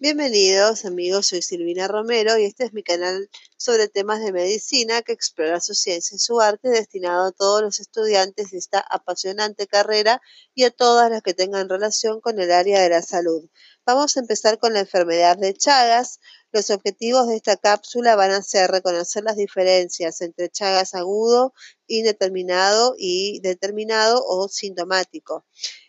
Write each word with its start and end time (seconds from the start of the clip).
Bienvenidos 0.00 0.84
amigos, 0.84 1.26
soy 1.26 1.42
Silvina 1.42 1.88
Romero 1.88 2.38
y 2.38 2.44
este 2.44 2.62
es 2.62 2.72
mi 2.72 2.84
canal 2.84 3.28
sobre 3.56 3.88
temas 3.88 4.20
de 4.20 4.30
medicina 4.30 5.02
que 5.02 5.10
explora 5.10 5.60
su 5.60 5.74
ciencia 5.74 6.14
y 6.14 6.20
su 6.20 6.40
arte 6.40 6.68
destinado 6.68 7.26
a 7.26 7.32
todos 7.32 7.62
los 7.62 7.80
estudiantes 7.80 8.52
de 8.52 8.58
esta 8.58 8.78
apasionante 8.78 9.66
carrera 9.66 10.22
y 10.54 10.62
a 10.62 10.70
todas 10.70 11.10
las 11.10 11.22
que 11.22 11.34
tengan 11.34 11.68
relación 11.68 12.20
con 12.20 12.38
el 12.38 12.52
área 12.52 12.80
de 12.80 12.90
la 12.90 13.02
salud. 13.02 13.50
Vamos 13.84 14.16
a 14.16 14.20
empezar 14.20 14.58
con 14.60 14.72
la 14.72 14.80
enfermedad 14.80 15.36
de 15.36 15.52
Chagas. 15.52 16.20
Los 16.52 16.70
objetivos 16.70 17.26
de 17.26 17.34
esta 17.34 17.56
cápsula 17.56 18.14
van 18.14 18.30
a 18.30 18.42
ser 18.42 18.70
reconocer 18.70 19.24
las 19.24 19.34
diferencias 19.34 20.20
entre 20.20 20.48
Chagas 20.48 20.94
agudo, 20.94 21.54
indeterminado 21.88 22.94
y 22.96 23.40
determinado 23.40 24.22
o 24.24 24.48
sintomático. 24.48 25.44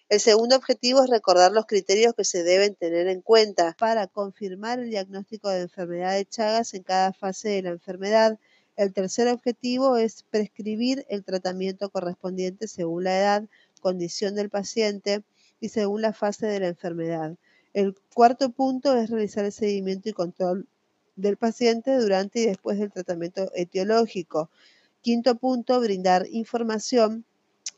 El 0.10 0.20
segundo 0.20 0.56
objetivo 0.56 1.04
es 1.04 1.10
recordar 1.12 1.52
los 1.52 1.68
criterios 1.68 2.16
que 2.16 2.24
se 2.24 2.42
deben 2.42 2.74
tener 2.74 3.08
en 3.08 3.22
cuenta 3.22 3.76
para 3.78 4.08
confirmar 4.08 4.80
el 4.80 4.90
diagnóstico 4.90 5.50
de 5.50 5.62
enfermedad 5.62 6.16
de 6.16 6.26
Chagas 6.26 6.74
en 6.74 6.82
cada 6.82 7.14
fase 7.14 7.50
de 7.50 7.62
la 7.62 7.70
enfermedad. 7.70 8.40
El 8.76 8.92
tercer 8.92 9.28
objetivo 9.28 9.98
es 9.98 10.24
prescribir 10.24 11.06
el 11.10 11.24
tratamiento 11.24 11.92
correspondiente 11.92 12.68
según 12.68 13.04
la 13.04 13.20
edad, 13.20 13.44
condición 13.82 14.34
del 14.34 14.50
paciente 14.50 15.22
y 15.60 15.70
según 15.70 16.02
la 16.02 16.12
fase 16.12 16.48
de 16.48 16.60
la 16.60 16.70
enfermedad. 16.70 17.36
El 17.76 17.94
cuarto 18.16 18.50
punto 18.50 18.98
es 18.98 19.12
realizar 19.12 19.46
el 19.46 19.52
seguimiento 19.52 20.10
y 20.10 20.14
control 20.14 20.68
del 21.18 21.38
paciente 21.38 21.96
durante 21.96 22.40
y 22.40 22.46
después 22.48 22.80
del 22.80 22.92
tratamiento 22.92 23.52
etiológico. 23.54 24.50
Quinto 25.02 25.36
punto, 25.36 25.80
brindar 25.80 26.26
información 26.32 27.26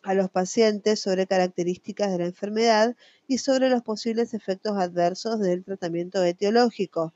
a 0.04 0.14
los 0.14 0.30
pacientes 0.30 1.00
sobre 1.00 1.28
características 1.28 2.12
de 2.12 2.18
la 2.20 2.26
enfermedad 2.26 2.96
y 3.28 3.38
sobre 3.38 3.70
los 3.70 3.82
posibles 3.84 4.34
efectos 4.34 4.78
adversos 4.78 5.40
del 5.40 5.64
tratamiento 5.64 6.24
etiológico. 6.24 7.14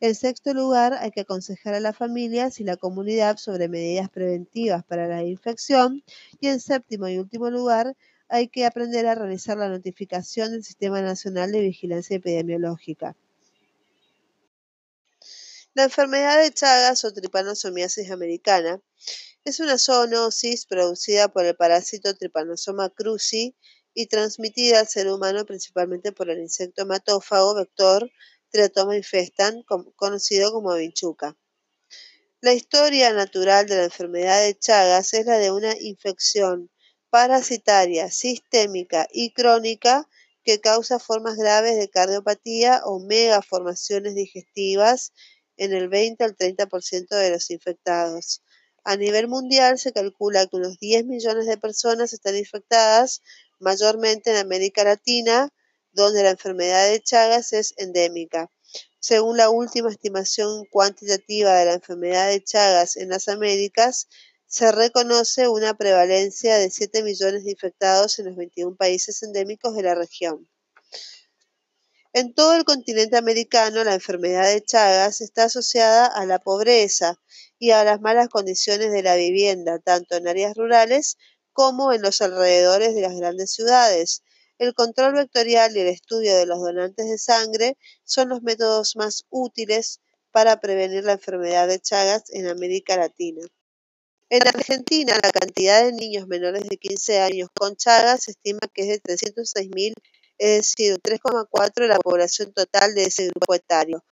En 0.00 0.14
sexto 0.14 0.52
lugar, 0.52 0.94
hay 0.94 1.12
que 1.12 1.22
aconsejar 1.22 1.74
a 1.74 1.80
las 1.80 1.96
familias 1.96 2.60
y 2.60 2.64
la 2.64 2.76
comunidad 2.76 3.38
sobre 3.38 3.68
medidas 3.68 4.10
preventivas 4.10 4.84
para 4.84 5.06
la 5.06 5.22
infección. 5.22 6.02
Y 6.40 6.48
en 6.48 6.60
séptimo 6.60 7.08
y 7.08 7.18
último 7.18 7.48
lugar, 7.48 7.96
hay 8.28 8.48
que 8.48 8.66
aprender 8.66 9.06
a 9.06 9.14
realizar 9.14 9.56
la 9.56 9.68
notificación 9.68 10.50
del 10.50 10.64
Sistema 10.64 11.00
Nacional 11.00 11.52
de 11.52 11.60
Vigilancia 11.60 12.16
Epidemiológica. 12.16 13.16
La 15.74 15.84
enfermedad 15.84 16.40
de 16.42 16.52
Chagas 16.52 17.04
o 17.04 17.12
tripanosomiasis 17.12 18.10
americana 18.10 18.80
es 19.44 19.60
una 19.60 19.78
zoonosis 19.78 20.64
producida 20.66 21.28
por 21.28 21.44
el 21.44 21.54
parásito 21.54 22.14
Trypanosoma 22.14 22.88
cruzi 22.88 23.54
y 23.92 24.06
transmitida 24.06 24.80
al 24.80 24.88
ser 24.88 25.08
humano 25.08 25.44
principalmente 25.44 26.12
por 26.12 26.30
el 26.30 26.38
insecto 26.38 26.82
hematófago 26.82 27.54
vector 27.54 28.10
Triatoma 28.50 28.96
infestan, 28.96 29.64
conocido 29.96 30.52
como 30.52 30.74
vinchuca. 30.74 31.36
La 32.40 32.54
historia 32.54 33.12
natural 33.12 33.66
de 33.66 33.76
la 33.76 33.84
enfermedad 33.84 34.42
de 34.42 34.56
Chagas 34.56 35.12
es 35.12 35.26
la 35.26 35.38
de 35.38 35.50
una 35.50 35.74
infección 35.80 36.70
parasitaria, 37.10 38.10
sistémica 38.10 39.08
y 39.12 39.32
crónica 39.32 40.08
que 40.44 40.60
causa 40.60 40.98
formas 40.98 41.36
graves 41.36 41.76
de 41.76 41.88
cardiopatía 41.88 42.82
o 42.84 43.00
megaformaciones 43.00 44.14
digestivas 44.14 45.12
en 45.56 45.72
el 45.72 45.88
20 45.88 46.22
al 46.22 46.36
30% 46.36 47.08
de 47.16 47.30
los 47.30 47.50
infectados. 47.50 48.43
A 48.84 48.96
nivel 48.96 49.28
mundial 49.28 49.78
se 49.78 49.92
calcula 49.92 50.46
que 50.46 50.56
unos 50.56 50.78
10 50.78 51.06
millones 51.06 51.46
de 51.46 51.56
personas 51.56 52.12
están 52.12 52.36
infectadas, 52.36 53.22
mayormente 53.58 54.30
en 54.30 54.36
América 54.36 54.84
Latina, 54.84 55.52
donde 55.92 56.22
la 56.22 56.30
enfermedad 56.30 56.90
de 56.90 57.00
Chagas 57.00 57.54
es 57.54 57.72
endémica. 57.78 58.50
Según 59.00 59.38
la 59.38 59.48
última 59.48 59.90
estimación 59.90 60.66
cuantitativa 60.66 61.54
de 61.54 61.64
la 61.64 61.72
enfermedad 61.74 62.28
de 62.28 62.44
Chagas 62.44 62.96
en 62.96 63.08
las 63.08 63.28
Américas, 63.28 64.08
se 64.46 64.70
reconoce 64.70 65.48
una 65.48 65.74
prevalencia 65.76 66.58
de 66.58 66.70
7 66.70 67.02
millones 67.02 67.44
de 67.44 67.52
infectados 67.52 68.18
en 68.18 68.26
los 68.26 68.36
21 68.36 68.76
países 68.76 69.22
endémicos 69.22 69.74
de 69.74 69.82
la 69.82 69.94
región. 69.94 70.46
En 72.12 72.32
todo 72.32 72.54
el 72.54 72.64
continente 72.64 73.16
americano, 73.16 73.82
la 73.82 73.94
enfermedad 73.94 74.46
de 74.46 74.62
Chagas 74.62 75.20
está 75.20 75.44
asociada 75.44 76.06
a 76.06 76.24
la 76.26 76.38
pobreza, 76.38 77.20
y 77.64 77.70
a 77.70 77.82
las 77.82 78.02
malas 78.02 78.28
condiciones 78.28 78.92
de 78.92 79.02
la 79.02 79.16
vivienda, 79.16 79.78
tanto 79.78 80.16
en 80.16 80.28
áreas 80.28 80.54
rurales 80.54 81.16
como 81.54 81.94
en 81.94 82.02
los 82.02 82.20
alrededores 82.20 82.94
de 82.94 83.00
las 83.00 83.16
grandes 83.16 83.52
ciudades. 83.52 84.22
El 84.58 84.74
control 84.74 85.14
vectorial 85.14 85.74
y 85.74 85.80
el 85.80 85.86
estudio 85.86 86.36
de 86.36 86.44
los 86.44 86.60
donantes 86.60 87.08
de 87.08 87.16
sangre 87.16 87.78
son 88.04 88.28
los 88.28 88.42
métodos 88.42 88.96
más 88.96 89.24
útiles 89.30 90.00
para 90.30 90.60
prevenir 90.60 91.04
la 91.04 91.12
enfermedad 91.12 91.66
de 91.66 91.80
Chagas 91.80 92.24
en 92.34 92.48
América 92.48 92.98
Latina. 92.98 93.40
En 94.28 94.46
Argentina, 94.46 95.14
la 95.22 95.30
cantidad 95.30 95.84
de 95.84 95.92
niños 95.92 96.26
menores 96.28 96.64
de 96.68 96.76
15 96.76 97.20
años 97.20 97.48
con 97.58 97.76
Chagas 97.76 98.24
se 98.24 98.32
estima 98.32 98.60
que 98.74 98.82
es 98.82 98.88
de 98.88 99.14
306.000, 99.16 99.94
es 100.36 100.56
decir, 100.58 100.98
3,4 101.00 101.72
de 101.76 101.88
la 101.88 101.98
población 101.98 102.52
total 102.52 102.94
de 102.94 103.04
ese 103.04 103.28
grupo 103.28 103.54
etario. 103.54 104.04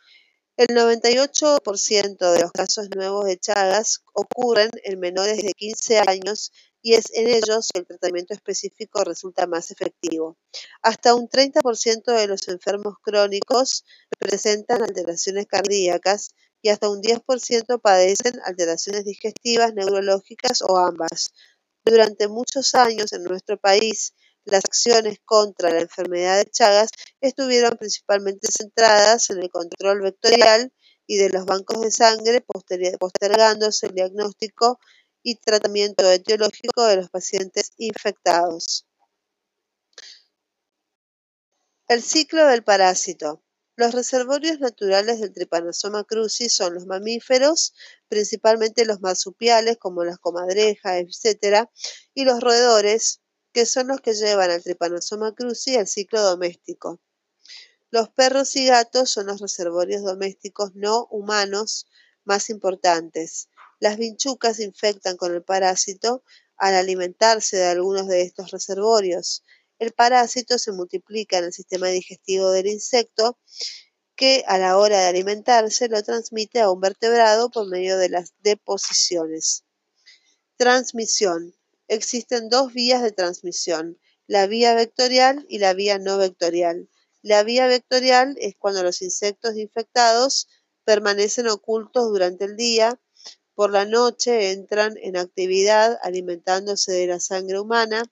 El 0.63 0.77
98% 0.77 2.31
de 2.31 2.41
los 2.41 2.53
casos 2.53 2.89
nuevos 2.95 3.25
de 3.25 3.37
Chagas 3.37 4.05
ocurren 4.13 4.71
en 4.85 5.01
menores 5.01 5.39
de 5.39 5.55
15 5.55 5.99
años 6.07 6.53
y 6.81 6.95
es 6.95 7.07
en 7.15 7.27
ellos 7.27 7.67
que 7.73 7.81
el 7.81 7.87
tratamiento 7.89 8.33
específico 8.33 9.03
resulta 9.03 9.49
más 9.49 9.73
efectivo. 9.73 10.39
Hasta 10.81 11.17
un 11.17 11.29
30% 11.29 12.17
de 12.17 12.29
los 12.29 12.47
enfermos 12.47 12.95
crónicos 13.03 13.85
presentan 14.21 14.85
alteraciones 14.85 15.47
cardíacas 15.47 16.29
y 16.63 16.69
hasta 16.69 16.89
un 16.89 17.03
10% 17.03 17.81
padecen 17.81 18.39
alteraciones 18.45 19.05
digestivas, 19.05 19.75
neurológicas 19.75 20.63
o 20.63 20.79
ambas. 20.79 21.33
Durante 21.85 22.29
muchos 22.29 22.77
años 22.77 23.13
en 23.13 23.25
nuestro 23.25 23.59
país, 23.59 24.15
las 24.45 24.65
acciones 24.65 25.19
contra 25.25 25.71
la 25.71 25.81
enfermedad 25.81 26.39
de 26.39 26.51
Chagas 26.51 26.91
estuvieron 27.21 27.77
principalmente 27.77 28.49
centradas 28.51 29.31
en 29.31 29.43
el 29.43 29.51
control 29.51 30.03
vectorial 30.03 30.73
y 31.07 31.17
de 31.17 31.31
los 31.31 31.45
bancos 31.45 31.81
de 31.81 31.91
sangre, 31.91 32.41
postergándose 32.99 33.87
el 33.87 33.95
diagnóstico 33.95 34.79
y 35.23 35.37
tratamiento 35.37 36.11
etiológico 36.11 36.85
de 36.85 36.97
los 36.97 37.11
pacientes 37.11 37.73
infectados. 37.77 38.87
El 41.89 42.03
ciclo 42.03 42.47
del 42.47 42.65
parásito. 42.65 43.43
Los 43.77 43.95
reservorios 43.95 44.61
naturales 44.61 45.21
del 45.21 45.33
Trypanosoma 45.33 46.05
cruzi 46.05 46.51
son 46.51 46.75
los 46.75 46.87
mamíferos, 46.87 47.75
principalmente 48.09 48.85
los 48.85 49.01
marsupiales 49.01 49.79
como 49.79 50.05
las 50.05 50.19
comadrejas, 50.19 50.95
etc., 51.25 51.69
y 52.15 52.25
los 52.25 52.41
roedores, 52.41 53.22
que 53.53 53.67
son 53.67 53.89
los 53.89 54.01
que 54.01 54.15
llevan 54.15 54.51
al 54.51 54.63
Trypanosoma 54.63 55.35
cruzi 55.35 55.77
al 55.77 55.87
ciclo 55.87 56.23
doméstico. 56.23 57.01
Los 57.91 58.09
perros 58.09 58.57
y 58.57 58.67
gatos 58.67 59.11
son 59.11 59.27
los 59.27 59.41
reservorios 59.41 60.03
domésticos 60.03 60.75
no 60.75 61.07
humanos 61.11 61.87
más 62.25 62.49
importantes. 62.49 63.49
Las 63.81 63.99
vinchucas 63.99 64.61
infectan 64.61 65.17
con 65.17 65.35
el 65.35 65.43
parásito 65.43 66.23
al 66.57 66.75
alimentarse 66.75 67.57
de 67.57 67.67
algunos 67.67 68.09
de 68.09 68.23
estos 68.23 68.51
reservorios. 68.51 69.45
El 69.79 69.93
parásito 69.93 70.59
se 70.59 70.73
multiplica 70.73 71.39
en 71.39 71.45
el 71.45 71.53
sistema 71.53 71.89
digestivo 71.89 72.51
del 72.51 72.69
insecto 72.69 73.39
que 74.17 74.45
a 74.47 74.57
la 74.57 74.79
hora 74.79 75.01
de 75.01 75.07
alimentarse 75.09 75.89
lo 75.89 76.03
transmite 76.03 76.61
a 76.61 76.71
un 76.71 76.81
vertebrado 76.81 77.51
por 77.51 77.69
medio 77.69 77.99
de 77.99 78.09
las 78.09 78.33
deposiciones. 78.43 79.65
Transmisión. 80.57 81.55
Existen 81.93 82.49
dos 82.49 82.73
vías 82.73 83.03
de 83.03 83.13
transmisión, 83.13 83.99
la 84.27 84.47
vía 84.47 84.75
vectorial 84.75 85.45
y 85.51 85.59
la 85.59 85.75
vía 85.75 85.99
no 85.99 86.17
vectorial. 86.17 86.89
La 87.21 87.43
vía 87.43 87.67
vectorial 87.67 88.35
es 88.39 88.55
cuando 88.57 88.83
los 88.83 89.03
insectos 89.03 89.59
infectados 89.59 90.49
permanecen 90.85 91.49
ocultos 91.49 92.09
durante 92.09 92.47
el 92.47 92.57
día, 92.57 92.99
por 93.55 93.73
la 93.73 93.85
noche 93.85 94.53
entran 94.53 94.97
en 95.03 95.19
actividad 95.19 95.99
alimentándose 96.03 96.93
de 96.93 97.09
la 97.09 97.21
sangre 97.21 97.61
humana, 97.61 98.11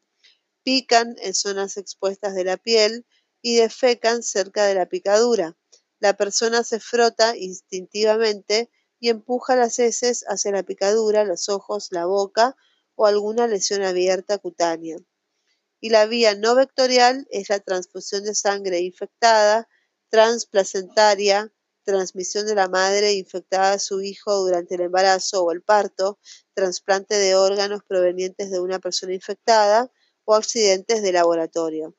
pican 0.62 1.16
en 1.22 1.32
zonas 1.32 1.78
expuestas 1.78 2.34
de 2.34 2.44
la 2.44 2.58
piel 2.58 3.06
y 3.40 3.56
defecan 3.56 4.22
cerca 4.22 4.66
de 4.66 4.75
la 4.75 4.90
picadura. 4.90 5.56
La 6.00 6.19
persona 6.19 6.64
se 6.64 6.81
frota 6.81 7.34
instintivamente 7.34 8.69
y 8.99 9.08
empuja 9.08 9.56
las 9.56 9.78
heces 9.78 10.26
hacia 10.28 10.52
la 10.52 10.64
picadura, 10.64 11.25
los 11.25 11.49
ojos, 11.49 11.88
la 11.93 12.05
boca 12.05 12.58
o 12.94 13.06
alguna 13.06 13.46
lesión 13.46 13.82
abierta 13.82 14.38
cutánea. 14.38 14.96
Y 15.81 15.90
la 15.90 16.06
vía 16.06 16.34
no 16.34 16.54
vectorial 16.54 17.26
es 17.31 17.48
la 17.48 17.60
transfusión 17.60 18.25
de 18.25 18.34
sangre 18.34 18.81
infectada, 18.81 19.69
transplacentaria, 20.10 21.52
transmisión 21.84 22.46
de 22.46 22.54
la 22.54 22.69
madre 22.69 23.14
infectada 23.14 23.72
a 23.72 23.78
su 23.78 24.02
hijo 24.02 24.34
durante 24.37 24.75
el 24.75 24.82
embarazo 24.82 25.44
o 25.44 25.52
el 25.52 25.62
parto, 25.62 26.19
trasplante 26.54 27.16
de 27.16 27.34
órganos 27.34 27.82
provenientes 27.87 28.50
de 28.50 28.60
una 28.60 28.78
persona 28.78 29.14
infectada 29.14 29.90
o 30.25 30.34
accidentes 30.34 31.02
de 31.02 31.12
laboratorio. 31.12 31.94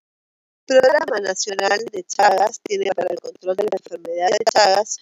Programa 0.66 1.20
Nacional 1.20 1.84
de 1.92 2.04
Chagas 2.04 2.62
tiene 2.64 2.92
para 2.92 3.10
el 3.12 3.20
control 3.20 3.56
de 3.56 3.64
la 3.64 3.78
enfermedad 3.78 4.30
de 4.30 4.46
Chagas 4.52 4.98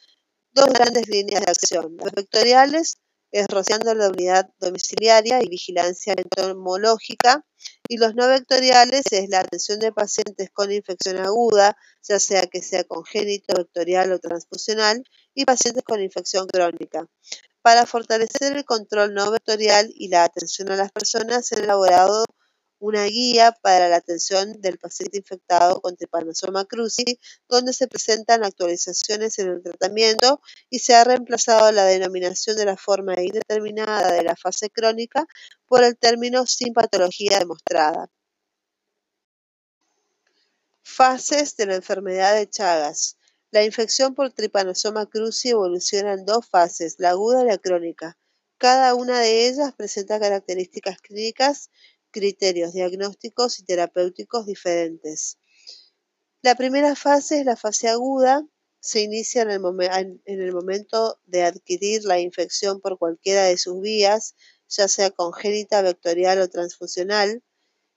dos 0.51 0.67
grandes 0.67 1.07
líneas 1.07 1.45
de 1.45 1.51
acción. 1.51 1.97
Las 1.97 2.13
vectoriales 2.13 2.97
es 3.31 3.47
rociando 3.47 3.93
la 3.93 4.09
unidad 4.09 4.49
domiciliaria 4.59 5.39
y 5.41 5.49
vigilancia 5.49 6.15
entomológica 6.17 7.45
y 7.87 7.97
los 7.97 8.15
no 8.15 8.27
vectoriales 8.27 9.03
es 9.11 9.29
la 9.29 9.41
atención 9.41 9.79
de 9.79 9.91
pacientes 9.91 10.49
con 10.51 10.71
infección 10.71 11.17
aguda, 11.17 11.77
ya 12.07 12.19
sea 12.19 12.47
que 12.47 12.61
sea 12.61 12.83
congénito, 12.83 13.55
vectorial 13.55 14.11
o 14.11 14.19
transfusional, 14.19 15.03
y 15.33 15.45
pacientes 15.45 15.83
con 15.83 16.01
infección 16.01 16.47
crónica. 16.47 17.07
Para 17.61 17.85
fortalecer 17.85 18.55
el 18.55 18.65
control 18.65 19.13
no 19.13 19.31
vectorial 19.31 19.91
y 19.93 20.07
la 20.07 20.23
atención 20.23 20.71
a 20.71 20.75
las 20.75 20.91
personas, 20.91 21.45
se 21.45 21.55
ha 21.55 21.59
elaborado 21.59 22.25
una 22.79 23.05
guía 23.05 23.51
para 23.61 23.89
la 23.89 23.97
atención 23.97 24.61
del 24.61 24.77
paciente 24.77 25.17
infectado 25.17 25.81
con 25.81 25.97
Trypanosoma 25.97 26.65
cruzi, 26.65 27.19
donde 27.47 27.73
se 27.73 27.87
presentan 27.87 28.43
actualizaciones 28.43 29.37
en 29.39 29.49
el 29.49 29.61
tratamiento 29.61 30.41
y 30.69 30.79
se 30.79 30.95
ha 30.95 31.03
reemplazado 31.03 31.71
la 31.71 31.85
denominación 31.85 32.55
de 32.55 32.65
la 32.65 32.77
forma 32.77 33.19
indeterminada 33.21 34.13
de 34.13 34.23
la 34.23 34.35
fase 34.35 34.69
crónica 34.69 35.27
por 35.65 35.83
el 35.83 35.97
término 35.97 36.45
sin 36.45 36.73
patología 36.73 37.39
demostrada. 37.39 38.09
Fases 40.81 41.55
de 41.57 41.65
la 41.67 41.75
enfermedad 41.75 42.35
de 42.35 42.49
Chagas. 42.49 43.17
La 43.51 43.63
infección 43.63 44.15
por 44.15 44.31
Trypanosoma 44.31 45.07
cruzi 45.07 45.49
evoluciona 45.49 46.13
en 46.13 46.25
dos 46.25 46.47
fases, 46.47 46.95
la 46.97 47.09
aguda 47.09 47.43
y 47.43 47.47
la 47.47 47.57
crónica. 47.57 48.17
Cada 48.59 48.93
una 48.93 49.19
de 49.21 49.47
ellas 49.47 49.73
presenta 49.73 50.19
características 50.19 50.99
clínicas 50.99 51.69
criterios 52.11 52.73
diagnósticos 52.73 53.59
y 53.59 53.63
terapéuticos 53.65 54.45
diferentes. 54.45 55.37
La 56.41 56.55
primera 56.55 56.95
fase 56.95 57.39
es 57.39 57.45
la 57.45 57.55
fase 57.55 57.89
aguda, 57.89 58.45
se 58.79 59.01
inicia 59.01 59.41
en 59.41 59.49
el, 59.51 60.53
momento 60.53 61.19
de 61.25 61.43
adquirir 61.43 62.05
la 62.05 62.19
infección 62.19 62.79
por 62.79 62.97
cualquiera 62.97 63.43
de 63.43 63.57
sus 63.57 63.81
vías, 63.81 64.35
ya 64.69 64.87
sea 64.87 65.11
congénita, 65.11 65.81
vectorial 65.81 66.39
o 66.39 66.47
transfusional. 66.47 67.43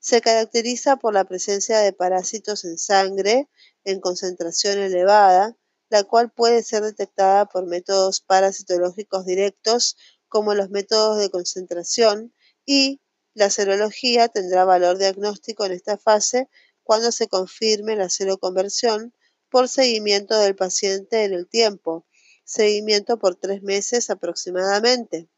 Se 0.00 0.20
caracteriza 0.20 0.96
por 0.96 1.14
la 1.14 1.24
presencia 1.24 1.78
de 1.78 1.92
parásitos 1.92 2.64
en 2.64 2.78
sangre 2.78 3.48
en 3.84 4.00
concentración 4.00 4.78
elevada, 4.78 5.56
la 5.88 6.02
cual 6.02 6.32
puede 6.32 6.64
ser 6.64 6.82
detectada 6.82 7.46
por 7.46 7.66
métodos 7.66 8.20
parasitológicos 8.20 9.24
directos 9.24 9.96
como 10.26 10.54
los 10.54 10.70
métodos 10.70 11.18
de 11.18 11.30
concentración 11.30 12.34
y 12.64 13.01
la 13.34 13.50
serología 13.50 14.29
tendrá 14.29 14.64
valor 14.64 14.99
diagnóstico 14.99 15.64
en 15.64 15.73
esta 15.73 15.96
fase 15.96 16.49
cuando 16.82 17.12
se 17.12 17.29
confirme 17.29 17.96
la 17.96 18.11
seroconversión 18.11 19.14
por 19.49 19.69
seguimiento 19.69 20.38
del 20.38 20.56
paciente 20.56 21.25
en 21.25 21.32
el 21.32 21.49
tiempo, 21.49 22.06
seguimiento 22.44 23.19
por 23.19 23.37
tres 23.37 23.62
meses 23.62 24.11
aproximadamente. 24.11 25.29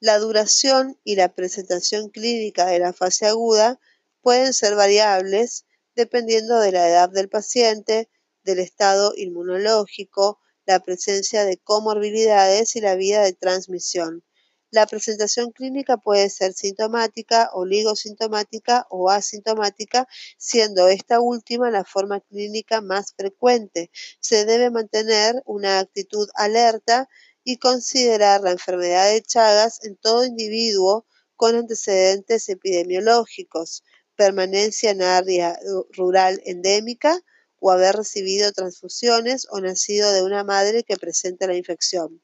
La 0.00 0.18
duración 0.18 0.98
y 1.04 1.16
la 1.16 1.34
presentación 1.34 2.10
clínica 2.10 2.66
de 2.66 2.78
la 2.78 2.92
fase 2.92 3.26
aguda 3.26 3.80
pueden 4.20 4.52
ser 4.52 4.74
variables 4.74 5.64
dependiendo 5.94 6.60
de 6.60 6.72
la 6.72 6.88
edad 6.88 7.08
del 7.08 7.28
paciente, 7.30 8.10
del 8.44 8.58
estado 8.58 9.14
inmunológico, 9.16 10.38
la 10.66 10.80
presencia 10.80 11.44
de 11.44 11.56
comorbilidades 11.56 12.76
y 12.76 12.80
la 12.80 12.94
vía 12.96 13.22
de 13.22 13.32
transmisión. 13.32 14.25
La 14.70 14.86
presentación 14.86 15.52
clínica 15.52 15.96
puede 15.96 16.28
ser 16.28 16.52
sintomática, 16.52 17.50
oligosintomática 17.52 18.86
o 18.90 19.10
asintomática, 19.10 20.08
siendo 20.38 20.88
esta 20.88 21.20
última 21.20 21.70
la 21.70 21.84
forma 21.84 22.20
clínica 22.20 22.80
más 22.80 23.14
frecuente. 23.16 23.90
Se 24.20 24.44
debe 24.44 24.70
mantener 24.70 25.40
una 25.46 25.78
actitud 25.78 26.28
alerta 26.34 27.08
y 27.44 27.58
considerar 27.58 28.40
la 28.40 28.50
enfermedad 28.50 29.08
de 29.12 29.22
Chagas 29.22 29.78
en 29.84 29.96
todo 29.96 30.24
individuo 30.24 31.06
con 31.36 31.54
antecedentes 31.54 32.48
epidemiológicos, 32.48 33.84
permanencia 34.16 34.90
en 34.90 35.02
área 35.02 35.56
rural 35.92 36.42
endémica 36.44 37.20
o 37.60 37.70
haber 37.70 37.94
recibido 37.94 38.50
transfusiones 38.50 39.46
o 39.50 39.60
nacido 39.60 40.12
de 40.12 40.24
una 40.24 40.42
madre 40.42 40.82
que 40.82 40.96
presente 40.96 41.46
la 41.46 41.54
infección. 41.54 42.20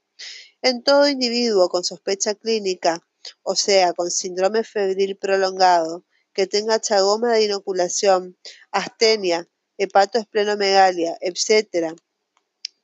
En 0.65 0.85
todo 0.85 1.09
individuo 1.09 1.69
con 1.69 1.83
sospecha 1.83 2.37
clínica, 2.37 3.05
o 3.43 3.57
sea, 3.57 3.93
con 3.95 4.13
síndrome 4.13 4.63
febril 4.63 5.17
prolongado, 5.17 6.05
que 6.33 6.47
tenga 6.47 6.81
chagoma 6.81 7.33
de 7.33 7.47
inoculación, 7.47 8.39
astenia, 8.71 9.49
hepatoesplenomegalia, 9.79 11.19
etc., 11.21 11.97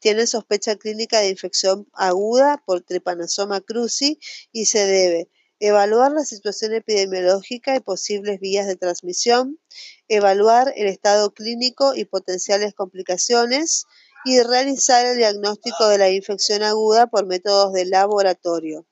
tiene 0.00 0.26
sospecha 0.26 0.74
clínica 0.74 1.20
de 1.20 1.28
infección 1.28 1.86
aguda 1.92 2.60
por 2.66 2.82
Trypanosoma 2.82 3.60
cruzi 3.60 4.18
y 4.50 4.66
se 4.66 4.84
debe 4.84 5.30
evaluar 5.60 6.10
la 6.10 6.24
situación 6.24 6.72
epidemiológica 6.74 7.76
y 7.76 7.80
posibles 7.80 8.40
vías 8.40 8.66
de 8.66 8.76
transmisión, 8.76 9.60
evaluar 10.08 10.72
el 10.76 10.88
estado 10.88 11.32
clínico 11.32 11.94
y 11.94 12.04
potenciales 12.04 12.74
complicaciones, 12.74 13.86
y 14.24 14.40
realizar 14.42 15.06
el 15.06 15.16
diagnóstico 15.16 15.88
de 15.88 15.98
la 15.98 16.10
infección 16.10 16.62
aguda 16.62 17.06
por 17.06 17.26
métodos 17.26 17.72
de 17.72 17.86
laboratorio. 17.86 18.86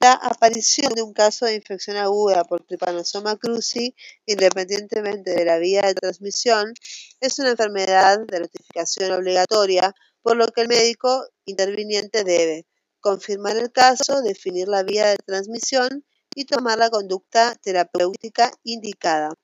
La 0.00 0.12
aparición 0.12 0.92
de 0.94 1.02
un 1.02 1.12
caso 1.12 1.46
de 1.46 1.56
infección 1.56 1.96
aguda 1.96 2.44
por 2.44 2.62
Trypanosoma 2.64 3.36
cruzi, 3.36 3.96
independientemente 4.26 5.32
de 5.32 5.44
la 5.44 5.58
vía 5.58 5.82
de 5.82 5.94
transmisión, 5.94 6.72
es 7.20 7.38
una 7.40 7.50
enfermedad 7.50 8.20
de 8.20 8.40
notificación 8.40 9.10
obligatoria, 9.10 9.92
por 10.22 10.36
lo 10.36 10.46
que 10.48 10.60
el 10.60 10.68
médico 10.68 11.26
interviniente 11.46 12.22
debe 12.22 12.64
confirmar 13.00 13.56
el 13.56 13.72
caso, 13.72 14.22
definir 14.22 14.68
la 14.68 14.84
vía 14.84 15.08
de 15.08 15.16
transmisión 15.16 16.04
y 16.34 16.44
tomar 16.44 16.78
la 16.78 16.90
conducta 16.90 17.56
terapéutica 17.56 18.52
indicada. 18.62 19.34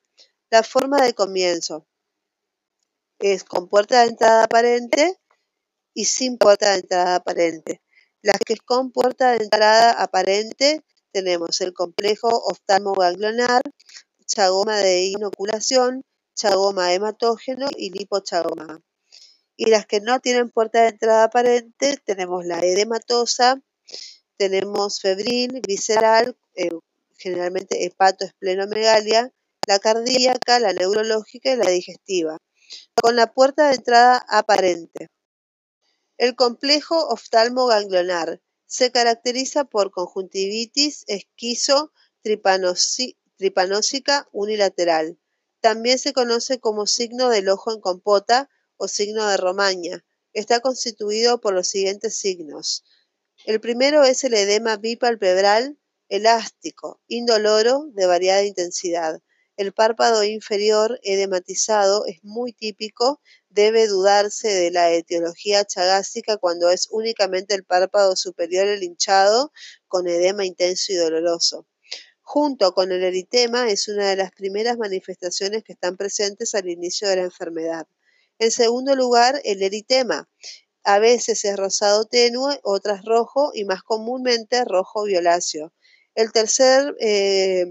La 0.49 0.63
forma 0.63 1.01
de 1.01 1.13
comienzo 1.13 1.85
es 3.19 3.43
con 3.43 3.67
puerta 3.67 4.01
de 4.01 4.09
entrada 4.09 4.43
aparente 4.43 5.17
y 5.93 6.05
sin 6.05 6.37
puerta 6.37 6.71
de 6.71 6.79
entrada 6.79 7.15
aparente. 7.15 7.81
Las 8.21 8.39
que 8.39 8.53
es 8.53 8.61
con 8.61 8.91
puerta 8.91 9.31
de 9.31 9.43
entrada 9.43 9.91
aparente 9.91 10.83
tenemos 11.11 11.61
el 11.61 11.73
complejo 11.73 12.27
oftalmoganglionar, 12.27 13.61
chagoma 14.25 14.77
de 14.77 15.05
inoculación, 15.05 16.03
chagoma 16.35 16.93
hematógeno 16.93 17.67
y 17.77 17.91
lipochagoma. 17.91 18.81
Y 19.55 19.67
las 19.67 19.85
que 19.85 20.01
no 20.01 20.19
tienen 20.19 20.49
puerta 20.49 20.81
de 20.81 20.89
entrada 20.89 21.25
aparente 21.25 21.97
tenemos 22.03 22.45
la 22.45 22.59
edematosa, 22.59 23.61
tenemos 24.37 24.99
febril, 24.99 25.61
visceral, 25.65 26.35
eh, 26.55 26.69
generalmente 27.17 27.85
hepatoesplenomegalia, 27.85 29.31
la 29.67 29.79
cardíaca, 29.79 30.59
la 30.59 30.73
neurológica 30.73 31.53
y 31.53 31.55
la 31.55 31.69
digestiva 31.69 32.39
con 33.01 33.15
la 33.15 33.33
puerta 33.33 33.69
de 33.69 33.75
entrada 33.75 34.25
aparente. 34.27 35.09
El 36.17 36.35
complejo 36.35 37.07
oftalmoganglionar 37.09 38.41
se 38.65 38.91
caracteriza 38.91 39.65
por 39.65 39.91
conjuntivitis 39.91 41.03
esquizo 41.07 41.91
tripanósica 43.37 44.27
unilateral. 44.31 45.19
También 45.61 45.99
se 45.99 46.13
conoce 46.13 46.59
como 46.59 46.87
signo 46.87 47.29
del 47.29 47.49
ojo 47.49 47.73
en 47.73 47.81
compota 47.81 48.49
o 48.77 48.87
signo 48.87 49.27
de 49.27 49.37
Romaña. 49.37 50.05
Está 50.33 50.59
constituido 50.59 51.39
por 51.41 51.53
los 51.53 51.67
siguientes 51.67 52.17
signos. 52.17 52.83
El 53.45 53.59
primero 53.59 54.03
es 54.03 54.23
el 54.23 54.33
edema 54.33 54.77
bipalpebral 54.77 55.77
elástico, 56.09 57.01
indoloro, 57.07 57.87
de 57.93 58.05
variada 58.05 58.43
intensidad. 58.43 59.21
El 59.57 59.71
párpado 59.71 60.25
inferior 60.25 60.99
edematizado 61.01 62.05
es 62.07 62.21
muy 62.23 62.51
típico, 62.51 63.21
debe 63.47 63.87
dudarse 63.87 64.49
de 64.49 64.69
la 64.69 64.91
etiología 64.91 65.63
chagásica 65.63 66.35
cuando 66.35 66.69
es 66.69 66.89
únicamente 66.91 67.55
el 67.55 67.63
párpado 67.63 68.17
superior 68.17 68.67
el 68.67 68.83
hinchado 68.83 69.53
con 69.87 70.07
edema 70.07 70.45
intenso 70.45 70.91
y 70.91 70.95
doloroso. 70.95 71.65
Junto 72.21 72.73
con 72.73 72.91
el 72.91 73.03
eritema 73.03 73.69
es 73.69 73.87
una 73.87 74.09
de 74.09 74.17
las 74.17 74.31
primeras 74.31 74.77
manifestaciones 74.77 75.63
que 75.63 75.71
están 75.71 75.95
presentes 75.95 76.53
al 76.53 76.67
inicio 76.67 77.07
de 77.07 77.17
la 77.17 77.23
enfermedad. 77.23 77.87
En 78.39 78.51
segundo 78.51 78.93
lugar, 78.95 79.39
el 79.45 79.63
eritema. 79.63 80.27
A 80.83 80.99
veces 80.99 81.45
es 81.45 81.55
rosado 81.55 82.05
tenue, 82.05 82.59
otras 82.63 83.05
rojo 83.05 83.51
y 83.53 83.63
más 83.63 83.83
comúnmente 83.83 84.65
rojo 84.65 85.03
violáceo. 85.05 85.71
El 86.13 86.31
tercer 86.33 86.93
eh, 86.99 87.67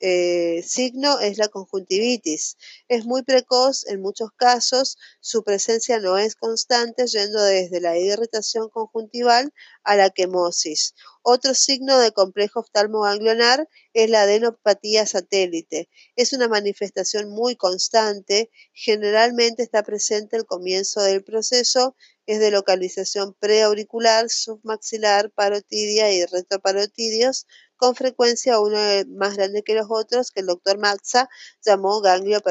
eh, 0.00 0.62
signo 0.66 1.18
es 1.20 1.38
la 1.38 1.48
conjuntivitis. 1.48 2.56
Es 2.88 3.04
muy 3.04 3.22
precoz 3.22 3.86
en 3.86 4.00
muchos 4.00 4.30
casos, 4.36 4.96
su 5.20 5.42
presencia 5.44 5.98
no 5.98 6.18
es 6.18 6.36
constante, 6.36 7.06
yendo 7.06 7.42
desde 7.42 7.80
la 7.80 7.98
irritación 7.98 8.68
conjuntival 8.68 9.52
a 9.82 9.96
la 9.96 10.10
quemosis. 10.10 10.94
Otro 11.22 11.54
signo 11.54 11.98
de 11.98 12.12
complejo 12.12 12.60
oftalmoganglionar 12.60 13.68
es 13.92 14.08
la 14.08 14.22
adenopatía 14.22 15.04
satélite. 15.04 15.88
Es 16.16 16.32
una 16.32 16.48
manifestación 16.48 17.30
muy 17.30 17.56
constante, 17.56 18.50
generalmente 18.72 19.62
está 19.62 19.82
presente 19.82 20.36
al 20.36 20.46
comienzo 20.46 21.02
del 21.02 21.24
proceso, 21.24 21.96
es 22.26 22.40
de 22.40 22.50
localización 22.50 23.34
preauricular, 23.34 24.28
submaxilar, 24.28 25.30
parotidia 25.30 26.12
y 26.12 26.24
retroparotidios, 26.26 27.46
con 27.78 27.94
frecuencia 27.94 28.60
uno 28.60 28.78
más 29.08 29.36
grande 29.36 29.62
que 29.62 29.74
los 29.74 29.86
otros, 29.88 30.30
que 30.30 30.40
el 30.40 30.46
doctor 30.46 30.78
Maxa 30.78 31.30
llamó 31.64 32.00
ganglio 32.02 32.42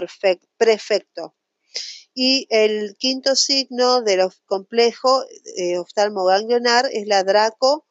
prefecto. 0.57 1.35
Y 2.15 2.47
el 2.49 2.95
quinto 2.97 3.35
signo 3.35 4.01
de 4.01 4.17
los 4.17 4.41
complejo 4.47 5.23
eh, 5.57 5.77
oftalmoganglionar 5.77 6.89
es 6.91 7.05
la 7.05 7.23
draco 7.23 7.85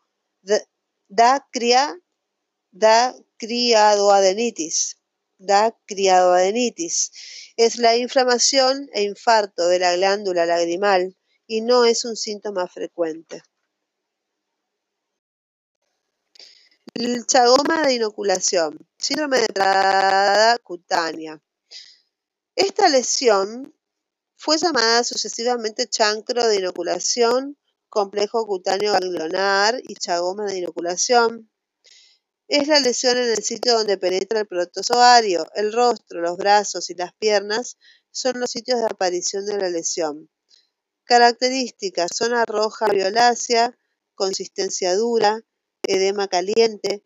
da 2.71 3.15
criadoadenitis. 3.39 4.97
Da 5.39 5.77
criadoadenitis. 5.87 7.13
Es 7.57 7.79
la 7.79 7.97
inflamación 7.97 8.89
e 8.93 9.03
infarto 9.03 9.69
de 9.69 9.79
la 9.79 9.95
glándula 9.95 10.47
lagrimal 10.47 11.17
y 11.47 11.61
no 11.61 11.85
es 11.85 12.05
un 12.05 12.17
síntoma 12.17 12.67
frecuente. 12.67 13.43
Chagoma 17.27 17.83
de 17.83 17.95
inoculación, 17.95 18.89
síndrome 18.97 19.37
de 19.39 19.45
entrada 19.45 20.57
cutánea. 20.59 21.43
Esta 22.55 22.89
lesión 22.89 23.75
fue 24.37 24.57
llamada 24.57 25.05
sucesivamente 25.05 25.89
chancro 25.89 26.47
de 26.49 26.57
inoculación, 26.57 27.59
complejo 27.91 28.47
cutáneo 28.47 28.93
ganglionar 28.93 29.79
y 29.87 29.95
chagoma 29.95 30.47
de 30.47 30.57
inoculación. 30.57 31.51
Es 32.49 32.67
la 32.67 32.81
lesión 32.81 33.19
en 33.19 33.29
el 33.29 33.43
sitio 33.43 33.75
donde 33.75 33.99
penetra 33.99 34.41
el 34.41 34.47
protozoario. 34.47 35.47
El 35.55 35.75
rostro, 35.75 36.23
los 36.23 36.39
brazos 36.39 36.89
y 36.89 36.95
las 36.95 37.13
piernas 37.13 37.77
son 38.11 38.41
los 38.41 38.51
sitios 38.51 38.81
de 38.81 38.87
aparición 38.87 39.45
de 39.45 39.59
la 39.59 39.69
lesión. 39.69 40.31
Características: 41.05 42.13
zona 42.15 42.47
roja 42.47 42.87
violácea, 42.89 43.77
consistencia 44.15 44.95
dura, 44.97 45.45
edema 45.87 46.29
caliente, 46.29 47.03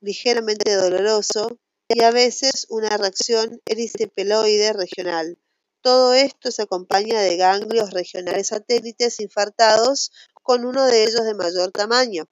ligeramente 0.00 0.74
doloroso 0.74 1.58
y 1.88 2.02
a 2.02 2.10
veces 2.10 2.66
una 2.68 2.96
reacción 2.96 3.60
ericipeloide 3.66 4.72
regional. 4.72 5.38
Todo 5.80 6.14
esto 6.14 6.50
se 6.50 6.62
acompaña 6.62 7.20
de 7.20 7.36
ganglios 7.36 7.92
regionales 7.92 8.48
satélites 8.48 9.20
infartados 9.20 10.10
con 10.42 10.64
uno 10.64 10.84
de 10.86 11.04
ellos 11.04 11.24
de 11.24 11.34
mayor 11.34 11.70
tamaño, 11.70 12.28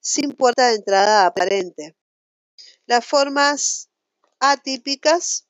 sin 0.00 0.32
puerta 0.32 0.68
de 0.68 0.76
entrada 0.76 1.26
aparente. 1.26 1.94
Las 2.86 3.04
formas 3.04 3.90
atípicas, 4.40 5.46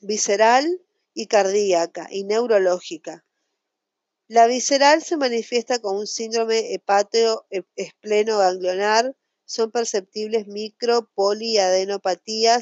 visceral 0.00 0.80
y 1.14 1.26
cardíaca 1.26 2.08
y 2.10 2.24
neurológica. 2.24 3.24
La 4.30 4.46
visceral 4.46 5.02
se 5.02 5.16
manifiesta 5.16 5.78
con 5.78 5.96
un 5.96 6.06
síndrome 6.06 6.74
hepateo 6.74 7.46
ganglionar. 8.36 9.16
Son 9.46 9.70
perceptibles 9.70 10.46
micro, 10.46 11.10
poli 11.14 11.54
y 11.54 11.58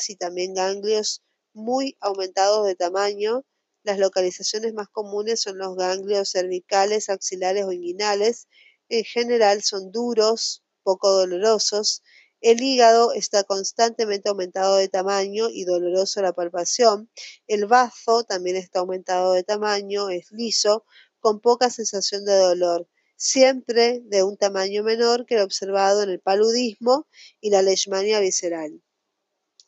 y 0.09 0.15
también 0.15 0.55
ganglios 0.55 1.25
muy 1.55 1.97
aumentados 1.99 2.69
de 2.69 2.77
tamaño. 2.77 3.45
Las 3.83 3.99
localizaciones 3.99 4.75
más 4.75 4.89
comunes 4.89 5.41
son 5.41 5.59
los 5.59 5.75
ganglios 5.75 6.31
cervicales, 6.31 7.09
axilares 7.09 7.65
o 7.65 7.73
inguinales. 7.73 8.47
En 8.89 9.03
general 9.03 9.65
son 9.65 9.91
duros, 9.91 10.63
poco 10.85 11.11
dolorosos. 11.11 12.05
El 12.41 12.63
hígado 12.63 13.13
está 13.13 13.43
constantemente 13.43 14.29
aumentado 14.29 14.77
de 14.77 14.89
tamaño 14.89 15.49
y 15.51 15.65
doloroso 15.65 16.23
la 16.23 16.33
palpación. 16.33 17.11
El 17.49 17.67
bazo 17.67 18.23
también 18.23 18.55
está 18.55 18.79
aumentado 18.81 19.33
de 19.33 19.43
tamaño, 19.43 20.11
es 20.11 20.31
liso, 20.31 20.85
con 21.27 21.41
poca 21.41 21.71
sensación 21.71 22.25
de 22.25 22.37
dolor, 22.37 22.89
siempre 23.17 24.01
de 24.05 24.23
un 24.23 24.37
tamaño 24.37 24.85
menor 24.85 25.27
que 25.27 25.35
el 25.35 25.41
observado 25.41 26.05
en 26.05 26.11
el 26.11 26.21
paludismo 26.21 27.09
y 27.41 27.51
la 27.51 27.63
leishmania 27.63 28.21
visceral. 28.21 28.81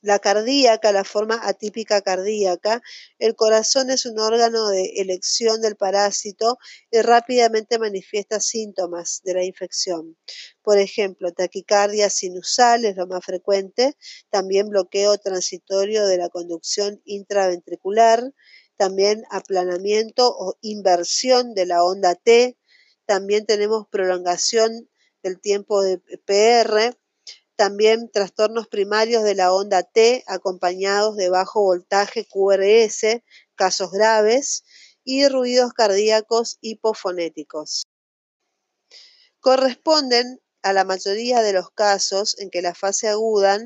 La 0.00 0.20
cardíaca, 0.20 0.92
la 0.92 1.02
forma 1.02 1.40
atípica 1.42 2.00
cardíaca, 2.00 2.80
el 3.18 3.34
corazón 3.34 3.90
es 3.90 4.06
un 4.06 4.20
órgano 4.20 4.68
de 4.68 4.84
elección 4.98 5.60
del 5.60 5.74
parásito 5.74 6.58
y 6.92 7.00
rápidamente 7.00 7.80
manifiesta 7.80 8.38
síntomas 8.38 9.20
de 9.24 9.34
la 9.34 9.44
infección. 9.44 10.16
Por 10.62 10.78
ejemplo, 10.78 11.32
taquicardia 11.32 12.08
sinusal 12.08 12.84
es 12.84 12.94
lo 12.94 13.08
más 13.08 13.24
frecuente, 13.24 13.96
también 14.30 14.68
bloqueo 14.68 15.18
transitorio 15.18 16.06
de 16.06 16.18
la 16.18 16.28
conducción 16.28 17.02
intraventricular, 17.04 18.32
también 18.78 19.24
aplanamiento 19.30 20.34
o 20.34 20.56
inversión 20.62 21.52
de 21.52 21.66
la 21.66 21.84
onda 21.84 22.14
T, 22.14 22.56
también 23.04 23.44
tenemos 23.44 23.86
prolongación 23.90 24.88
del 25.22 25.40
tiempo 25.40 25.82
de 25.82 25.98
PR, 25.98 26.96
también 27.56 28.08
trastornos 28.10 28.68
primarios 28.68 29.24
de 29.24 29.34
la 29.34 29.52
onda 29.52 29.82
T 29.82 30.22
acompañados 30.26 31.16
de 31.16 31.28
bajo 31.28 31.60
voltaje 31.60 32.24
QRS, 32.24 33.22
casos 33.56 33.90
graves, 33.90 34.64
y 35.02 35.26
ruidos 35.26 35.72
cardíacos 35.72 36.58
hipofonéticos. 36.60 37.86
Corresponden 39.40 40.40
a 40.62 40.74
la 40.74 40.84
mayoría 40.84 41.40
de 41.40 41.54
los 41.54 41.70
casos 41.70 42.38
en 42.38 42.50
que 42.50 42.60
la 42.60 42.74
fase 42.74 43.08
aguda 43.08 43.58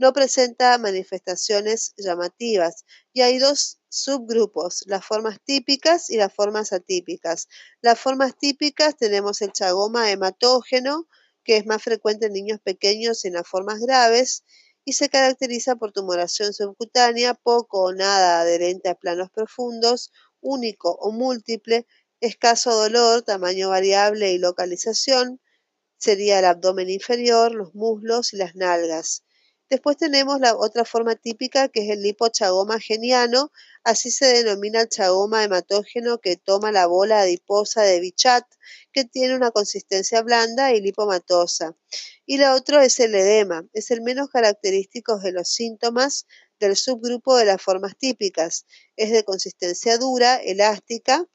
no 0.00 0.14
presenta 0.14 0.78
manifestaciones 0.78 1.92
llamativas 1.98 2.86
y 3.12 3.20
hay 3.20 3.36
dos 3.36 3.80
subgrupos, 3.90 4.82
las 4.86 5.04
formas 5.04 5.36
típicas 5.44 6.08
y 6.08 6.16
las 6.16 6.32
formas 6.32 6.72
atípicas. 6.72 7.48
Las 7.82 8.00
formas 8.00 8.34
típicas 8.38 8.96
tenemos 8.96 9.42
el 9.42 9.52
chagoma 9.52 10.10
hematógeno, 10.10 11.06
que 11.44 11.58
es 11.58 11.66
más 11.66 11.82
frecuente 11.82 12.26
en 12.26 12.32
niños 12.32 12.60
pequeños 12.64 13.22
y 13.24 13.28
en 13.28 13.34
las 13.34 13.46
formas 13.46 13.78
graves, 13.80 14.42
y 14.86 14.94
se 14.94 15.10
caracteriza 15.10 15.76
por 15.76 15.92
tumoración 15.92 16.54
subcutánea, 16.54 17.34
poco 17.34 17.82
o 17.82 17.92
nada 17.92 18.40
adherente 18.40 18.88
a 18.88 18.94
planos 18.94 19.30
profundos, 19.30 20.12
único 20.40 20.92
o 20.92 21.12
múltiple, 21.12 21.86
escaso 22.20 22.74
dolor, 22.74 23.20
tamaño 23.20 23.68
variable 23.68 24.32
y 24.32 24.38
localización, 24.38 25.42
sería 25.98 26.38
el 26.38 26.46
abdomen 26.46 26.88
inferior, 26.88 27.54
los 27.54 27.74
muslos 27.74 28.32
y 28.32 28.38
las 28.38 28.54
nalgas. 28.56 29.24
Después 29.70 29.96
tenemos 29.96 30.40
la 30.40 30.56
otra 30.56 30.84
forma 30.84 31.14
típica 31.14 31.68
que 31.68 31.84
es 31.84 31.90
el 31.90 32.02
lipochagoma 32.02 32.80
geniano, 32.80 33.52
así 33.84 34.10
se 34.10 34.26
denomina 34.26 34.80
el 34.80 34.88
chagoma 34.88 35.44
hematógeno 35.44 36.18
que 36.18 36.34
toma 36.34 36.72
la 36.72 36.86
bola 36.86 37.20
adiposa 37.20 37.82
de 37.82 38.00
Bichat, 38.00 38.44
que 38.92 39.04
tiene 39.04 39.36
una 39.36 39.52
consistencia 39.52 40.22
blanda 40.22 40.72
y 40.72 40.80
lipomatosa. 40.80 41.76
Y 42.26 42.38
la 42.38 42.56
otra 42.56 42.84
es 42.84 42.98
el 42.98 43.14
edema, 43.14 43.64
es 43.72 43.92
el 43.92 44.00
menos 44.00 44.28
característico 44.30 45.20
de 45.20 45.30
los 45.30 45.48
síntomas 45.48 46.26
del 46.58 46.74
subgrupo 46.74 47.36
de 47.36 47.44
las 47.44 47.62
formas 47.62 47.96
típicas. 47.96 48.66
Es 48.96 49.12
de 49.12 49.22
consistencia 49.22 49.98
dura, 49.98 50.34
elástica, 50.34 51.28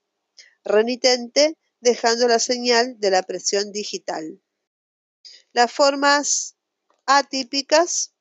renitente, 0.65 1.57
dejando 1.79 2.27
la 2.27 2.39
señal 2.39 2.99
de 2.99 3.11
la 3.11 3.23
presión 3.23 3.71
digital. 3.71 4.41
Las 5.53 5.71
formas 5.71 6.57
atípicas 7.05 8.11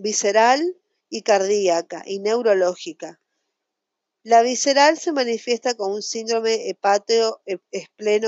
visceral 0.00 0.76
y 1.10 1.22
cardíaca 1.22 2.02
y 2.06 2.20
neurológica. 2.20 3.20
La 4.22 4.42
visceral 4.42 4.98
se 4.98 5.12
manifiesta 5.12 5.74
con 5.74 5.92
un 5.92 6.02
síndrome 6.02 6.70
hepateo 6.70 7.42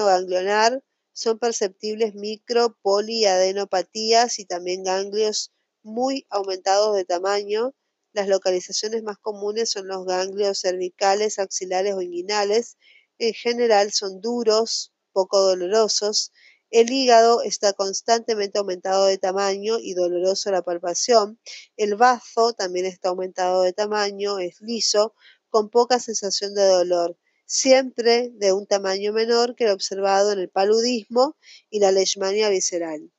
ganglionar. 0.07 0.83
Son 1.12 1.38
perceptibles 1.38 2.14
micro, 2.14 2.76
poli 2.83 3.21
y 3.21 3.25
adenopatías 3.26 4.38
y 4.38 4.45
también 4.45 4.85
ganglios 4.85 5.52
muy 5.83 6.26
aumentados 6.29 6.95
de 6.97 7.05
tamaño. 7.05 7.75
Las 8.12 8.29
localizaciones 8.29 9.02
más 9.02 9.19
comunes 9.19 9.71
son 9.71 9.87
los 9.87 10.05
ganglios 10.05 10.61
cervicales, 10.61 11.38
axilares 11.38 11.95
o 11.95 12.02
inguinales. 12.02 12.76
En 13.19 13.33
general 13.33 13.93
son 13.93 14.21
duros, 14.21 14.93
poco 15.12 15.41
dolorosos 15.41 16.33
el 16.73 16.91
hígado 16.91 17.43
está 17.43 17.75
constantemente 17.75 18.59
aumentado 18.59 19.05
de 19.05 19.19
tamaño 19.19 19.79
y 19.79 19.93
doloroso 19.93 20.50
la 20.50 20.62
palpación. 20.62 21.38
El 21.76 21.97
bazo 21.97 22.55
también 22.55 22.87
está 22.87 23.11
aumentado 23.11 23.62
de 23.62 23.75
tamaño, 23.75 24.38
es 24.38 24.61
liso, 24.62 25.14
con 25.50 25.69
poca 25.69 26.00
sensación 26.00 26.55
de 26.55 26.64
dolor, 26.64 27.19
siempre 27.45 28.31
de 28.33 28.55
un 28.55 28.67
tamaño 28.67 29.12
menor 29.12 29.55
que 29.55 29.64
el 29.64 29.71
observado 29.71 30.33
en 30.33 30.38
el 30.38 30.49
paludismo 30.49 31.37
y 31.69 31.79
la 31.81 31.93
leishmania 31.93 32.49
visceral. 32.49 33.12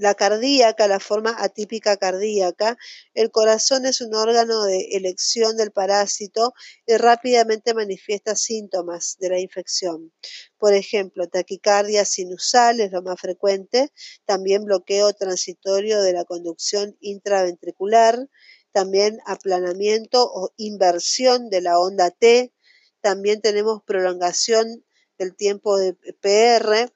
La 0.00 0.14
cardíaca, 0.14 0.88
la 0.88 0.98
forma 0.98 1.36
atípica 1.38 1.98
cardíaca, 1.98 2.78
el 3.12 3.30
corazón 3.30 3.84
es 3.84 4.00
un 4.00 4.14
órgano 4.14 4.64
de 4.64 4.88
elección 4.92 5.58
del 5.58 5.72
parásito 5.72 6.54
y 6.86 6.96
rápidamente 6.96 7.74
manifiesta 7.74 8.34
síntomas 8.34 9.18
de 9.20 9.28
la 9.28 9.38
infección. 9.38 10.10
Por 10.58 10.72
ejemplo, 10.72 11.28
taquicardia 11.28 12.06
sinusal 12.06 12.80
es 12.80 12.92
lo 12.92 13.02
más 13.02 13.20
frecuente, 13.20 13.92
también 14.24 14.64
bloqueo 14.64 15.12
transitorio 15.12 16.00
de 16.00 16.14
la 16.14 16.24
conducción 16.24 16.96
intraventricular, 17.00 18.26
también 18.72 19.18
aplanamiento 19.26 20.24
o 20.32 20.54
inversión 20.56 21.50
de 21.50 21.60
la 21.60 21.78
onda 21.78 22.10
T, 22.10 22.54
también 23.02 23.42
tenemos 23.42 23.82
prolongación 23.82 24.82
del 25.18 25.36
tiempo 25.36 25.76
de 25.76 25.92
PR, 26.22 26.90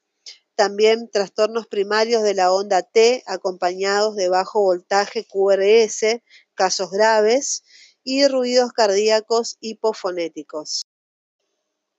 también 0.57 1.11
trastornos 1.11 1.67
primarios 1.67 2.23
de 2.23 2.35
la 2.35 2.53
onda 2.53 2.83
T 2.83 3.23
acompañados 3.27 4.17
de 4.17 4.29
bajo 4.29 4.61
voltaje 4.63 5.27
QRS, 5.27 6.23
casos 6.55 6.91
graves, 6.91 7.63
y 8.05 8.29
ruidos 8.29 8.73
cardíacos 8.73 9.57
hipofonéticos. 9.61 10.85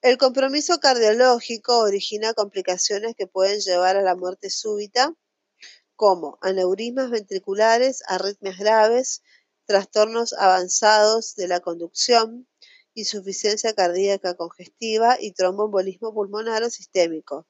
El 0.01 0.17
compromiso 0.19 0.79
cardiológico 0.79 1.79
origina 1.79 2.35
complicaciones 2.35 3.15
que 3.15 3.25
pueden 3.25 3.59
llevar 3.59 3.97
a 3.97 4.03
la 4.03 4.15
muerte 4.15 4.51
súbita, 4.51 5.15
como 5.95 6.38
aneurismas 6.41 7.09
ventriculares, 7.09 8.03
arritmias 8.07 8.59
graves, 8.59 9.24
trastornos 9.65 10.33
avanzados 10.33 11.35
de 11.35 11.47
la 11.47 11.59
conducción, 11.59 12.47
insuficiencia 12.93 13.74
cardíaca 13.74 14.35
congestiva 14.35 15.17
y 15.19 15.31
tromboembolismo 15.31 16.13
pulmonar 16.13 16.62
o 16.62 16.69
sistémico. 16.69 17.47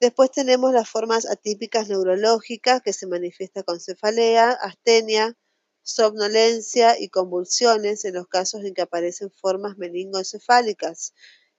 Después 0.00 0.30
tenemos 0.30 0.72
las 0.72 0.88
formas 0.88 1.26
atípicas 1.26 1.88
neurológicas 1.88 2.80
que 2.80 2.94
se 2.94 3.06
manifiesta 3.06 3.62
con 3.62 3.80
cefalea, 3.80 4.50
astenia, 4.50 5.36
somnolencia 5.82 6.98
y 6.98 7.10
convulsiones 7.10 8.06
en 8.06 8.14
los 8.14 8.26
casos 8.26 8.64
en 8.64 8.72
que 8.72 8.80
aparecen 8.80 9.30
formas 9.30 9.76
meningoencefálicas. 9.76 11.12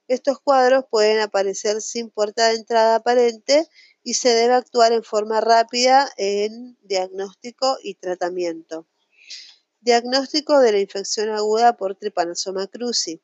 Estos 0.08 0.40
cuadros 0.40 0.84
pueden 0.90 1.20
aparecer 1.20 1.80
sin 1.80 2.10
puerta 2.10 2.48
de 2.48 2.56
entrada 2.56 2.96
aparente 2.96 3.68
y 4.02 4.14
se 4.14 4.30
debe 4.30 4.54
actuar 4.54 4.92
en 4.92 5.04
forma 5.04 5.40
rápida 5.40 6.10
en 6.16 6.76
diagnóstico 6.82 7.78
y 7.80 7.94
tratamiento. 7.94 8.88
Diagnóstico 9.80 10.58
de 10.58 10.72
la 10.72 10.80
infección 10.80 11.28
aguda 11.30 11.76
por 11.76 11.94
Trypanosoma 11.94 12.66
cruzi. 12.66 13.22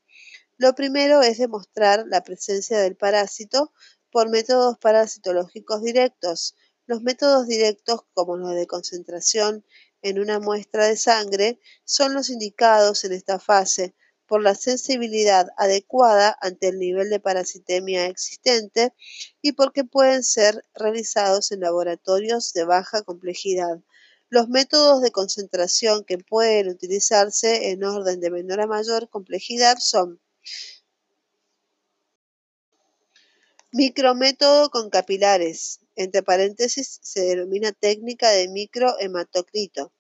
Lo 0.59 0.75
primero 0.77 1.23
es 1.23 1.39
demostrar 1.39 2.05
la 2.07 2.23
presencia 2.23 2.79
del 2.79 2.97
parásito 2.97 3.73
por 4.19 4.31
métodos 4.31 4.77
parasitológicos 4.79 5.81
directos. 5.81 6.57
Los 6.87 7.03
métodos 7.03 7.47
directos, 7.47 8.01
como 8.15 8.37
los 8.37 8.53
de 8.53 8.67
concentración 8.67 9.65
en 10.03 10.19
una 10.19 10.41
muestra 10.41 10.89
de 10.89 10.97
sangre, 10.97 11.61
son 11.85 12.15
los 12.15 12.29
indicados 12.29 13.05
en 13.05 13.13
esta 13.13 13.39
fase 13.39 13.95
por 14.27 14.43
la 14.43 14.57
sensibilidad 14.57 15.47
adecuada 15.57 16.37
ante 16.41 16.67
el 16.67 16.81
nivel 16.81 17.11
de 17.11 17.21
parasitemia 17.21 18.07
existente 18.07 18.93
y 19.41 19.53
porque 19.53 19.85
pueden 19.85 20.25
ser 20.25 20.65
realizados 20.75 21.53
en 21.53 21.61
laboratorios 21.61 22.53
de 22.55 22.65
baja 22.65 23.03
complejidad. 23.03 23.85
Los 24.31 24.49
métodos 24.49 25.01
de 25.01 25.13
concentración 25.13 26.03
que 26.05 26.19
pueden 26.19 26.67
utilizarse 26.71 27.71
en 27.71 27.85
orden 27.85 28.19
de 28.19 28.33
menor 28.33 28.63
a 28.63 28.67
mayor 28.67 29.09
complejidad 29.11 29.77
son 29.79 30.21
Micrométodo 33.79 34.71
con 34.71 34.91
capilares, 34.91 35.79
entre 35.95 36.25
paréntesis 36.25 36.99
se 37.01 37.21
denomina 37.21 37.71
técnica 37.71 38.29
de 38.29 38.49
microhematocrito. 38.49 39.93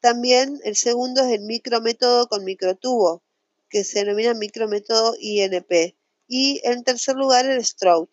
También 0.00 0.60
el 0.62 0.76
segundo 0.76 1.24
es 1.24 1.32
el 1.32 1.40
micrométodo 1.40 2.28
con 2.28 2.44
microtubo, 2.44 3.22
que 3.70 3.84
se 3.84 4.00
denomina 4.00 4.34
micrométodo 4.34 5.14
INP. 5.18 5.96
Y 6.26 6.60
en 6.64 6.84
tercer 6.84 7.16
lugar 7.16 7.46
el 7.46 7.64
Stroud. 7.64 8.10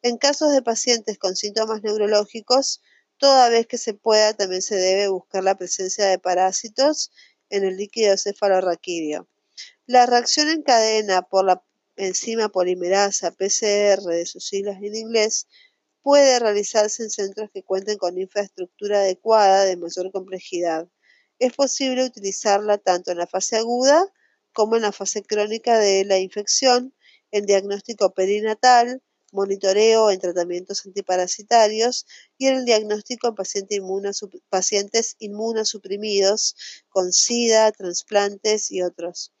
En 0.00 0.16
casos 0.16 0.50
de 0.52 0.62
pacientes 0.62 1.18
con 1.18 1.36
síntomas 1.36 1.82
neurológicos, 1.82 2.80
toda 3.18 3.50
vez 3.50 3.66
que 3.66 3.76
se 3.76 3.92
pueda 3.92 4.32
también 4.32 4.62
se 4.62 4.76
debe 4.76 5.08
buscar 5.08 5.44
la 5.44 5.58
presencia 5.58 6.06
de 6.06 6.18
parásitos 6.18 7.10
en 7.50 7.64
el 7.64 7.76
líquido 7.76 8.16
cefalorraquídeo. 8.16 9.28
La 9.84 10.06
reacción 10.06 10.48
en 10.48 10.62
cadena 10.62 11.20
por 11.20 11.44
la 11.44 11.62
enzima 11.98 12.48
polimerasa 12.48 13.32
PCR 13.32 14.02
de 14.02 14.24
sus 14.26 14.46
siglas 14.46 14.78
en 14.82 14.94
inglés 14.94 15.46
puede 16.02 16.38
realizarse 16.38 17.02
en 17.02 17.10
centros 17.10 17.50
que 17.52 17.62
cuenten 17.62 17.98
con 17.98 18.18
infraestructura 18.18 19.00
adecuada 19.00 19.64
de 19.64 19.76
mayor 19.76 20.10
complejidad. 20.12 20.88
Es 21.38 21.52
posible 21.52 22.04
utilizarla 22.04 22.78
tanto 22.78 23.10
en 23.12 23.18
la 23.18 23.26
fase 23.26 23.56
aguda 23.56 24.04
como 24.52 24.76
en 24.76 24.82
la 24.82 24.92
fase 24.92 25.22
crónica 25.22 25.78
de 25.78 26.04
la 26.04 26.18
infección, 26.18 26.94
en 27.30 27.44
diagnóstico 27.46 28.14
perinatal, 28.14 29.02
monitoreo 29.32 30.10
en 30.10 30.20
tratamientos 30.20 30.86
antiparasitarios 30.86 32.06
y 32.38 32.46
en 32.46 32.56
el 32.56 32.64
diagnóstico 32.64 33.28
en 33.28 33.34
pacientes 34.48 35.16
inmunosuprimidos 35.18 36.56
con 36.88 37.12
SIDA, 37.12 37.70
trasplantes 37.72 38.70
y 38.70 38.82
otros. 38.82 39.32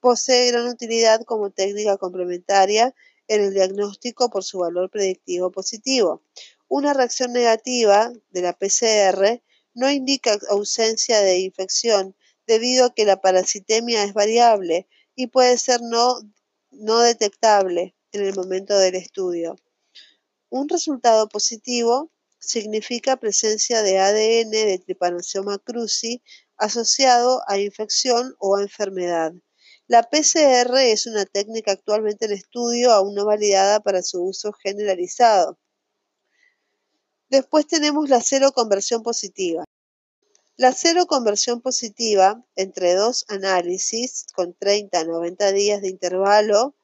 Posee 0.00 0.50
gran 0.50 0.66
utilidad 0.68 1.24
como 1.24 1.50
técnica 1.50 1.96
complementaria 1.96 2.94
en 3.28 3.42
el 3.42 3.54
diagnóstico 3.54 4.30
por 4.30 4.44
su 4.44 4.58
valor 4.58 4.90
predictivo 4.90 5.50
positivo. 5.50 6.22
Una 6.68 6.94
reacción 6.94 7.32
negativa 7.32 8.12
de 8.30 8.42
la 8.42 8.52
PCR 8.52 9.42
no 9.74 9.90
indica 9.90 10.38
ausencia 10.50 11.20
de 11.20 11.38
infección 11.40 12.16
debido 12.46 12.86
a 12.86 12.94
que 12.94 13.04
la 13.04 13.20
parasitemia 13.20 14.02
es 14.04 14.14
variable 14.14 14.88
y 15.14 15.28
puede 15.28 15.58
ser 15.58 15.80
no, 15.82 16.18
no 16.70 17.00
detectable 17.00 17.94
en 18.12 18.22
el 18.22 18.34
momento 18.34 18.76
del 18.78 18.96
estudio. 18.96 19.56
Un 20.48 20.68
resultado 20.68 21.28
positivo 21.28 22.10
significa 22.40 23.16
presencia 23.18 23.82
de 23.82 23.98
ADN 23.98 24.50
de 24.50 24.82
Trypanosoma 24.84 25.58
cruzi 25.58 26.22
asociado 26.56 27.42
a 27.46 27.58
infección 27.58 28.34
o 28.38 28.56
a 28.56 28.62
enfermedad. 28.62 29.32
La 29.90 30.04
PCR 30.04 30.72
es 30.92 31.06
una 31.06 31.24
técnica 31.24 31.72
actualmente 31.72 32.26
en 32.26 32.30
estudio, 32.30 32.92
aún 32.92 33.12
no 33.12 33.26
validada 33.26 33.80
para 33.80 34.04
su 34.04 34.22
uso 34.22 34.52
generalizado. 34.52 35.58
Después 37.28 37.66
tenemos 37.66 38.08
la 38.08 38.20
cero 38.20 38.52
conversión 38.52 39.02
positiva. 39.02 39.64
La 40.56 40.72
cero 40.74 41.06
conversión 41.06 41.60
positiva 41.60 42.40
entre 42.54 42.94
dos 42.94 43.24
análisis 43.26 44.26
con 44.32 44.54
30 44.54 45.00
a 45.00 45.04
90 45.06 45.50
días 45.50 45.82
de 45.82 45.88
intervalo 45.88 46.76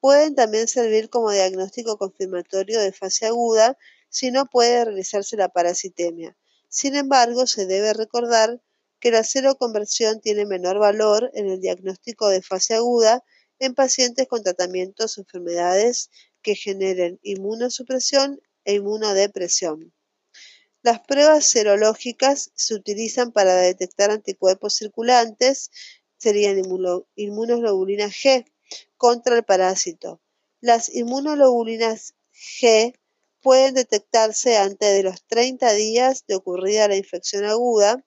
pueden 0.00 0.34
también 0.34 0.66
servir 0.66 1.10
como 1.10 1.30
diagnóstico 1.30 1.96
confirmatorio 1.96 2.80
de 2.80 2.90
fase 2.90 3.26
aguda 3.26 3.78
si 4.08 4.32
no 4.32 4.46
puede 4.46 4.84
realizarse 4.84 5.36
la 5.36 5.50
parasitemia. 5.50 6.36
Sin 6.68 6.96
embargo, 6.96 7.46
se 7.46 7.66
debe 7.66 7.92
recordar 7.92 8.60
que 9.00 9.10
la 9.10 9.24
seroconversión 9.24 10.20
tiene 10.20 10.46
menor 10.46 10.78
valor 10.78 11.30
en 11.34 11.48
el 11.48 11.60
diagnóstico 11.60 12.28
de 12.28 12.42
fase 12.42 12.74
aguda 12.74 13.22
en 13.58 13.74
pacientes 13.74 14.26
con 14.28 14.42
tratamientos 14.42 15.16
o 15.16 15.22
enfermedades 15.22 16.10
que 16.42 16.54
generen 16.54 17.18
inmunosupresión 17.22 18.40
e 18.64 18.74
inmunodepresión. 18.74 19.92
Las 20.82 21.00
pruebas 21.00 21.46
serológicas 21.46 22.52
se 22.54 22.74
utilizan 22.74 23.32
para 23.32 23.56
detectar 23.56 24.10
anticuerpos 24.10 24.76
circulantes, 24.76 25.70
serían 26.16 26.62
inmunoglobulinas 27.16 28.12
G 28.12 28.44
contra 28.96 29.36
el 29.36 29.44
parásito. 29.44 30.20
Las 30.60 30.88
inmunoglobulinas 30.94 32.14
G 32.32 32.94
pueden 33.40 33.74
detectarse 33.74 34.56
antes 34.56 34.92
de 34.92 35.02
los 35.02 35.24
30 35.26 35.72
días 35.72 36.24
de 36.26 36.36
ocurrida 36.36 36.88
la 36.88 36.96
infección 36.96 37.44
aguda 37.44 38.04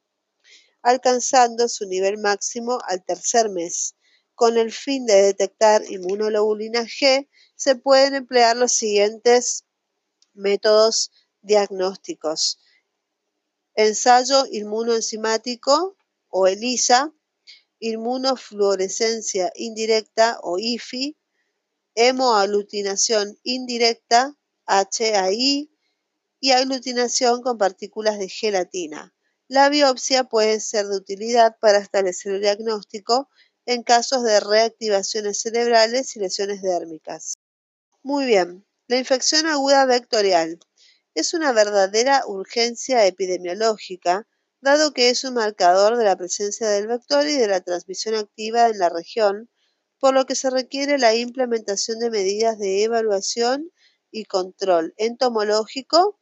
alcanzando 0.82 1.68
su 1.68 1.86
nivel 1.86 2.18
máximo 2.18 2.80
al 2.88 3.04
tercer 3.04 3.50
mes. 3.50 3.96
Con 4.36 4.58
el 4.58 4.72
fin 4.72 5.06
de 5.06 5.22
detectar 5.22 5.84
inmunoglobulina 5.89 6.84
G, 6.84 7.28
se 7.56 7.76
pueden 7.76 8.15
emplear 8.15 8.56
los 8.56 8.72
siguientes 8.72 9.65
métodos 10.34 11.12
diagnósticos. 11.42 12.60
Ensayo 13.76 14.46
inmunoenzimático 14.52 15.98
o 16.30 16.48
ELISA, 16.48 17.13
inmunofluorescencia 17.80 19.52
indirecta 19.56 20.39
o 20.42 20.58
IFI, 20.58 21.18
hemoaglutinación 21.96 23.38
indirecta, 23.44 24.38
HAI, 24.65 25.70
y 26.39 26.52
aglutinación 26.52 27.42
con 27.42 27.58
partículas 27.58 28.18
de 28.18 28.30
gelatina. 28.30 29.13
La 29.52 29.68
biopsia 29.70 30.26
puede 30.26 30.60
ser 30.60 30.86
de 30.86 30.98
utilidad 30.98 31.58
para 31.60 31.80
establecer 31.80 32.34
el 32.34 32.42
diagnóstico 32.42 33.32
en 33.66 33.82
casos 33.82 34.24
de 34.24 34.40
reactivaciones 34.40 35.42
cerebrales 35.42 36.16
y 36.16 36.20
lesiones 36.20 36.62
dérmicas. 36.62 37.34
Muy 38.04 38.28
bien, 38.28 38.68
la 38.88 38.98
infección 38.98 39.48
aguda 39.48 39.88
vectorial. 39.88 40.60
es 41.16 41.34
una 41.34 41.52
verdadera 41.52 42.22
urgencia 42.28 43.08
epidemiológica, 43.08 44.28
dado 44.62 44.94
que 44.94 45.10
es 45.10 45.24
un 45.24 45.34
marcador 45.34 45.98
de 45.98 46.04
la 46.04 46.16
presencia 46.16 46.70
del 46.70 46.86
vector 46.86 47.28
y 47.28 47.36
de 47.36 47.48
la 47.48 47.62
transmisión 47.62 48.14
activa 48.14 48.68
en 48.68 48.78
la 48.78 48.90
región, 48.90 49.50
por 50.00 50.14
lo 50.14 50.28
que 50.28 50.36
se 50.36 50.52
requiere 50.52 51.00
la 51.00 51.16
implementación 51.16 51.98
de 51.98 52.12
medidas 52.12 52.60
de 52.60 52.84
evaluación 52.84 53.72
y 54.12 54.26
control 54.26 54.94
entomológico 54.98 56.20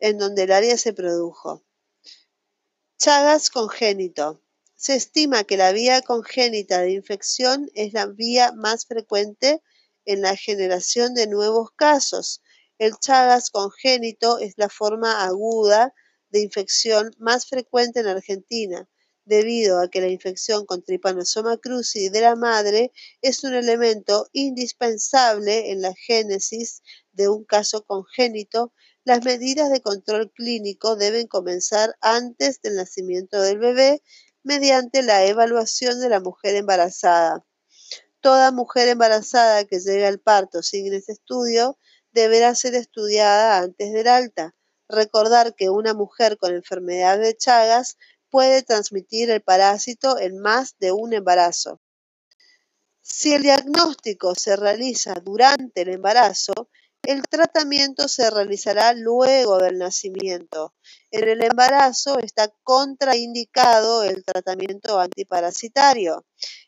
en 0.00 0.18
donde 0.18 0.42
el 0.42 0.52
área 0.52 0.76
se 0.76 0.92
produjo. 0.92 1.64
Chagas 2.96 3.50
congénito. 3.50 4.40
Se 4.76 4.94
estima 4.94 5.44
que 5.44 5.56
la 5.56 5.72
vía 5.72 6.00
congénita 6.00 6.80
de 6.80 6.92
infección 6.92 7.68
es 7.74 7.92
la 7.92 8.06
vía 8.06 8.52
más 8.52 8.86
frecuente 8.86 9.60
en 10.04 10.22
la 10.22 10.36
generación 10.36 11.12
de 11.12 11.26
nuevos 11.26 11.70
casos. 11.76 12.40
El 12.78 12.96
Chagas 12.98 13.50
congénito 13.50 14.38
es 14.38 14.54
la 14.56 14.68
forma 14.68 15.24
aguda 15.24 15.92
de 16.30 16.40
infección 16.40 17.10
más 17.18 17.46
frecuente 17.46 18.00
en 18.00 18.06
Argentina, 18.06 18.88
debido 19.24 19.80
a 19.80 19.88
que 19.88 20.00
la 20.00 20.08
infección 20.08 20.64
con 20.64 20.82
Trypanosoma 20.82 21.58
cruzi 21.58 22.10
de 22.10 22.20
la 22.20 22.36
madre 22.36 22.92
es 23.22 23.42
un 23.42 23.54
elemento 23.54 24.28
indispensable 24.32 25.72
en 25.72 25.82
la 25.82 25.94
génesis 25.94 26.80
de 27.12 27.28
un 27.28 27.44
caso 27.44 27.84
congénito 27.84 28.72
las 29.04 29.22
medidas 29.24 29.70
de 29.70 29.82
control 29.82 30.32
clínico 30.32 30.96
deben 30.96 31.26
comenzar 31.26 31.94
antes 32.00 32.60
del 32.62 32.76
nacimiento 32.76 33.40
del 33.40 33.58
bebé 33.58 34.02
mediante 34.42 35.02
la 35.02 35.24
evaluación 35.24 36.00
de 36.00 36.08
la 36.08 36.20
mujer 36.20 36.56
embarazada. 36.56 37.44
Toda 38.20 38.50
mujer 38.50 38.88
embarazada 38.88 39.64
que 39.64 39.80
llegue 39.80 40.06
al 40.06 40.20
parto 40.20 40.62
sin 40.62 40.92
este 40.94 41.12
estudio 41.12 41.78
deberá 42.12 42.54
ser 42.54 42.74
estudiada 42.74 43.58
antes 43.58 43.92
del 43.92 44.08
alta. 44.08 44.54
Recordar 44.88 45.54
que 45.54 45.68
una 45.68 45.92
mujer 45.92 46.38
con 46.38 46.54
enfermedad 46.54 47.18
de 47.18 47.36
Chagas 47.36 47.98
puede 48.30 48.62
transmitir 48.62 49.30
el 49.30 49.42
parásito 49.42 50.18
en 50.18 50.38
más 50.38 50.76
de 50.78 50.92
un 50.92 51.12
embarazo. 51.12 51.80
Si 53.02 53.34
el 53.34 53.42
diagnóstico 53.42 54.34
se 54.34 54.56
realiza 54.56 55.14
durante 55.22 55.82
el 55.82 55.90
embarazo, 55.90 56.70
el 57.06 57.22
tratamiento 57.22 58.08
se 58.08 58.30
realizará 58.30 58.92
luego 58.94 59.58
del 59.58 59.78
nacimiento. 59.78 60.74
En 61.10 61.28
el 61.28 61.42
embarazo 61.42 62.18
está 62.18 62.52
contraindicado 62.62 64.02
el 64.02 64.24
tratamiento 64.24 64.98
antiparasitario. 64.98 66.24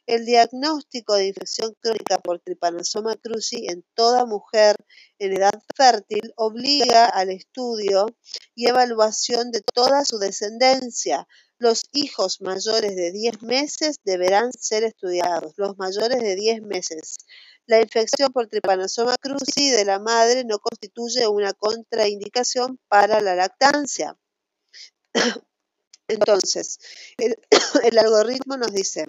El 0.07 0.25
diagnóstico 0.25 1.15
de 1.15 1.27
infección 1.27 1.75
crónica 1.81 2.19
por 2.19 2.39
Trypanosoma 2.39 3.17
cruzi 3.17 3.67
en 3.69 3.85
toda 3.95 4.25
mujer 4.25 4.77
en 5.19 5.33
edad 5.33 5.61
fértil 5.75 6.33
obliga 6.37 7.07
al 7.07 7.31
estudio 7.31 8.07
y 8.55 8.69
evaluación 8.69 9.51
de 9.51 9.63
toda 9.63 10.05
su 10.05 10.19
descendencia. 10.19 11.27
Los 11.59 11.85
hijos 11.93 12.41
mayores 12.41 12.95
de 12.95 13.13
10 13.13 13.43
meses 13.43 13.97
deberán 14.05 14.53
ser 14.53 14.85
estudiados, 14.85 15.55
los 15.57 15.77
mayores 15.79 16.21
de 16.21 16.37
10 16.37 16.63
meses. 16.63 17.17
La 17.67 17.81
infección 17.81 18.33
por 18.33 18.47
Trypanosoma 18.47 19.17
cruzi 19.17 19.71
de 19.71 19.85
la 19.85 19.99
madre 19.99 20.45
no 20.45 20.61
constituye 20.61 21.27
una 21.27 21.53
contraindicación 21.53 22.79
para 22.89 23.21
la 23.21 23.35
lactancia. 23.35 24.16
Entonces, 26.09 26.79
el, 27.83 27.99
algoritmo 27.99 28.57
nos 28.57 28.73
dice, 28.73 29.07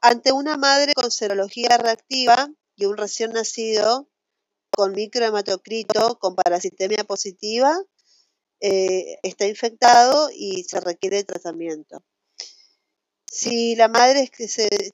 ante 0.00 0.32
una 0.32 0.56
madre 0.56 0.92
con 0.94 1.10
serología 1.10 1.78
reactiva 1.78 2.50
y 2.76 2.84
un 2.84 2.96
recién 2.96 3.32
nacido 3.32 4.10
con 4.70 4.92
microhematocrito 4.92 6.18
con 6.18 6.34
parasitemia 6.34 7.04
positiva, 7.04 7.78
eh, 8.60 9.18
está 9.22 9.46
infectado 9.46 10.30
y 10.32 10.64
se 10.64 10.80
requiere 10.80 11.24
tratamiento. 11.24 12.02
Si 13.26 13.74
la 13.74 13.88
madre 13.88 14.30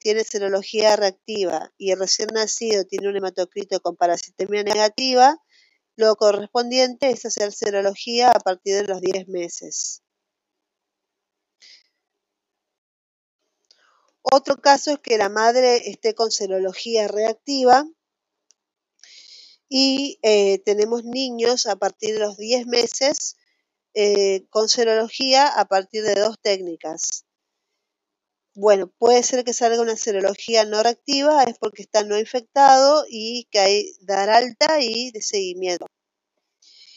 tiene 0.01 0.25
serología 0.25 0.97
reactiva 0.97 1.73
y 1.77 1.91
el 1.91 1.99
recién 1.99 2.29
nacido 2.33 2.85
tiene 2.85 3.09
un 3.09 3.17
hematocrito 3.17 3.81
con 3.81 3.97
parasitemia 3.97 4.63
negativa, 4.63 5.39
lo 6.01 6.17
correspondiente 6.17 7.11
es 7.11 7.27
hacer 7.27 7.53
serología 7.53 8.31
a 8.31 8.41
partir 8.41 8.75
de 8.77 8.85
los 8.85 9.01
10 9.01 9.29
meses. 9.29 10.03
Otro 14.23 14.61
caso 14.61 14.93
es 14.93 14.99
que 14.99 15.19
la 15.19 15.29
madre 15.29 15.91
esté 15.91 16.15
con 16.15 16.31
serología 16.31 17.07
reactiva 17.07 17.85
y 19.69 20.19
eh, 20.23 20.59
tenemos 20.65 21.05
niños 21.05 21.67
a 21.67 21.77
partir 21.77 22.15
de 22.15 22.21
los 22.21 22.37
10 22.39 22.67
meses 22.67 23.37
eh, 23.95 24.47
con 24.49 24.69
serología 24.69 25.49
a 25.49 25.67
partir 25.67 26.03
de 26.03 26.15
dos 26.15 26.39
técnicas. 26.41 27.25
Bueno, 28.55 28.89
puede 28.99 29.23
ser 29.23 29.45
que 29.45 29.53
salga 29.53 29.81
una 29.81 29.97
serología 29.97 30.65
no 30.65 30.83
reactiva, 30.83 31.45
es 31.45 31.57
porque 31.59 31.83
está 31.83 32.03
no 32.03 32.19
infectado 32.19 33.05
y 33.09 33.47
que 33.51 33.61
hay 33.61 33.93
dar 34.01 34.29
alta 34.29 34.81
y 34.81 35.13
de 35.13 35.23
seguimiento. 35.23 35.87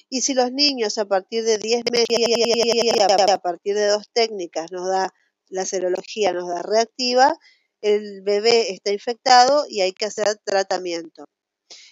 Y 0.10 0.22
si 0.22 0.34
los 0.34 0.52
niños 0.52 0.98
a 0.98 1.06
partir 1.06 1.44
de 1.44 1.58
10 1.60 1.84
meses, 1.92 3.00
a 3.30 3.38
partir 3.38 3.76
de 3.76 3.88
dos 3.88 4.10
técnicas 4.14 4.72
nos 4.72 4.88
da 4.88 5.14
la 5.50 5.66
serología, 5.66 6.34
nos 6.34 6.50
da 6.50 6.64
reactiva, 6.64 7.38
el 7.82 8.22
bebé 8.22 8.72
está 8.72 8.92
infectado 8.92 9.66
y 9.70 9.82
hay 9.82 9.92
que 9.92 10.06
hacer 10.06 10.40
tratamiento. 10.44 11.26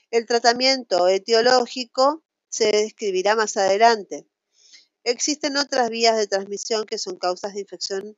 El 0.09 0.25
tratamiento 0.25 1.07
etiológico 1.07 2.23
se 2.49 2.71
describirá 2.71 3.35
más 3.35 3.57
adelante. 3.57 4.25
Existen 5.03 5.57
otras 5.57 5.89
vías 5.89 6.17
de 6.17 6.27
transmisión 6.27 6.85
que 6.85 6.97
son 6.97 7.17
causas 7.17 7.53
de 7.53 7.61
infección 7.61 8.17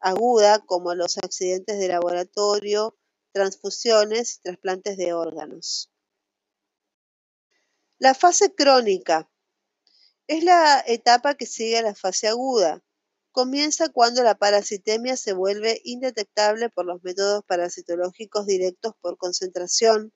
aguda 0.00 0.60
como 0.60 0.94
los 0.94 1.18
accidentes 1.18 1.78
de 1.78 1.88
laboratorio, 1.88 2.96
transfusiones 3.32 4.36
y 4.36 4.40
trasplantes 4.42 4.96
de 4.96 5.12
órganos. 5.12 5.90
La 7.98 8.14
fase 8.14 8.54
crónica 8.54 9.28
es 10.28 10.44
la 10.44 10.84
etapa 10.86 11.34
que 11.34 11.46
sigue 11.46 11.78
a 11.78 11.82
la 11.82 11.94
fase 11.94 12.28
aguda. 12.28 12.82
Comienza 13.32 13.88
cuando 13.88 14.22
la 14.22 14.36
parasitemia 14.36 15.16
se 15.16 15.32
vuelve 15.32 15.80
indetectable 15.84 16.70
por 16.70 16.86
los 16.86 17.02
métodos 17.02 17.44
parasitológicos 17.44 18.46
directos 18.46 18.94
por 19.00 19.16
concentración. 19.16 20.12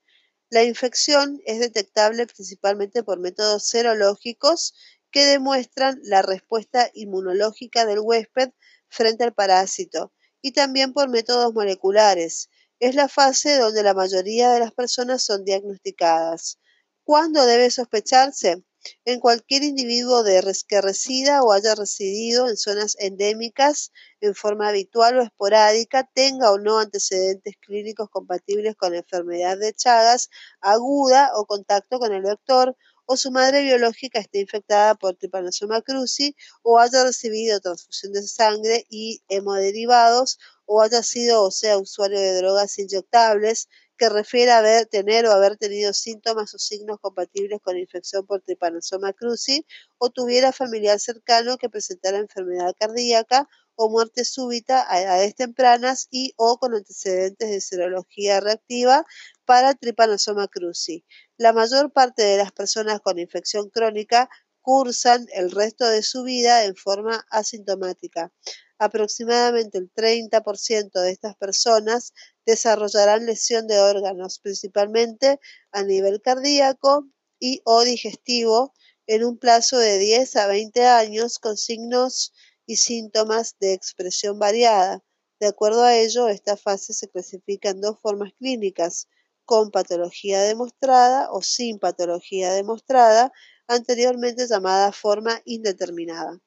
La 0.51 0.64
infección 0.64 1.40
es 1.45 1.61
detectable 1.61 2.27
principalmente 2.27 3.03
por 3.03 3.18
métodos 3.18 3.68
serológicos 3.68 4.75
que 5.11 5.25
demuestran 5.25 5.99
la 6.03 6.23
respuesta 6.23 6.90
inmunológica 6.95 7.87
del 7.87 8.01
huésped 8.01 8.51
frente 8.92 9.24
al 9.24 9.33
parásito 9.33 10.12
y 10.40 10.52
también 10.52 10.92
por 10.92 11.09
métodos 11.09 11.55
moleculares. 11.55 12.50
Es 12.78 12.94
la 12.94 13.09
fase 13.09 13.59
donde 13.59 13.83
la 13.83 13.94
mayoría 13.94 14.50
de 14.50 14.61
las 14.61 14.72
personas 14.72 15.24
son 15.24 15.44
diagnosticadas. 15.44 16.59
¿Cuándo 17.05 17.44
debe 17.46 17.70
sospecharse? 17.70 18.62
En 19.05 19.20
cualquier 19.20 19.62
individuo 19.62 20.24
de 20.24 20.42
que 20.68 20.81
resida 20.81 21.42
o 21.44 21.52
haya 21.52 21.76
residido 21.76 22.48
en 22.48 22.57
zonas 22.57 22.96
endémicas 22.98 23.92
en 24.20 24.35
forma 24.35 24.68
habitual 24.68 25.18
o 25.18 25.22
esporádica, 25.22 26.11
tenga 26.12 26.50
o 26.50 26.59
no 26.59 26.81
antecedentes 26.81 27.55
clínicos 27.61 28.09
compatibles 28.11 28.74
con 28.74 28.92
la 28.92 28.98
enfermedad 28.98 29.57
de 29.57 29.72
Chagas 29.72 30.31
aguda 30.61 31.31
o 31.37 31.46
contacto 31.46 32.00
con 32.00 32.12
el 32.12 32.22
vector, 32.22 32.76
o 33.12 33.16
su 33.18 33.31
madre 33.31 33.62
biológica 33.62 34.20
esté 34.20 34.40
infectada 34.40 34.94
por 34.94 35.16
Trypanosoma 35.16 35.83
cruzi 35.83 36.35
o 36.62 36.79
haya 36.79 37.05
recibido 37.05 37.61
transfusión 37.61 38.14
de 38.14 38.22
sangre 38.22 38.87
y 38.88 39.20
hemoderivados 39.29 40.38
o 40.64 40.81
haya 40.81 41.03
sido 41.03 41.44
o 41.44 41.51
sea 41.51 41.77
usuario 41.77 42.18
de 42.18 42.37
drogas 42.37 42.79
inyectables 42.79 43.68
que 43.98 44.09
refiere 44.09 44.51
a 44.53 44.59
haber, 44.59 44.87
tener 44.87 45.27
o 45.27 45.33
haber 45.33 45.59
tenido 45.59 45.92
síntomas 45.92 46.55
o 46.55 46.59
signos 46.59 46.98
compatibles 47.01 47.61
con 47.61 47.77
infección 47.77 48.25
por 48.27 48.40
Trypanosoma 48.40 49.12
cruzi 49.12 49.66
o 49.98 50.09
tuviera 50.09 50.51
familiar 50.51 50.98
cercano 50.98 51.59
que 51.59 51.68
presentara 51.68 52.16
enfermedad 52.16 52.75
cardíaca 52.81 53.46
o 53.83 53.90
muerte 53.90 54.25
súbita 54.25 54.87
a 54.88 55.01
edades 55.03 55.35
tempranas 55.35 56.07
y 56.11 56.35
o 56.37 56.59
con 56.59 56.73
antecedentes 56.75 57.51
de 57.51 57.61
serología 57.61 58.38
reactiva 58.38 59.05
para 59.45 59.75
Trypanosoma 59.75 60.47
cruzi. 60.47 61.05
La 61.37 61.53
mayor 61.53 61.92
parte 61.92 62.23
de 62.23 62.37
las 62.37 62.53
personas 62.53 63.01
con 63.01 63.18
infección 63.18 63.71
crónica 63.71 64.31
cursan 64.61 65.27
el 65.33 65.51
resto 65.51 65.88
de 65.88 66.05
su 66.05 66.23
vida 66.23 66.64
en 66.64 66.77
forma 66.77 67.27
asintomática. 67.29 68.33
Aproximadamente 68.79 69.79
el 69.79 69.92
30% 69.92 71.01
de 71.01 71.11
estas 71.11 71.35
personas 71.35 72.12
desarrollarán 72.47 73.27
lesión 73.27 73.66
de 73.66 73.81
órganos, 73.81 74.38
principalmente 74.38 75.40
a 75.73 75.83
nivel 75.83 76.23
cardíaco 76.23 77.09
y 77.40 77.61
o 77.64 77.83
digestivo, 77.83 78.75
en 79.09 79.25
un 79.25 79.38
plazo 79.38 79.79
de 79.79 79.99
10 79.99 80.37
a 80.37 80.47
20 80.47 80.87
años 80.87 81.40
con 81.40 81.57
signos 81.57 82.33
y 82.66 82.77
síntomas 82.77 83.57
de 83.59 83.72
expresión 83.72 84.38
variada. 84.38 85.03
De 85.40 85.46
acuerdo 85.48 85.83
a 85.83 85.96
ello, 85.96 86.29
esta 86.29 86.57
fase 86.57 86.92
se 86.94 87.09
clasifica 87.09 87.70
en 87.70 87.81
dos 87.81 87.98
formas 88.01 88.33
clínicas, 88.38 89.09
con 89.44 89.70
patología 89.70 90.40
demostrada 90.42 91.31
o 91.33 91.42
sin 91.42 91.79
patología 91.79 92.53
demostrada, 92.53 93.33
anteriormente 93.66 94.46
llamada 94.46 94.92
forma 94.92 95.40
indeterminada. 95.44 96.40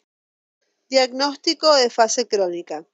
Diagnóstico 0.89 1.73
de 1.75 1.89
fase 1.89 2.27
crónica. 2.27 2.87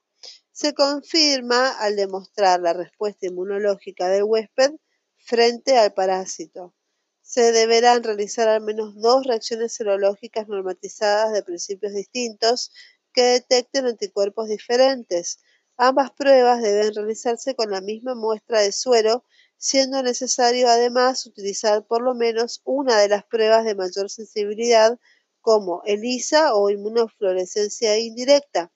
Se 0.52 0.74
confirma 0.74 1.70
al 1.72 1.96
demostrar 1.96 2.60
la 2.62 2.74
respuesta 2.74 3.28
inmunológica 3.28 4.10
del 4.10 4.24
huésped 4.24 4.72
frente 5.18 5.78
al 5.78 5.94
parásito. 5.94 6.74
Se 7.22 7.52
deberán 7.52 8.04
realizar 8.04 8.48
al 8.50 8.62
menos 8.62 8.96
dos 8.96 9.26
reacciones 9.26 9.74
serológicas 9.74 10.48
normatizadas 10.48 11.32
de 11.32 11.44
principios 11.44 11.94
distintos 11.94 12.72
que 13.14 13.24
detecten 13.24 13.86
anticuerpos 13.86 14.48
diferentes. 14.50 15.40
Ambas 15.78 16.12
pruebas 16.12 16.62
deben 16.62 16.94
realizarse 16.94 17.56
con 17.56 17.72
la 17.72 17.82
misma 17.82 18.16
muestra 18.16 18.62
de 18.62 18.72
suero, 18.72 19.26
siendo 19.58 20.02
necesario 20.04 20.68
además 20.70 21.26
utilizar 21.26 21.86
por 21.86 22.02
lo 22.02 22.16
menos 22.16 22.62
una 22.66 23.00
de 23.00 23.10
las 23.10 23.24
pruebas 23.26 23.66
de 23.66 23.76
mayor 23.76 24.10
sensibilidad 24.10 25.00
como 25.42 25.82
ELISA 25.86 26.54
o 26.56 26.70
inmunofluorescencia 26.70 27.98
indirecta. 27.98 28.72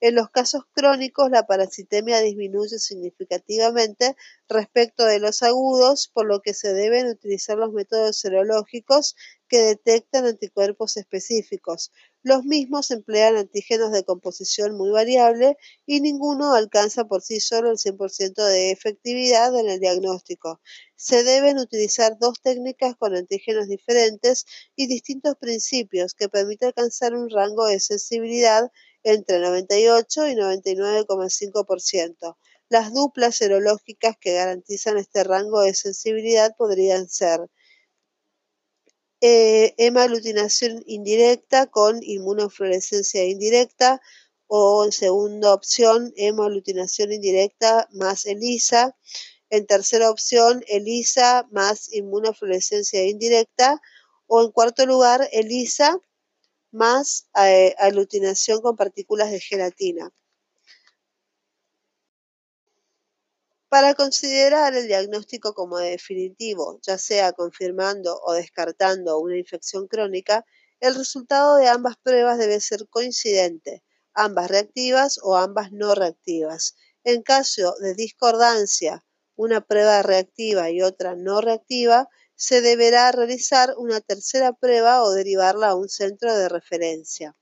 En 0.00 0.14
los 0.14 0.30
casos 0.30 0.64
crónicos, 0.72 1.30
la 1.30 1.46
parasitemia 1.46 2.20
disminuye 2.20 2.78
significativamente 2.78 4.16
respecto 4.48 5.04
de 5.04 5.18
los 5.18 5.42
agudos, 5.42 6.08
por 6.12 6.26
lo 6.26 6.40
que 6.40 6.54
se 6.54 6.72
deben 6.72 7.06
utilizar 7.08 7.58
los 7.58 7.72
métodos 7.72 8.18
serológicos 8.18 9.14
que 9.48 9.58
detectan 9.58 10.26
anticuerpos 10.26 10.96
específicos. 10.96 11.92
Los 12.22 12.44
mismos 12.44 12.90
emplean 12.90 13.38
antígenos 13.38 13.92
de 13.92 14.04
composición 14.04 14.76
muy 14.76 14.90
variable 14.90 15.56
y 15.86 16.02
ninguno 16.02 16.52
alcanza 16.52 17.06
por 17.06 17.22
sí 17.22 17.40
solo 17.40 17.70
el 17.70 17.78
100% 17.78 18.44
de 18.44 18.72
efectividad 18.72 19.58
en 19.58 19.70
el 19.70 19.80
diagnóstico. 19.80 20.60
Se 20.96 21.24
deben 21.24 21.58
utilizar 21.58 22.18
dos 22.18 22.42
técnicas 22.42 22.94
con 22.96 23.16
antígenos 23.16 23.68
diferentes 23.68 24.44
y 24.76 24.86
distintos 24.86 25.36
principios 25.36 26.12
que 26.12 26.28
permiten 26.28 26.66
alcanzar 26.68 27.14
un 27.14 27.30
rango 27.30 27.66
de 27.66 27.80
sensibilidad 27.80 28.70
entre 29.02 29.40
98 29.40 30.28
y 30.28 30.34
99,5%. 30.34 32.36
Las 32.68 32.92
duplas 32.92 33.36
serológicas 33.36 34.16
que 34.20 34.34
garantizan 34.34 34.98
este 34.98 35.24
rango 35.24 35.62
de 35.62 35.72
sensibilidad 35.72 36.54
podrían 36.58 37.08
ser 37.08 37.40
eh, 39.20 39.74
hemaglutinación 39.76 40.82
indirecta 40.86 41.66
con 41.66 42.02
inmunofluorescencia 42.02 43.24
indirecta 43.24 44.00
o 44.46 44.84
en 44.84 44.92
segunda 44.92 45.54
opción 45.54 46.12
hemaglutinación 46.16 47.12
indirecta 47.12 47.88
más 47.92 48.26
ELISA. 48.26 48.96
En 49.50 49.66
tercera 49.66 50.10
opción, 50.10 50.64
ELISA 50.68 51.46
más 51.50 51.92
inmunofluorescencia 51.92 53.04
indirecta. 53.04 53.80
O 54.26 54.42
en 54.42 54.52
cuarto 54.52 54.86
lugar, 54.86 55.28
ELISA 55.32 55.98
más 56.72 57.28
eh, 57.36 57.74
aglutinación 57.78 58.60
con 58.60 58.76
partículas 58.76 59.30
de 59.30 59.40
gelatina. 59.40 60.12
Para 63.70 63.94
considerar 63.94 64.74
el 64.74 64.88
diagnóstico 64.88 65.54
como 65.54 65.78
definitivo, 65.78 66.80
ya 66.82 66.98
sea 66.98 67.32
confirmando 67.32 68.20
o 68.24 68.32
descartando 68.32 69.20
una 69.20 69.38
infección 69.38 69.86
crónica, 69.86 70.44
el 70.80 70.96
resultado 70.96 71.54
de 71.54 71.68
ambas 71.68 71.96
pruebas 72.02 72.38
debe 72.38 72.58
ser 72.58 72.88
coincidente, 72.88 73.84
ambas 74.12 74.50
reactivas 74.50 75.20
o 75.22 75.36
ambas 75.36 75.70
no 75.70 75.94
reactivas. 75.94 76.74
En 77.04 77.22
caso 77.22 77.76
de 77.80 77.94
discordancia, 77.94 79.04
una 79.36 79.60
prueba 79.60 80.02
reactiva 80.02 80.68
y 80.70 80.82
otra 80.82 81.14
no 81.14 81.40
reactiva, 81.40 82.08
se 82.34 82.62
deberá 82.62 83.12
realizar 83.12 83.74
una 83.78 84.00
tercera 84.00 84.52
prueba 84.52 85.04
o 85.04 85.12
derivarla 85.12 85.68
a 85.68 85.74
un 85.76 85.88
centro 85.88 86.36
de 86.36 86.48
referencia. 86.48 87.36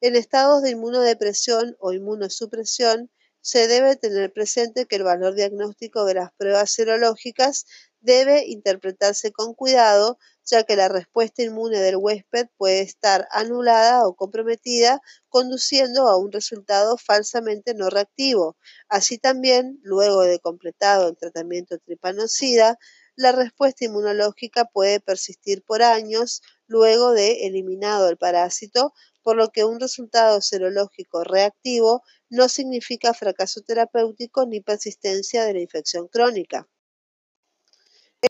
En 0.00 0.14
estados 0.14 0.62
de 0.62 0.70
inmunodepresión 0.70 1.76
o 1.80 1.92
inmunosupresión, 1.92 3.10
se 3.50 3.66
debe 3.66 3.96
tener 3.96 4.30
presente 4.30 4.84
que 4.84 4.96
el 4.96 5.04
valor 5.04 5.34
diagnóstico 5.34 6.04
de 6.04 6.12
las 6.12 6.32
pruebas 6.34 6.70
serológicas 6.70 7.64
debe 7.98 8.44
interpretarse 8.46 9.32
con 9.32 9.54
cuidado, 9.54 10.18
ya 10.44 10.64
que 10.64 10.76
la 10.76 10.88
respuesta 10.88 11.42
inmune 11.42 11.80
del 11.80 11.96
huésped 11.96 12.48
puede 12.58 12.82
estar 12.82 13.26
anulada 13.30 14.06
o 14.06 14.14
comprometida, 14.14 15.00
conduciendo 15.30 16.08
a 16.08 16.18
un 16.18 16.30
resultado 16.30 16.98
falsamente 16.98 17.72
no 17.72 17.88
reactivo. 17.88 18.58
Así 18.86 19.16
también, 19.16 19.80
luego 19.82 20.24
de 20.24 20.40
completado 20.40 21.08
el 21.08 21.16
tratamiento 21.16 21.78
tripanocida, 21.78 22.78
la 23.16 23.32
respuesta 23.32 23.86
inmunológica 23.86 24.66
puede 24.66 25.00
persistir 25.00 25.64
por 25.64 25.82
años 25.82 26.42
luego 26.66 27.12
de 27.12 27.46
eliminado 27.46 28.10
el 28.10 28.18
parásito, 28.18 28.92
por 29.22 29.36
lo 29.36 29.48
que 29.48 29.64
un 29.64 29.80
resultado 29.80 30.42
serológico 30.42 31.24
reactivo 31.24 32.02
no 32.30 32.48
significa 32.48 33.14
fracaso 33.14 33.62
terapéutico 33.62 34.46
ni 34.46 34.60
persistencia 34.60 35.44
de 35.44 35.54
la 35.54 35.60
infección 35.60 36.08
crónica. 36.08 36.68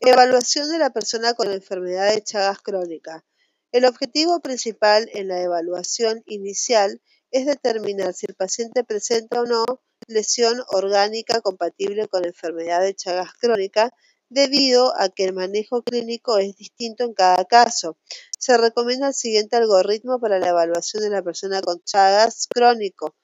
Evaluación 0.01 0.69
de 0.69 0.77
la 0.77 0.91
persona 0.91 1.33
con 1.33 1.51
enfermedad 1.51 2.13
de 2.13 2.23
Chagas 2.23 2.59
crónica. 2.59 3.25
El 3.71 3.85
objetivo 3.85 4.39
principal 4.39 5.09
en 5.13 5.27
la 5.27 5.41
evaluación 5.41 6.23
inicial 6.25 7.01
es 7.31 7.45
determinar 7.45 8.13
si 8.13 8.25
el 8.27 8.35
paciente 8.35 8.83
presenta 8.83 9.41
o 9.41 9.45
no 9.45 9.65
lesión 10.07 10.61
orgánica 10.69 11.41
compatible 11.41 12.07
con 12.07 12.25
enfermedad 12.25 12.81
de 12.81 12.95
Chagas 12.95 13.33
crónica 13.33 13.91
debido 14.29 14.93
a 14.99 15.09
que 15.09 15.25
el 15.25 15.33
manejo 15.33 15.81
clínico 15.83 16.37
es 16.37 16.55
distinto 16.55 17.03
en 17.03 17.13
cada 17.13 17.45
caso. 17.45 17.97
Se 18.37 18.57
recomienda 18.57 19.07
el 19.07 19.13
siguiente 19.13 19.55
algoritmo 19.57 20.19
para 20.19 20.39
la 20.39 20.49
evaluación 20.49 21.03
de 21.03 21.09
la 21.09 21.23
persona 21.23 21.61
con 21.61 21.81
Chagas 21.83 22.47
crónico. 22.47 23.15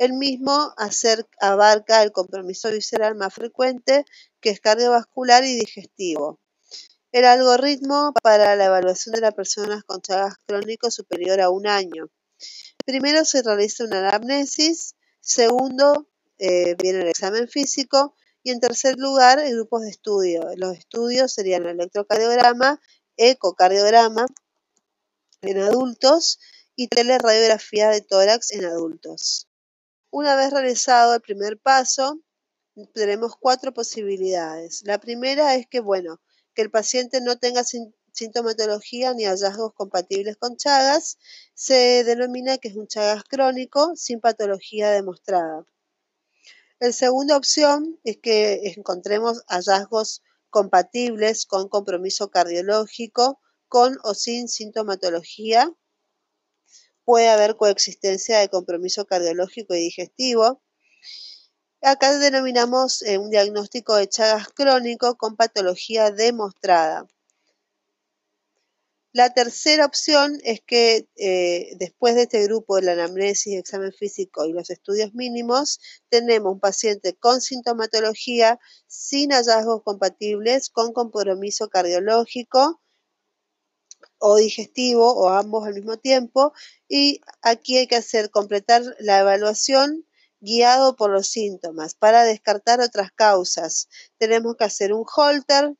El 0.00 0.14
mismo 0.14 0.74
abarca 1.40 2.02
el 2.02 2.10
compromiso 2.10 2.70
visceral 2.70 3.16
más 3.16 3.34
frecuente, 3.34 4.06
que 4.40 4.48
es 4.48 4.58
cardiovascular 4.58 5.44
y 5.44 5.56
digestivo. 5.56 6.40
El 7.12 7.26
algoritmo 7.26 8.14
para 8.22 8.56
la 8.56 8.64
evaluación 8.64 9.14
de 9.14 9.20
las 9.20 9.34
personas 9.34 9.84
con 9.84 10.00
Chagas 10.00 10.36
crónico 10.46 10.90
superior 10.90 11.42
a 11.42 11.50
un 11.50 11.66
año. 11.66 12.08
Primero 12.86 13.26
se 13.26 13.42
realiza 13.42 13.84
una 13.84 13.98
anamnesis, 14.08 14.94
segundo 15.20 16.08
eh, 16.38 16.76
viene 16.82 17.02
el 17.02 17.08
examen 17.08 17.46
físico 17.46 18.16
y 18.42 18.52
en 18.52 18.60
tercer 18.60 18.96
lugar 18.96 19.38
grupos 19.50 19.82
de 19.82 19.90
estudio. 19.90 20.48
Los 20.56 20.78
estudios 20.78 21.30
serían 21.30 21.66
el 21.66 21.78
electrocardiograma, 21.78 22.80
ecocardiograma 23.18 24.24
en 25.42 25.58
adultos 25.58 26.38
y 26.74 26.88
teleradiografía 26.88 27.90
de 27.90 28.00
tórax 28.00 28.52
en 28.52 28.64
adultos. 28.64 29.49
Una 30.12 30.34
vez 30.34 30.52
realizado 30.52 31.14
el 31.14 31.20
primer 31.20 31.56
paso, 31.58 32.20
tenemos 32.94 33.36
cuatro 33.36 33.72
posibilidades. 33.72 34.82
La 34.84 34.98
primera 34.98 35.54
es 35.54 35.68
que, 35.68 35.78
bueno, 35.78 36.20
que 36.52 36.62
el 36.62 36.70
paciente 36.70 37.20
no 37.20 37.38
tenga 37.38 37.62
sintomatología 38.12 39.14
ni 39.14 39.24
hallazgos 39.24 39.72
compatibles 39.72 40.36
con 40.36 40.56
Chagas, 40.56 41.16
se 41.54 42.02
denomina 42.02 42.58
que 42.58 42.68
es 42.68 42.76
un 42.76 42.88
Chagas 42.88 43.22
crónico 43.22 43.94
sin 43.94 44.20
patología 44.20 44.90
demostrada. 44.90 45.64
La 46.80 46.90
segunda 46.90 47.36
opción 47.36 48.00
es 48.02 48.18
que 48.18 48.72
encontremos 48.76 49.44
hallazgos 49.46 50.22
compatibles 50.48 51.46
con 51.46 51.68
compromiso 51.68 52.30
cardiológico, 52.30 53.38
con 53.68 53.96
o 54.02 54.14
sin 54.14 54.48
sintomatología 54.48 55.72
puede 57.10 57.28
haber 57.28 57.56
coexistencia 57.56 58.38
de 58.38 58.48
compromiso 58.48 59.04
cardiológico 59.04 59.74
y 59.74 59.80
digestivo. 59.80 60.62
Acá 61.82 62.16
denominamos 62.16 63.02
eh, 63.02 63.18
un 63.18 63.30
diagnóstico 63.30 63.96
de 63.96 64.08
Chagas 64.08 64.46
crónico 64.50 65.16
con 65.16 65.34
patología 65.34 66.12
demostrada. 66.12 67.08
La 69.12 69.30
tercera 69.30 69.86
opción 69.86 70.38
es 70.44 70.60
que 70.64 71.08
eh, 71.16 71.72
después 71.80 72.14
de 72.14 72.22
este 72.22 72.44
grupo 72.44 72.76
de 72.76 72.82
la 72.82 72.92
anamnesis, 72.92 73.58
examen 73.58 73.92
físico 73.92 74.46
y 74.46 74.52
los 74.52 74.70
estudios 74.70 75.12
mínimos, 75.12 75.80
tenemos 76.10 76.52
un 76.52 76.60
paciente 76.60 77.16
con 77.16 77.40
sintomatología 77.40 78.60
sin 78.86 79.32
hallazgos 79.32 79.82
compatibles 79.82 80.70
con 80.70 80.92
compromiso 80.92 81.70
cardiológico 81.70 82.80
o 84.20 84.36
digestivo 84.36 85.12
o 85.12 85.30
ambos 85.30 85.66
al 85.66 85.74
mismo 85.74 85.96
tiempo 85.96 86.52
y 86.88 87.20
aquí 87.42 87.78
hay 87.78 87.86
que 87.86 87.96
hacer 87.96 88.30
completar 88.30 88.82
la 89.00 89.18
evaluación 89.18 90.06
guiado 90.40 90.96
por 90.96 91.10
los 91.10 91.28
síntomas 91.28 91.94
para 91.94 92.24
descartar 92.24 92.80
otras 92.80 93.10
causas. 93.12 93.88
Tenemos 94.18 94.56
que 94.56 94.64
hacer 94.64 94.92
un 94.92 95.04
holter, 95.04 95.74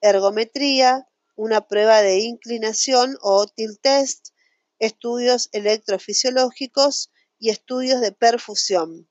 ergometría, 0.00 1.08
una 1.34 1.66
prueba 1.68 2.02
de 2.02 2.20
inclinación 2.20 3.18
o 3.20 3.46
tilt 3.46 3.80
test, 3.80 4.28
estudios 4.78 5.48
electrofisiológicos 5.52 7.10
y 7.38 7.50
estudios 7.50 8.00
de 8.00 8.12
perfusión. 8.12 9.08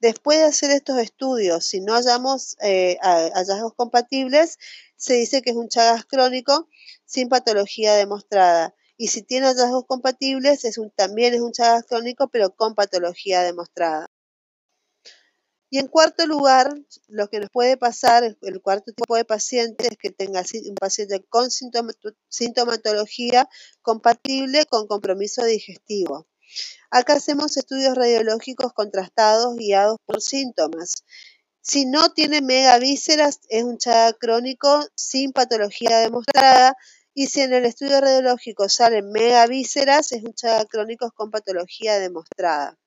Después 0.00 0.38
de 0.38 0.44
hacer 0.44 0.70
estos 0.70 0.98
estudios, 0.98 1.64
si 1.64 1.80
no 1.80 1.94
hallamos 1.94 2.56
eh, 2.60 2.98
hallazgos 3.00 3.74
compatibles, 3.74 4.58
se 4.96 5.14
dice 5.14 5.40
que 5.40 5.50
es 5.50 5.56
un 5.56 5.68
Chagas 5.68 6.04
crónico 6.04 6.68
sin 7.12 7.28
patología 7.28 7.94
demostrada. 7.94 8.74
Y 8.96 9.08
si 9.08 9.22
tiene 9.22 9.46
hallazgos 9.46 9.84
compatibles, 9.86 10.64
es 10.64 10.78
un, 10.78 10.90
también 10.90 11.34
es 11.34 11.40
un 11.40 11.52
Chagas 11.52 11.84
crónico, 11.86 12.28
pero 12.28 12.54
con 12.54 12.74
patología 12.74 13.42
demostrada. 13.42 14.06
Y 15.68 15.78
en 15.78 15.88
cuarto 15.88 16.26
lugar, 16.26 16.72
lo 17.08 17.28
que 17.28 17.40
nos 17.40 17.50
puede 17.50 17.76
pasar, 17.76 18.24
el 18.24 18.62
cuarto 18.62 18.92
tipo 18.92 19.16
de 19.16 19.24
paciente 19.24 19.88
es 19.90 19.98
que 19.98 20.10
tenga 20.10 20.40
un 20.40 20.74
paciente 20.74 21.22
con 21.28 21.50
sintomatología 21.50 23.48
compatible 23.82 24.66
con 24.66 24.86
compromiso 24.86 25.44
digestivo. 25.44 26.26
Acá 26.90 27.14
hacemos 27.14 27.56
estudios 27.56 27.94
radiológicos 27.94 28.72
contrastados 28.74 29.56
guiados 29.56 29.98
por 30.04 30.20
síntomas. 30.20 31.04
Si 31.62 31.86
no 31.86 32.12
tiene 32.12 32.42
megavísceras, 32.42 33.40
es 33.48 33.62
un 33.62 33.78
chaga 33.78 34.12
crónico 34.14 34.84
sin 34.96 35.32
patología 35.32 36.00
demostrada. 36.00 36.76
Y 37.14 37.26
si 37.26 37.42
en 37.42 37.52
el 37.52 37.66
estudio 37.66 38.00
radiológico 38.00 38.68
salen 38.68 39.10
megavísceras, 39.10 40.12
es 40.12 40.24
un 40.24 40.32
chaga 40.34 40.64
crónico 40.64 41.10
con 41.12 41.30
patología 41.30 41.98
demostrada. 41.98 42.78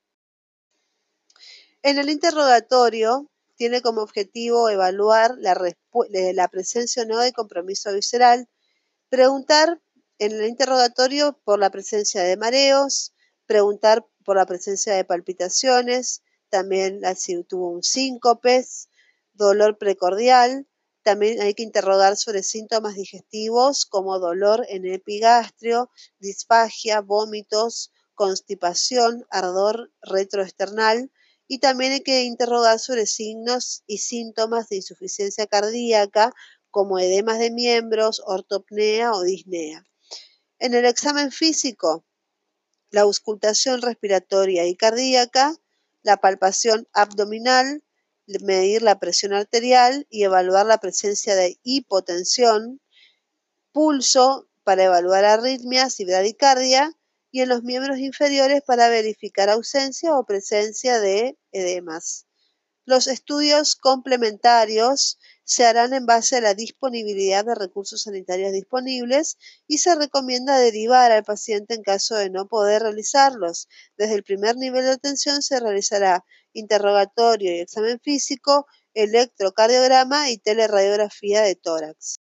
En 1.84 2.00
el 2.00 2.10
interrogatorio 2.10 3.30
tiene 3.56 3.82
como 3.82 4.02
objetivo 4.02 4.70
evaluar 4.70 5.36
la, 5.38 5.56
la 6.10 6.48
presencia 6.48 7.04
o 7.04 7.06
no 7.06 7.20
de 7.20 7.34
compromiso 7.34 7.94
visceral, 7.94 8.50
preguntar 9.10 9.80
en 10.18 10.32
el 10.32 10.48
interrogatorio 10.48 11.40
por 11.44 11.60
la 11.60 11.70
presencia 11.70 12.24
de 12.24 12.38
mareos, 12.38 13.14
preguntar 13.46 14.06
por 14.24 14.38
la 14.38 14.46
presencia 14.46 14.94
de 14.94 15.06
palpitaciones, 15.06 16.24
también 16.50 17.02
si 17.16 17.44
tuvo 17.44 17.70
un 17.70 17.84
síncope, 17.84 18.66
dolor 19.34 19.78
precordial, 19.78 20.68
también 21.06 21.40
hay 21.40 21.54
que 21.54 21.62
interrogar 21.62 22.18
sobre 22.18 22.42
síntomas 22.42 22.96
digestivos 22.96 23.86
como 23.86 24.18
dolor 24.18 24.66
en 24.70 24.86
el 24.86 24.94
epigastrio, 24.94 25.92
disfagia, 26.18 27.00
vómitos, 27.02 27.92
constipación, 28.16 29.24
ardor 29.30 29.92
retroesternal, 30.02 31.12
y 31.48 31.60
también 31.60 31.92
hay 31.92 32.02
que 32.02 32.24
interrogar 32.24 32.80
sobre 32.80 33.06
signos 33.06 33.84
y 33.86 34.00
síntomas 34.00 34.68
de 34.70 34.78
insuficiencia 34.78 35.46
cardíaca 35.46 36.34
como 36.72 36.98
edemas 36.98 37.38
de 37.38 37.52
miembros, 37.52 38.24
ortopnea 38.26 39.12
o 39.12 39.22
disnea. 39.22 39.86
En 40.58 40.74
el 40.74 40.86
examen 40.86 41.32
físico, 41.32 42.04
la 42.90 43.02
auscultación 43.02 43.84
respiratoria 43.84 44.66
y 44.66 44.76
cardíaca, 44.76 45.56
la 46.02 46.18
palpación 46.18 46.88
abdominal, 46.94 47.84
medir 48.42 48.82
la 48.82 49.00
presión 49.00 49.34
arterial 49.34 50.08
y 50.10 50.24
evaluar 50.24 50.66
la 50.66 50.80
presencia 50.80 51.36
de 51.36 51.58
hipotensión, 51.64 52.82
pulso 53.72 54.48
para 54.64 54.86
evaluar 54.86 55.26
arritmias 55.26 56.00
y 56.00 56.06
bradicardia, 56.06 56.92
y 57.32 57.42
en 57.42 57.50
los 57.50 57.64
miembros 57.64 57.98
inferiores 58.00 58.62
para 58.66 58.88
verificar 58.88 59.50
ausencia 59.50 60.18
o 60.18 60.26
presencia 60.26 61.00
de 61.02 61.38
edemas. 61.52 62.25
Los 62.88 63.08
estudios 63.08 63.76
complementarios 63.76 65.18
se 65.44 65.66
harán 65.66 65.94
en 65.94 66.06
base 66.06 66.38
a 66.38 66.42
la 66.42 66.54
disponibilidad 66.54 67.44
de 67.44 67.56
recursos 67.56 68.04
sanitarios 68.04 68.52
disponibles 68.52 69.38
y 69.68 69.80
se 69.80 69.96
recomienda 69.96 70.60
derivar 70.60 71.12
al 71.12 71.24
paciente 71.24 71.74
en 71.74 71.82
caso 71.82 72.16
de 72.16 72.30
no 72.30 72.48
poder 72.48 72.84
realizarlos. 72.84 73.68
Desde 73.98 74.14
el 74.14 74.24
primer 74.24 74.58
nivel 74.58 74.84
de 74.84 74.92
atención 74.92 75.42
se 75.42 75.60
realizará 75.60 76.24
interrogatorio 76.54 77.56
y 77.56 77.60
examen 77.60 78.00
físico, 78.00 78.68
electrocardiograma 78.94 80.30
y 80.30 80.38
teleradiografía 80.38 81.42
de 81.42 81.56
tórax. 81.56 82.20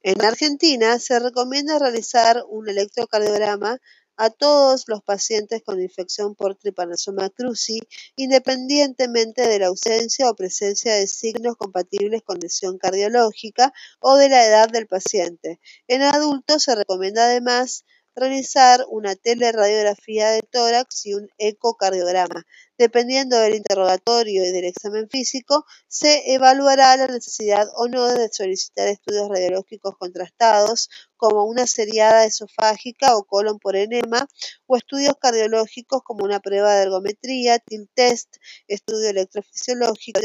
En 0.00 0.24
Argentina 0.24 0.98
se 0.98 1.18
recomienda 1.18 1.78
realizar 1.78 2.42
un 2.48 2.70
electrocardiograma 2.70 3.80
a 4.16 4.30
todos 4.30 4.84
los 4.88 5.02
pacientes 5.02 5.62
con 5.62 5.80
infección 5.80 6.34
por 6.34 6.54
Trypanosoma 6.54 7.30
cruzi, 7.30 7.80
independientemente 8.16 9.46
de 9.46 9.58
la 9.58 9.66
ausencia 9.66 10.30
o 10.30 10.34
presencia 10.34 10.94
de 10.94 11.06
signos 11.06 11.56
compatibles 11.56 12.22
con 12.22 12.38
lesión 12.38 12.78
cardiológica 12.78 13.72
o 14.00 14.16
de 14.16 14.28
la 14.28 14.46
edad 14.46 14.68
del 14.68 14.86
paciente. 14.86 15.60
En 15.88 16.02
adultos 16.02 16.64
se 16.64 16.74
recomienda 16.74 17.24
además 17.26 17.84
realizar 18.16 18.84
una 18.88 19.14
teleradiografía 19.14 20.30
de 20.30 20.40
tórax 20.40 21.06
y 21.06 21.14
un 21.14 21.28
ecocardiograma. 21.38 22.46
Dependiendo 22.78 23.38
del 23.38 23.54
interrogatorio 23.54 24.44
y 24.44 24.52
del 24.52 24.64
examen 24.64 25.08
físico, 25.08 25.64
se 25.88 26.34
evaluará 26.34 26.96
la 26.96 27.06
necesidad 27.06 27.68
o 27.74 27.88
no 27.88 28.06
de 28.06 28.28
solicitar 28.32 28.88
estudios 28.88 29.28
radiológicos 29.28 29.96
contrastados, 29.98 30.90
como 31.16 31.44
una 31.44 31.66
seriada 31.66 32.24
esofágica 32.24 33.16
o 33.16 33.24
colon 33.24 33.58
por 33.58 33.76
enema, 33.76 34.26
o 34.66 34.76
estudios 34.76 35.14
cardiológicos 35.20 36.02
como 36.02 36.24
una 36.24 36.40
prueba 36.40 36.74
de 36.74 36.82
ergometría, 36.82 37.58
TIL 37.58 37.88
test, 37.94 38.36
estudio 38.68 39.10
electrofisiológico, 39.10 40.20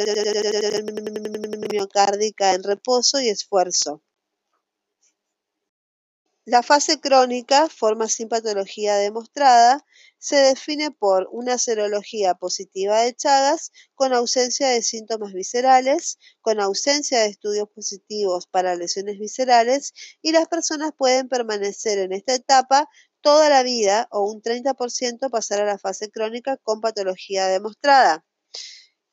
miocárdica 1.72 2.54
en 2.54 2.64
reposo 2.64 3.20
y 3.22 3.30
esfuerzo. 3.30 4.02
La 6.46 6.62
fase 6.62 7.00
crónica, 7.00 7.68
forma 7.68 8.08
sin 8.08 8.30
patología 8.30 8.96
demostrada, 8.96 9.84
se 10.20 10.36
define 10.36 10.92
por 10.92 11.28
una 11.32 11.58
serología 11.58 12.36
positiva 12.36 13.02
de 13.02 13.16
Chagas 13.16 13.72
con 13.96 14.14
ausencia 14.14 14.70
de 14.70 14.84
síntomas 14.84 15.34
viscerales, 15.34 16.20
con 16.42 16.60
ausencia 16.60 17.22
de 17.22 17.26
estudios 17.26 17.68
positivos 17.74 18.46
para 18.46 18.76
lesiones 18.76 19.18
viscerales 19.18 19.94
y 20.22 20.32
las 20.32 20.48
personas 20.48 20.92
pueden 20.96 21.28
permanecer 21.28 21.98
en 21.98 22.12
esta 22.12 22.36
etapa 22.36 22.88
toda 23.22 23.50
la 23.50 23.64
vida 23.64 24.08
o 24.12 24.24
un 24.32 24.44
30% 24.44 25.32
pasar 25.32 25.62
a 25.62 25.66
la 25.66 25.80
fase 25.80 26.12
crónica 26.12 26.58
con 26.58 26.82
patología 26.82 27.48
demostrada. 27.48 28.24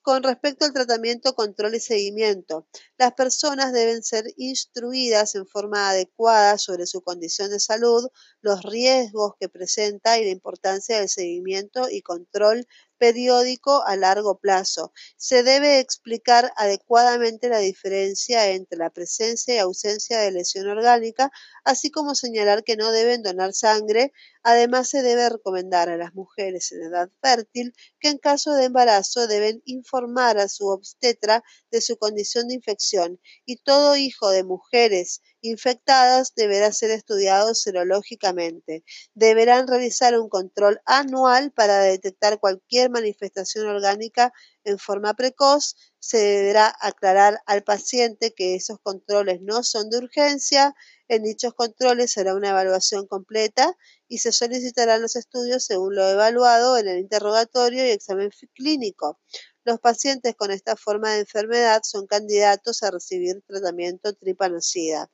Con 0.03 0.23
respecto 0.23 0.65
al 0.65 0.73
tratamiento, 0.73 1.35
control 1.35 1.75
y 1.75 1.81
seguimiento, 1.81 2.67
las 2.97 3.13
personas 3.15 3.73
deben 3.73 4.03
ser 4.03 4.25
instruidas 4.37 5.35
en 5.35 5.47
forma 5.47 5.91
adecuada 5.91 6.57
sobre 6.59 6.87
su 6.87 7.03
condición 7.03 7.51
de 7.51 7.61
salud, 7.61 8.09
los 8.41 8.63
riesgos 8.63 9.35
que 9.39 9.49
presenta 9.49 10.19
y 10.19 10.25
la 10.25 10.31
importancia 10.31 10.99
del 10.99 11.09
seguimiento 11.09 11.89
y 11.91 12.03
control 12.03 12.67
periódico 12.99 13.83
a 13.87 13.97
largo 13.97 14.39
plazo. 14.39 14.93
Se 15.17 15.43
debe 15.43 15.81
explicar 15.81 16.53
adecuadamente 16.57 17.49
la 17.49 17.59
diferencia 17.59 18.51
entre 18.51 18.79
la 18.79 18.91
presencia 18.91 19.55
y 19.55 19.59
ausencia 19.59 20.19
de 20.19 20.33
lesión 20.33 20.69
orgánica, 20.69 21.31
así 21.65 21.91
como 21.91 22.15
señalar 22.15 22.65
que 22.65 22.77
no 22.77 22.91
deben 22.93 23.23
donar 23.23 23.55
sangre. 23.55 24.13
Además, 24.43 24.89
se 24.89 25.03
debe 25.03 25.29
recomendar 25.29 25.89
a 25.89 25.97
las 25.97 26.15
mujeres 26.15 26.73
en 26.73 26.83
edad 26.83 27.11
fértil 27.23 27.73
que 28.01 28.09
en 28.09 28.19
caso 28.19 28.55
de 28.55 28.65
embarazo 28.65 29.27
deben 29.27 29.63
informar 29.65 30.39
a 30.39 30.49
su 30.49 30.67
obstetra 30.67 31.43
de 31.71 31.81
su 31.81 31.97
condición 31.97 32.49
de 32.49 32.55
infección 32.55 33.21
y 33.45 33.57
todo 33.57 33.97
hijo 33.97 34.31
de 34.31 34.45
mujeres 34.45 35.23
infectadas 35.43 36.35
deberá 36.35 36.73
ser 36.73 36.91
estudiado 36.91 37.55
serológicamente. 37.55 38.85
Deberán 39.15 39.67
realizar 39.69 40.19
un 40.19 40.29
control 40.29 40.81
anual 40.85 41.53
para 41.53 41.81
detectar 41.81 42.41
cualquier 42.41 42.91
manifestación 42.91 43.67
orgánica 43.67 44.33
en 44.65 44.79
forma 44.79 45.15
precoz. 45.15 45.77
Se 46.01 46.19
deberá 46.19 46.75
aclarar 46.81 47.41
al 47.47 47.63
paciente 47.65 48.33
que 48.35 48.55
esos 48.55 48.79
controles 48.81 49.41
no 49.43 49.63
son 49.63 49.91
de 49.91 49.99
urgencia. 49.99 50.75
En 51.09 51.23
dichos 51.23 51.55
controles 51.55 52.13
será 52.13 52.35
una 52.35 52.51
evaluación 52.51 53.07
completa 53.07 53.77
y 54.09 54.19
se 54.19 54.33
solicitarán 54.33 55.03
los 55.03 55.17
estudios 55.17 55.65
según 55.65 55.95
lo 55.95 56.09
evaluado 56.09 56.79
en 56.79 56.89
el 56.89 56.99
interrogatorio 56.99 57.87
y 57.87 57.91
examen 57.91 58.31
clínico. 58.55 59.19
Los 59.65 59.81
pacientes 59.81 60.35
con 60.35 60.51
esta 60.51 60.77
forma 60.77 61.13
de 61.13 61.21
enfermedad 61.21 61.83
son 61.85 62.07
candidatos 62.07 62.83
a 62.83 62.91
recibir 62.91 63.43
tratamiento 63.47 64.15
tripanocida. 64.15 65.11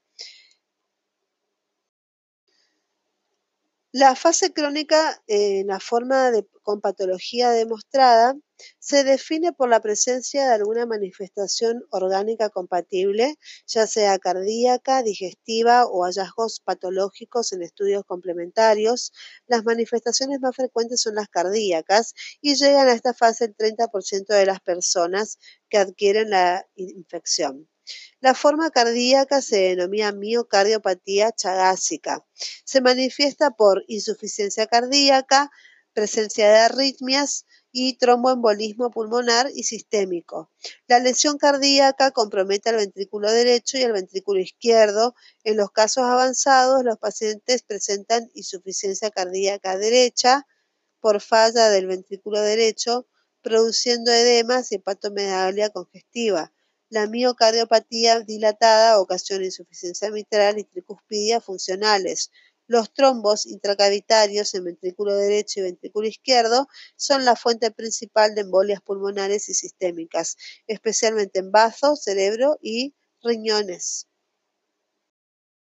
La 3.97 4.17
fase 4.17 4.53
crónica 4.53 5.23
en 5.29 5.69
la 5.69 5.79
forma 5.79 6.33
de, 6.33 6.45
con 6.65 6.81
patología 6.81 7.51
demostrada 7.51 8.35
se 8.81 9.05
define 9.05 9.53
por 9.53 9.69
la 9.69 9.79
presencia 9.81 10.49
de 10.49 10.55
alguna 10.55 10.85
manifestación 10.85 11.85
orgánica 11.91 12.51
compatible, 12.51 13.37
ya 13.69 13.87
sea 13.87 14.19
cardíaca, 14.19 15.05
digestiva 15.05 15.87
o 15.87 16.03
hallazgos 16.03 16.59
patológicos 16.59 17.53
en 17.53 17.63
estudios 17.63 18.03
complementarios. 18.05 19.13
Las 19.47 19.65
manifestaciones 19.65 20.41
más 20.41 20.57
frecuentes 20.57 21.01
son 21.01 21.15
las 21.15 21.29
cardíacas 21.29 22.15
y 22.41 22.57
llegan 22.57 22.89
a 22.89 22.95
esta 22.95 23.15
fase 23.15 23.45
el 23.45 23.57
30% 23.57 24.35
de 24.35 24.47
las 24.47 24.59
personas 24.59 25.39
que 25.69 25.79
adquieren 25.79 26.31
la 26.31 26.67
infección. 26.75 27.69
La 28.21 28.35
forma 28.35 28.71
cardíaca 28.71 29.43
se 29.43 29.57
denomina 29.57 30.13
miocardiopatía 30.13 31.33
chagásica. 31.33 32.25
Se 32.65 32.81
manifiesta 32.81 33.51
por 33.51 33.85
insuficiencia 33.89 34.67
cardíaca, 34.67 35.51
presencia 35.93 36.49
de 36.49 36.59
arritmias 36.59 37.47
y 37.71 37.99
tromboembolismo 37.99 38.91
pulmonar 38.91 39.51
y 39.55 39.65
sistémico. 39.65 40.51
La 40.87 41.01
lesión 41.01 41.39
cardíaca 41.39 42.13
compromete 42.13 42.71
al 42.71 42.77
ventrículo 42.77 43.31
derecho 43.31 43.79
y 43.79 43.83
al 43.83 43.93
ventrículo 43.93 44.41
izquierdo. 44.41 45.15
En 45.43 45.57
los 45.57 45.71
casos 45.71 46.05
avanzados, 46.05 46.85
los 46.85 46.99
pacientes 46.99 47.63
presentan 47.63 48.31
insuficiencia 48.35 49.11
cardíaca 49.11 49.77
derecha 49.77 50.47
por 51.01 51.21
falla 51.21 51.69
del 51.69 51.87
ventrículo 51.87 52.41
derecho, 52.41 53.07
produciendo 53.43 54.11
edemas 54.13 54.71
y 54.73 54.77
hepatomegalia 54.77 55.71
congestiva. 55.71 56.53
La 56.95 57.09
miocardiopatía 57.09 58.21
dilatada 58.21 59.01
ocasiona 59.01 59.45
insuficiencia 59.45 60.13
mitral 60.13 60.61
y 60.61 60.63
tricuspidia 60.63 61.41
funcionales. 61.41 62.31
Los 62.69 62.95
trombos 62.95 63.47
intracavitarios 63.47 64.55
en 64.55 64.63
ventrículo 64.63 65.17
derecho 65.17 65.59
y 65.59 65.65
ventrículo 65.65 66.07
izquierdo 66.07 66.69
son 66.95 67.25
la 67.25 67.35
fuente 67.35 67.73
principal 67.73 68.37
de 68.37 68.43
embolias 68.43 68.81
pulmonares 68.81 69.49
y 69.49 69.55
sistémicas, 69.55 70.37
especialmente 70.69 71.41
en 71.41 71.51
bazo, 71.51 71.97
cerebro 71.97 72.59
y 72.63 72.95
riñones. 73.25 74.07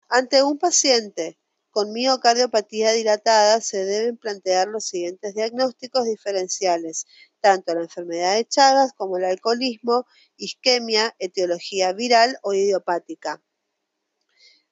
Ante 0.09 0.43
un 0.43 0.59
paciente 0.59 1.39
con 1.70 1.93
miocardiopatía 1.93 2.91
dilatada 2.91 3.61
se 3.61 3.85
deben 3.85 4.16
plantear 4.16 4.66
los 4.66 4.85
siguientes 4.85 5.37
diagnósticos 5.37 6.07
diferenciales, 6.07 7.07
tanto 7.41 7.74
la 7.74 7.82
enfermedad 7.82 8.36
de 8.36 8.47
Chagas 8.47 8.93
como 8.93 9.18
el 9.18 9.24
alcoholismo, 9.24 10.07
isquemia, 10.36 11.14
etiología 11.18 11.93
viral 11.93 12.38
o 12.43 12.55
idiopática. 12.55 13.43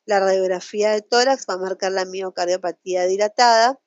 La 0.04 0.20
radiografía 0.20 0.92
de 0.92 1.02
tórax 1.02 1.44
va 1.48 1.54
a 1.54 1.58
marcar 1.58 1.92
la 1.92 2.04
miocardiopatía 2.04 3.06
dilatada, 3.06 3.78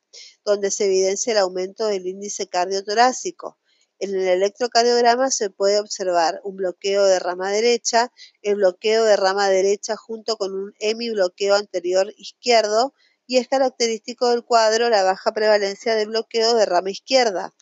donde 0.45 0.69
se 0.69 0.85
evidencia 0.85 1.31
el 1.31 1.39
aumento 1.39 1.87
del 1.87 2.05
índice 2.05 2.47
cardiotorácico. 2.47 3.57
En 3.97 4.15
el 4.15 4.27
electrocardiograma 4.27 5.29
se 5.29 5.51
puede 5.51 5.79
observar 5.79 6.41
un 6.43 6.55
bloqueo 6.55 7.05
de 7.05 7.19
rama 7.19 7.51
derecha, 7.51 8.11
el 8.41 8.55
bloqueo 8.55 9.03
de 9.05 9.15
rama 9.15 9.47
derecha 9.49 9.95
junto 9.95 10.37
con 10.37 10.53
un 10.53 10.73
hemibloqueo 10.79 11.55
anterior 11.55 12.11
izquierdo 12.17 12.93
y 13.27 13.37
es 13.37 13.47
característico 13.47 14.29
del 14.29 14.43
cuadro 14.43 14.89
la 14.89 15.03
baja 15.03 15.31
prevalencia 15.31 15.95
de 15.95 16.05
bloqueo 16.05 16.55
de 16.55 16.65
rama 16.65 16.89
izquierda. 16.89 17.53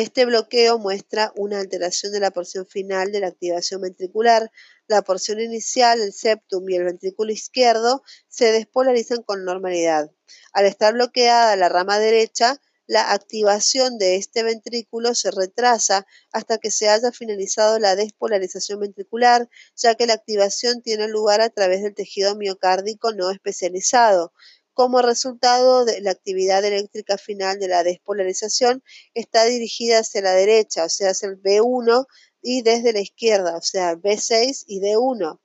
Este 0.00 0.26
bloqueo 0.26 0.78
muestra 0.78 1.32
una 1.34 1.58
alteración 1.58 2.12
de 2.12 2.20
la 2.20 2.30
porción 2.30 2.68
final 2.68 3.10
de 3.10 3.18
la 3.18 3.26
activación 3.26 3.80
ventricular. 3.80 4.52
La 4.86 5.02
porción 5.02 5.40
inicial, 5.40 6.00
el 6.00 6.12
septum 6.12 6.70
y 6.70 6.76
el 6.76 6.84
ventrículo 6.84 7.32
izquierdo 7.32 8.04
se 8.28 8.52
despolarizan 8.52 9.24
con 9.24 9.44
normalidad. 9.44 10.12
Al 10.52 10.66
estar 10.66 10.94
bloqueada 10.94 11.56
la 11.56 11.68
rama 11.68 11.98
derecha, 11.98 12.60
la 12.86 13.10
activación 13.10 13.98
de 13.98 14.14
este 14.14 14.44
ventrículo 14.44 15.16
se 15.16 15.32
retrasa 15.32 16.06
hasta 16.32 16.58
que 16.58 16.70
se 16.70 16.88
haya 16.88 17.10
finalizado 17.10 17.80
la 17.80 17.96
despolarización 17.96 18.78
ventricular, 18.78 19.48
ya 19.74 19.96
que 19.96 20.06
la 20.06 20.14
activación 20.14 20.80
tiene 20.80 21.08
lugar 21.08 21.40
a 21.40 21.50
través 21.50 21.82
del 21.82 21.96
tejido 21.96 22.36
miocárdico 22.36 23.12
no 23.14 23.32
especializado. 23.32 24.32
Como 24.78 25.02
resultado 25.02 25.84
de 25.84 26.00
la 26.02 26.12
actividad 26.12 26.64
eléctrica 26.64 27.18
final 27.18 27.58
de 27.58 27.66
la 27.66 27.82
despolarización 27.82 28.84
está 29.12 29.44
dirigida 29.44 29.98
hacia 29.98 30.22
la 30.22 30.34
derecha, 30.34 30.84
o 30.84 30.88
sea, 30.88 31.10
hacia 31.10 31.30
el 31.30 31.42
B1 31.42 32.06
y 32.42 32.62
desde 32.62 32.92
la 32.92 33.00
izquierda, 33.00 33.56
o 33.56 33.60
sea, 33.60 33.96
B6 33.96 34.62
y 34.68 34.80
D1. 34.80 35.40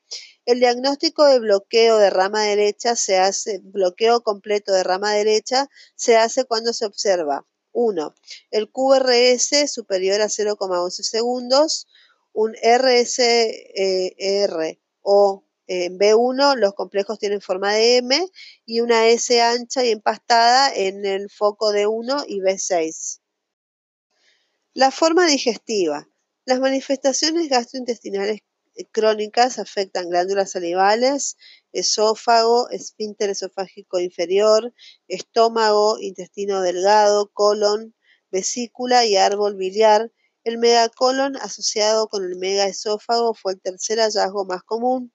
El 0.46 0.60
diagnóstico 0.60 1.26
de 1.26 1.40
bloqueo 1.40 1.98
de 1.98 2.12
rama 2.12 2.44
derecha 2.44 2.96
se 2.96 3.18
hace, 3.18 3.58
bloqueo 3.64 4.22
completo 4.22 4.72
de 4.72 4.84
rama 4.84 5.14
derecha 5.14 5.68
se 5.96 6.16
hace 6.16 6.46
cuando 6.46 6.72
se 6.72 6.86
observa 6.86 7.44
1. 7.72 8.14
El 8.52 8.70
QRS 8.70 9.68
superior 9.74 10.22
a 10.22 10.28
0,11 10.28 10.92
segundos, 11.02 11.88
un 12.34 12.54
RSR 12.54 13.40
o 15.02 15.44
en 15.74 15.98
B1 15.98 16.56
los 16.58 16.74
complejos 16.74 17.20
tienen 17.20 17.42
forma 17.42 17.74
de 17.74 17.98
M 17.98 18.28
y 18.66 18.82
una 18.82 19.08
S 19.08 19.42
ancha 19.42 19.84
y 19.84 19.90
empastada 19.90 20.74
en 20.74 21.06
el 21.06 21.30
foco 21.30 21.74
D1 21.74 22.26
y 22.28 22.40
B6. 22.40 23.20
La 24.74 24.92
forma 24.92 25.26
digestiva. 25.26 26.08
Las 26.46 26.60
manifestaciones 26.60 27.50
gastrointestinales 27.50 28.42
crónicas 28.92 29.60
afectan 29.60 30.10
glándulas 30.10 30.52
salivales, 30.52 31.38
esófago, 31.72 32.70
esfínter 32.70 33.30
esofágico 33.30 34.00
inferior, 34.00 34.74
estómago, 35.08 36.00
intestino 36.00 36.62
delgado, 36.62 37.32
colon, 37.34 37.96
vesícula 38.32 39.06
y 39.06 39.16
árbol 39.16 39.56
biliar. 39.56 40.12
El 40.44 40.58
megacolon 40.58 41.38
asociado 41.38 42.08
con 42.10 42.26
el 42.26 42.36
megaesófago 42.38 43.34
fue 43.34 43.54
el 43.54 43.62
tercer 43.62 44.00
hallazgo 44.00 44.46
más 44.46 44.64
común 44.64 45.14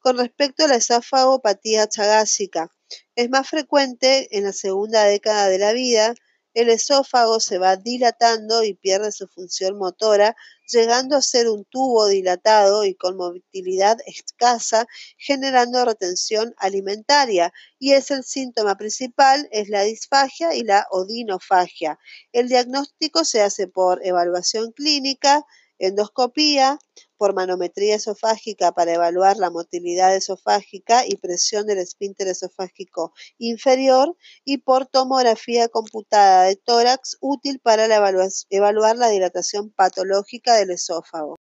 con 0.00 0.18
respecto 0.18 0.64
a 0.64 0.68
la 0.68 0.76
esofagopatía 0.76 1.88
chagásica, 1.88 2.70
es 3.14 3.30
más 3.30 3.48
frecuente 3.48 4.36
en 4.36 4.44
la 4.44 4.52
segunda 4.52 5.04
década 5.04 5.48
de 5.48 5.58
la 5.58 5.72
vida, 5.72 6.14
el 6.52 6.68
esófago 6.68 7.38
se 7.38 7.58
va 7.58 7.76
dilatando 7.76 8.64
y 8.64 8.74
pierde 8.74 9.12
su 9.12 9.28
función 9.28 9.78
motora, 9.78 10.34
llegando 10.66 11.16
a 11.16 11.22
ser 11.22 11.48
un 11.48 11.64
tubo 11.64 12.08
dilatado 12.08 12.84
y 12.84 12.96
con 12.96 13.16
movilidad 13.16 13.98
escasa, 14.04 14.86
generando 15.16 15.84
retención 15.84 16.52
alimentaria. 16.56 17.52
Y 17.78 17.92
es 17.92 18.10
el 18.10 18.24
síntoma 18.24 18.76
principal, 18.76 19.48
es 19.52 19.68
la 19.68 19.82
disfagia 19.82 20.52
y 20.54 20.64
la 20.64 20.88
odinofagia. 20.90 22.00
El 22.32 22.48
diagnóstico 22.48 23.24
se 23.24 23.42
hace 23.42 23.68
por 23.68 24.04
evaluación 24.04 24.72
clínica, 24.72 25.46
endoscopía, 25.80 26.78
por 27.16 27.34
manometría 27.34 27.96
esofágica 27.96 28.72
para 28.72 28.94
evaluar 28.94 29.36
la 29.36 29.50
motilidad 29.50 30.14
esofágica 30.14 31.04
y 31.06 31.16
presión 31.16 31.66
del 31.66 31.78
esfínter 31.78 32.28
esofágico 32.28 33.12
inferior 33.38 34.16
y 34.44 34.58
por 34.58 34.86
tomografía 34.86 35.68
computada 35.68 36.44
de 36.44 36.56
tórax 36.56 37.16
útil 37.20 37.58
para 37.60 37.84
evaluar 37.84 38.96
la 38.96 39.08
dilatación 39.08 39.70
patológica 39.70 40.54
del 40.54 40.70
esófago. 40.70 41.36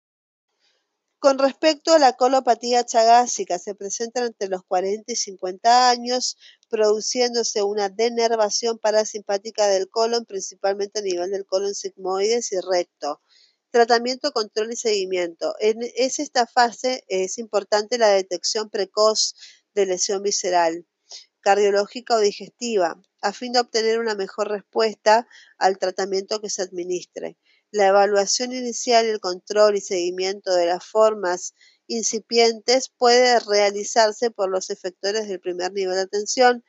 Con 1.24 1.38
respecto 1.38 1.94
a 1.94 1.98
la 1.98 2.12
colopatía 2.12 2.84
chagásica, 2.84 3.58
se 3.58 3.74
presenta 3.74 4.26
entre 4.26 4.48
los 4.48 4.62
40 4.62 5.10
y 5.10 5.16
50 5.16 5.88
años, 5.88 6.36
produciéndose 6.68 7.62
una 7.62 7.88
denervación 7.88 8.78
parasimpática 8.78 9.66
del 9.68 9.88
colon, 9.88 10.26
principalmente 10.26 10.98
a 10.98 11.02
nivel 11.02 11.30
del 11.30 11.46
colon 11.46 11.74
sigmoides 11.74 12.52
y 12.52 12.60
recto. 12.60 13.22
Tratamiento, 13.74 14.30
control 14.30 14.72
y 14.72 14.76
seguimiento. 14.76 15.56
En 15.58 15.78
esta 15.96 16.46
fase 16.46 17.02
es 17.08 17.38
importante 17.38 17.98
la 17.98 18.06
detección 18.10 18.70
precoz 18.70 19.34
de 19.74 19.84
lesión 19.84 20.22
visceral, 20.22 20.86
cardiológica 21.40 22.14
o 22.14 22.20
digestiva, 22.20 23.02
a 23.20 23.32
fin 23.32 23.50
de 23.50 23.58
obtener 23.58 23.98
una 23.98 24.14
mejor 24.14 24.48
respuesta 24.48 25.26
al 25.58 25.78
tratamiento 25.78 26.40
que 26.40 26.50
se 26.50 26.62
administre. 26.62 27.36
La 27.72 27.88
evaluación 27.88 28.52
inicial 28.52 29.06
y 29.06 29.08
el 29.08 29.18
control 29.18 29.76
y 29.76 29.80
seguimiento 29.80 30.54
de 30.54 30.66
las 30.66 30.86
formas 30.86 31.52
incipientes 31.88 32.92
puede 32.96 33.40
realizarse 33.40 34.30
por 34.30 34.50
los 34.50 34.70
efectores 34.70 35.26
del 35.26 35.40
primer 35.40 35.72
nivel 35.72 35.96
de 35.96 36.02
atención, 36.02 36.62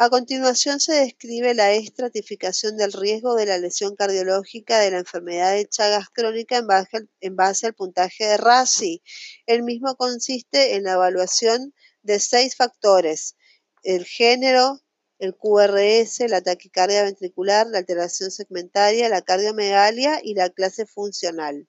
a 0.00 0.10
continuación 0.10 0.78
se 0.78 0.92
describe 0.92 1.54
la 1.54 1.72
estratificación 1.72 2.76
del 2.76 2.92
riesgo 2.92 3.34
de 3.34 3.46
la 3.46 3.58
lesión 3.58 3.96
cardiológica 3.96 4.78
de 4.78 4.92
la 4.92 4.98
enfermedad 4.98 5.54
de 5.54 5.66
Chagas 5.66 6.08
crónica 6.10 6.56
en 7.20 7.34
base, 7.34 7.66
al 7.66 7.74
puntaje 7.74 8.24
de 8.24 8.36
RASI. 8.36 9.02
El 9.46 9.64
mismo 9.64 9.96
consiste 9.96 10.76
en 10.76 10.84
la 10.84 10.92
evaluación 10.92 11.74
de 12.02 12.20
seis 12.20 12.54
factores, 12.54 13.34
el 13.82 14.04
género, 14.04 14.80
el 15.18 15.34
QRS, 15.34 16.20
la 16.28 16.42
taquicardia 16.42 17.02
ventricular, 17.02 17.66
la 17.66 17.78
alteración 17.78 18.30
segmentaria, 18.30 19.08
la 19.08 19.22
cardiomegalia 19.22 20.20
y 20.22 20.34
la 20.34 20.48
clase 20.48 20.86
funcional. 20.86 21.66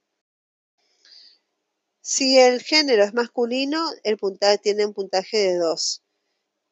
Si 2.01 2.37
el 2.37 2.61
género 2.61 3.03
es 3.03 3.15
masculino, 3.15 3.83
el 4.03 4.17
puntaje 4.17 4.59
tiene 4.59 4.85
un 4.85 4.93
puntaje 4.93 5.35
de 5.35 5.55
2. 5.55 6.03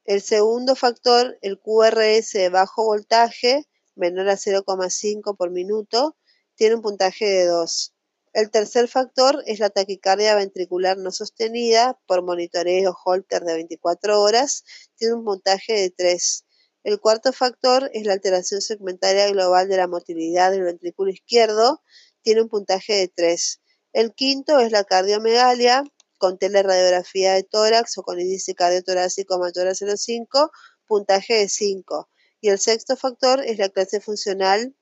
El 0.08 0.22
segundo 0.22 0.78
factor, 0.78 1.38
el 1.42 1.60
QRS 1.60 2.32
de 2.32 2.48
bajo 2.48 2.86
voltaje, 2.86 3.68
menor 3.94 4.30
a 4.30 4.38
0,5 4.38 5.36
por 5.36 5.52
minuto, 5.52 6.16
tiene 6.56 6.76
un 6.76 6.82
puntaje 6.82 7.26
de 7.26 7.46
2. 7.48 7.94
El 8.32 8.50
tercer 8.50 8.88
factor 8.88 9.44
es 9.48 9.60
la 9.60 9.70
taquicardia 9.70 10.34
ventricular 10.36 10.98
no 10.98 11.12
sostenida 11.12 12.00
por 12.06 12.24
monitoreo 12.24 12.96
Holter 13.04 13.44
de 13.44 13.56
24 13.56 14.22
horas, 14.22 14.64
tiene 14.96 15.16
un 15.16 15.26
puntaje 15.26 15.74
de 15.74 15.90
3. 15.90 16.46
El 16.86 17.02
cuarto 17.02 17.34
factor 17.34 17.92
es 17.94 18.06
la 18.06 18.14
alteración 18.14 18.62
segmentaria 18.62 19.30
global 19.30 19.68
de 19.68 19.76
la 19.76 19.90
motilidad 19.90 20.52
del 20.52 20.64
ventrículo 20.64 21.12
izquierdo, 21.12 21.84
tiene 22.22 22.44
un 22.44 22.48
puntaje 22.48 22.94
de 22.94 23.08
3. 23.10 23.60
El 23.92 24.14
quinto 24.14 24.60
es 24.60 24.72
la 24.72 24.86
cardiomegalia, 24.86 25.84
con 26.18 26.38
teleradiografía 26.38 27.34
de 27.34 27.44
tórax 27.44 27.98
o 27.98 28.04
con 28.04 28.20
índice 28.20 28.56
cardiotorácico 28.56 29.40
mayor 29.40 29.68
a 29.68 29.72
0,5, 29.72 30.50
puntaje 30.86 31.36
de 31.36 31.50
5. 31.50 32.10
Y 32.42 32.48
Y 32.48 32.50
el 32.52 32.60
sexto 32.60 32.96
factor 32.96 33.44
es 33.44 33.58
la 33.58 33.70
clase 33.70 34.00
funcional 34.00 34.76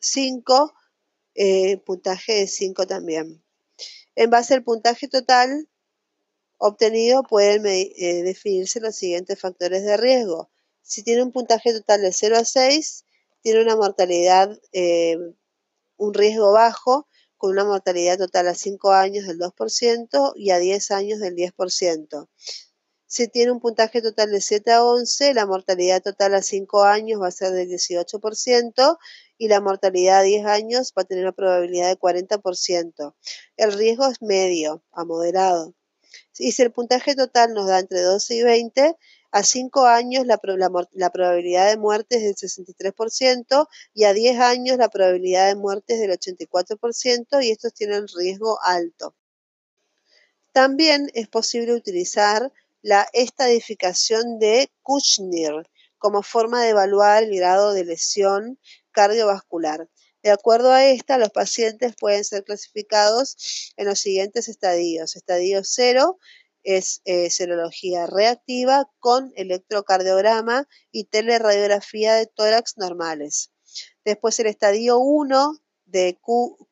5, 0.00 0.74
eh, 1.34 1.78
puntaje 1.78 2.34
de 2.34 2.46
5 2.46 2.86
también. 2.86 3.42
En 4.14 4.30
base 4.30 4.54
al 4.54 4.62
puntaje 4.62 5.08
total 5.08 5.68
obtenido 6.58 7.22
pueden 7.22 7.66
eh, 7.66 8.22
definirse 8.22 8.80
los 8.80 8.96
siguientes 8.96 9.38
factores 9.38 9.84
de 9.84 9.96
riesgo. 9.96 10.50
Si 10.82 11.02
tiene 11.02 11.22
un 11.22 11.32
puntaje 11.32 11.72
total 11.72 12.02
de 12.02 12.12
0 12.12 12.36
a 12.38 12.44
6, 12.44 13.04
tiene 13.42 13.62
una 13.62 13.76
mortalidad, 13.76 14.58
eh, 14.72 15.18
un 15.96 16.14
riesgo 16.14 16.52
bajo, 16.52 17.06
con 17.36 17.50
una 17.50 17.64
mortalidad 17.64 18.18
total 18.18 18.48
a 18.48 18.54
5 18.54 18.92
años 18.92 19.26
del 19.26 19.38
2% 19.38 20.32
y 20.36 20.50
a 20.50 20.58
10 20.58 20.90
años 20.90 21.20
del 21.20 21.34
10%. 21.34 22.28
Si 23.08 23.28
tiene 23.28 23.52
un 23.52 23.60
puntaje 23.60 24.02
total 24.02 24.32
de 24.32 24.40
7 24.40 24.72
a 24.72 24.84
11, 24.84 25.32
la 25.32 25.46
mortalidad 25.46 26.02
total 26.02 26.34
a 26.34 26.42
5 26.42 26.82
años 26.82 27.20
va 27.20 27.28
a 27.28 27.30
ser 27.30 27.52
del 27.52 27.68
18% 27.68 28.98
y 29.38 29.48
la 29.48 29.60
mortalidad 29.60 30.20
a 30.20 30.22
10 30.22 30.46
años 30.46 30.92
va 30.96 31.02
a 31.02 31.04
tener 31.04 31.24
una 31.24 31.32
probabilidad 31.32 31.88
de 31.88 31.98
40%. 31.98 33.14
El 33.56 33.72
riesgo 33.72 34.06
es 34.06 34.20
medio 34.22 34.82
a 34.90 35.04
moderado. 35.04 35.74
Y 36.38 36.52
si 36.52 36.62
el 36.62 36.72
puntaje 36.72 37.14
total 37.14 37.52
nos 37.54 37.68
da 37.68 37.78
entre 37.78 38.02
12 38.02 38.34
y 38.34 38.42
20, 38.42 38.96
a 39.30 39.42
5 39.42 39.86
años 39.86 40.26
la, 40.26 40.40
la, 40.92 41.10
probabilidad 41.10 41.68
de 41.68 41.76
muerte 41.76 42.16
es 42.16 42.22
del 42.22 42.34
63% 42.34 43.68
y 43.94 44.04
a 44.04 44.12
10 44.12 44.40
años 44.40 44.76
la 44.78 44.88
probabilidad 44.88 45.48
de 45.48 45.56
muerte 45.56 45.94
es 45.94 46.00
del 46.00 46.10
84% 46.10 47.44
y 47.44 47.50
estos 47.50 47.74
tienen 47.74 48.06
riesgo 48.08 48.58
alto. 48.62 49.14
También 50.52 51.10
es 51.14 51.28
posible 51.28 51.74
utilizar 51.74 52.52
la 52.82 53.06
estadificación 53.12 54.38
de 54.38 54.70
Kuchnir 54.82 55.68
como 55.98 56.22
forma 56.22 56.62
de 56.62 56.70
evaluar 56.70 57.24
el 57.24 57.36
grado 57.36 57.72
de 57.72 57.84
lesión 57.84 58.58
cardiovascular. 58.92 59.88
De 60.22 60.30
acuerdo 60.30 60.72
a 60.72 60.84
esta, 60.84 61.18
los 61.18 61.30
pacientes 61.30 61.94
pueden 61.98 62.24
ser 62.24 62.42
clasificados 62.42 63.72
en 63.76 63.86
los 63.86 64.00
siguientes 64.00 64.48
estadios. 64.48 65.14
Estadio 65.14 65.62
0 65.62 66.18
es 66.66 67.00
eh, 67.04 67.30
serología 67.30 68.06
reactiva 68.06 68.90
con 68.98 69.32
electrocardiograma 69.36 70.68
y 70.90 71.04
teleradiografía 71.04 72.14
de 72.14 72.26
tórax 72.26 72.76
normales. 72.76 73.52
Después 74.04 74.38
el 74.40 74.46
estadio 74.48 74.98
1 74.98 75.52
de 75.84 76.18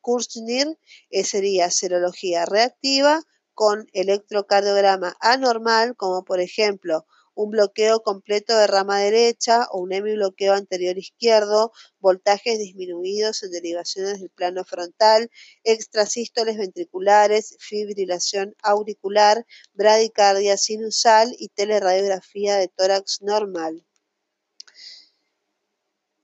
Kurzner 0.01 0.77
eh, 1.09 1.23
sería 1.23 1.71
serología 1.71 2.45
reactiva 2.45 3.21
con 3.53 3.87
electrocardiograma 3.93 5.15
anormal, 5.21 5.95
como 5.95 6.25
por 6.25 6.41
ejemplo 6.41 7.05
un 7.35 7.51
bloqueo 7.51 8.01
completo 8.01 8.57
de 8.57 8.65
rama 8.65 8.99
derecha 8.99 9.67
o 9.71 9.79
un 9.81 9.93
hemibloqueo 9.93 10.53
anterior 10.53 10.97
izquierdo, 10.97 11.71
voltajes 11.99 12.57
disminuidos 12.57 13.43
en 13.43 13.51
derivaciones 13.51 14.19
del 14.19 14.29
plano 14.29 14.63
frontal, 14.63 15.29
extrasístoles 15.63 16.57
ventriculares, 16.57 17.55
fibrilación 17.59 18.55
auricular, 18.63 19.45
bradicardia 19.73 20.57
sinusal 20.57 21.35
y 21.37 21.49
teleradiografía 21.49 22.55
de 22.55 22.69
tórax 22.69 23.21
normal. 23.21 23.85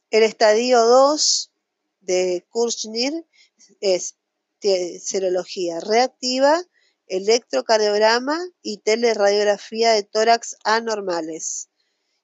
El 0.09 0.23
estadio 0.23 0.83
2 0.85 1.51
de 1.99 2.45
Kurzner 2.49 3.25
es 3.81 4.15
serología 4.99 5.79
reactiva 5.79 6.61
electrocardiograma 7.11 8.39
y 8.61 8.77
teleradiografía 8.77 9.91
de 9.91 10.03
tórax 10.03 10.55
anormales. 10.63 11.69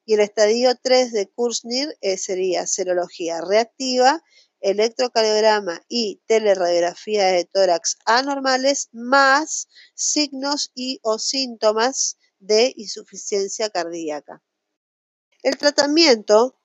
Y 0.05 0.13
el 0.13 0.21
estadio 0.21 0.75
3 0.81 1.11
de 1.11 1.27
Kurzner 1.27 1.97
eh, 1.99 2.17
sería 2.17 2.65
serología 2.65 3.41
reactiva, 3.41 4.23
electrocardiograma 4.61 5.81
y 5.89 6.21
teleradiografía 6.25 7.27
de 7.27 7.43
tórax 7.43 7.97
anormales 8.05 8.87
más 8.93 9.67
signos 9.93 10.71
y 10.73 10.99
o 11.03 11.19
síntomas 11.19 12.17
de 12.39 12.73
insuficiencia 12.77 13.69
cardíaca. 13.69 14.41
El 15.43 15.57
tratamiento 15.57 16.57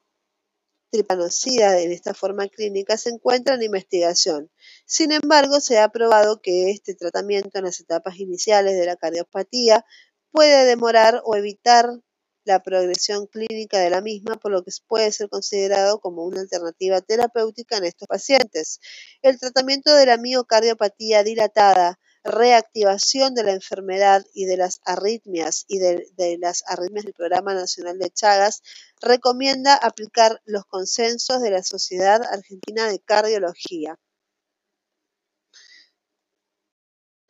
tripanocida 0.93 1.81
en 1.81 1.91
esta 1.91 2.13
forma 2.13 2.47
clínica 2.49 2.99
se 2.99 3.11
encuentra 3.11 3.55
en 3.55 3.63
investigación. 3.63 4.51
Sin 4.85 5.11
embargo, 5.11 5.61
se 5.61 5.79
ha 5.79 5.89
probado 5.89 6.41
que 6.43 6.71
este 6.71 6.95
tratamiento 6.95 7.59
en 7.59 7.65
las 7.65 7.81
etapas 7.81 8.19
iniciales 8.19 8.79
de 8.79 8.87
la 8.87 8.97
cardiopatía 8.97 9.87
puede 10.31 10.67
demorar 10.67 11.23
o 11.25 11.35
evitar 11.35 11.89
la 12.45 12.63
progresión 12.63 13.27
clínica 13.27 13.79
de 13.79 13.89
la 13.89 14.03
misma, 14.03 14.37
por 14.37 14.53
lo 14.53 14.63
que 14.65 14.73
puede 14.87 15.11
ser 15.13 15.29
considerado 15.29 15.99
como 16.01 16.25
una 16.25 16.43
alternativa 16.43 17.01
terapéutica 17.01 17.79
en 17.79 17.85
estos 17.85 18.07
pacientes. 18.07 18.81
El 19.23 19.39
tratamiento 19.39 19.95
de 19.95 20.07
la 20.07 20.19
miocardiopatía 20.19 21.23
dilatada 21.23 21.99
reactivación 22.25 23.35
de 23.35 23.45
la 23.45 23.53
enfermedad 23.53 24.25
y 24.33 24.45
de 24.45 24.57
las 24.57 24.81
arritmias 24.85 25.65
y 25.69 25.79
de, 25.79 26.39
las 26.39 26.63
arritmias 26.67 27.05
del 27.05 27.15
Programa 27.15 27.55
Nacional 27.55 27.99
de 27.99 28.11
Chagas, 28.11 28.63
recomienda 29.01 29.75
aplicar 29.75 30.41
los 30.45 30.65
consensos 30.67 31.43
de 31.43 31.51
la 31.51 31.63
Sociedad 31.63 32.23
Argentina 32.23 32.87
de 32.87 33.01
Cardiología. 33.01 33.99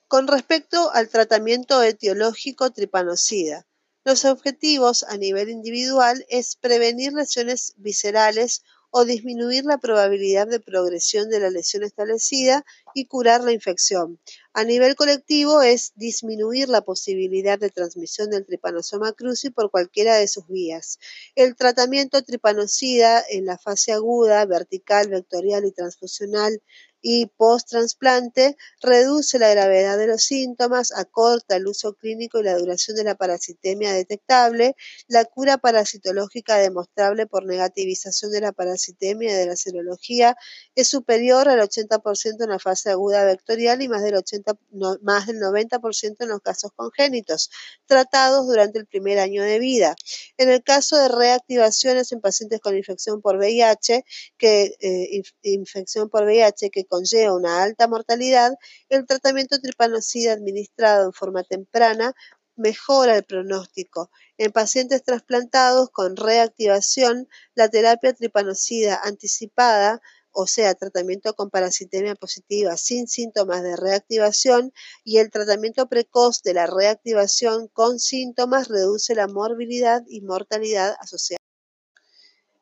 Con 0.09 0.29
respecto 0.29 0.91
al 0.93 1.09
tratamiento 1.09 1.83
etiológico 1.83 2.71
tripanocida, 2.71 3.67
los 4.05 4.25
objetivos 4.25 5.05
a 5.05 5.17
nivel 5.17 5.49
individual 5.49 6.27
es 6.29 6.57
prevenir 6.57 7.13
lesiones 7.13 7.73
viscerales 7.77 8.63
o 8.93 9.05
disminuir 9.07 9.65
la 9.65 9.79
probabilidad 9.79 10.47
de 10.47 10.61
progresión 10.61 11.31
de 11.31 11.41
la 11.41 11.51
lesión 11.51 11.83
establecida 11.83 12.65
y 12.95 13.07
curar 13.07 13.43
la 13.43 13.53
infección. 13.53 14.21
A 14.53 14.65
nivel 14.65 14.97
colectivo 14.97 15.63
es 15.63 15.93
disminuir 15.97 16.69
la 16.69 16.83
posibilidad 16.83 17.59
de 17.59 17.71
transmisión 17.71 18.29
del 18.29 18.45
tripanosoma 18.45 19.15
cruzi 19.15 19.49
por 19.49 19.71
cualquiera 19.71 20.17
de 20.17 20.29
sus 20.29 20.47
vías. 20.47 20.99
El 21.35 21.57
tratamiento 21.57 22.23
tripanocida 22.23 23.25
en 23.31 23.47
la 23.47 23.57
fase 23.59 23.93
aguda, 23.93 24.45
vertical, 24.45 25.09
vectorial 25.09 25.65
y 25.65 25.73
transfusional 25.73 26.61
y 27.03 27.27
post-trasplante 27.27 28.57
reduce 28.81 29.39
la 29.41 29.51
gravedad 29.51 29.99
de 29.99 30.07
los 30.07 30.23
síntomas, 30.23 30.93
acorta 30.93 31.57
el 31.57 31.67
uso 31.67 31.95
clínico 31.95 32.39
y 32.39 32.45
la 32.45 32.57
duración 32.57 32.97
de 32.97 33.05
la 33.05 33.17
parasitemia 33.17 33.93
detectable, 33.93 34.77
la 35.09 35.25
cura 35.25 35.59
parasitológica 35.59 36.57
demostrable 36.59 37.27
por 37.27 37.45
negativización 37.45 38.31
de 38.31 38.41
la 38.41 38.53
parasitemia 38.53 39.33
y 39.33 39.35
de 39.35 39.47
la 39.47 39.57
serología 39.57 40.37
es 40.77 40.89
superior 40.89 41.49
al 41.49 41.61
80% 41.61 42.45
en 42.45 42.51
la 42.51 42.59
fase 42.61 42.91
aguda 42.91 43.25
vectorial 43.25 43.83
y 43.83 43.89
más 43.89 44.03
del, 44.03 44.15
80, 44.15 44.57
más 45.03 45.27
del 45.27 45.39
90% 45.39 46.17
en 46.21 46.29
los 46.29 46.41
casos 46.41 46.71
congénitos, 46.77 47.51
tratados 47.87 48.47
durante 48.47 48.79
el 48.79 48.87
primer 48.87 49.19
año 49.19 49.43
de 49.43 49.59
vida. 49.59 49.97
En 50.37 50.49
el 50.49 50.63
caso 50.63 50.97
de 50.97 51.09
reactivaciones 51.09 52.13
en 52.13 52.21
pacientes 52.21 52.61
con 52.61 52.77
infección 52.77 53.21
por 53.21 53.37
VIH, 53.39 54.05
que, 54.39 54.77
eh, 54.81 55.23
infección 55.43 56.09
por 56.09 56.25
VIH 56.25 56.71
que 56.71 56.85
conlleva 56.93 57.35
una 57.35 57.63
alta 57.63 57.89
mortalidad, 57.89 58.53
el 58.91 59.07
tratamiento 59.07 59.59
tripanocida 59.59 60.35
administrado 60.35 61.07
en 61.07 61.15
forma 61.15 61.43
temprana 61.43 62.15
mejora 62.55 63.17
el 63.17 63.25
pronóstico. 63.25 64.11
En 64.37 64.53
pacientes 64.53 65.03
trasplantados 65.03 65.89
con 65.89 66.17
reactivación, 66.17 67.29
la 67.55 67.71
terapia 67.71 68.13
tripanocida 68.13 69.01
anticipada, 69.03 70.03
o 70.33 70.47
sea, 70.47 70.75
tratamiento 70.75 71.33
con 71.33 71.49
parasitemia 71.49 72.15
positiva 72.15 72.77
sin 72.77 73.09
síntomas 73.09 73.63
de 73.63 73.75
reactivación 73.77 74.75
y 75.03 75.17
el 75.17 75.31
tratamiento 75.31 75.89
precoz 75.89 76.43
de 76.43 76.53
la 76.53 76.67
reactivación 76.67 77.69
con 77.69 77.99
síntomas 77.99 78.69
reduce 78.69 79.15
la 79.15 79.29
morbilidad 79.29 80.03
y 80.09 80.21
mortalidad 80.21 80.95
asociada. 81.01 81.39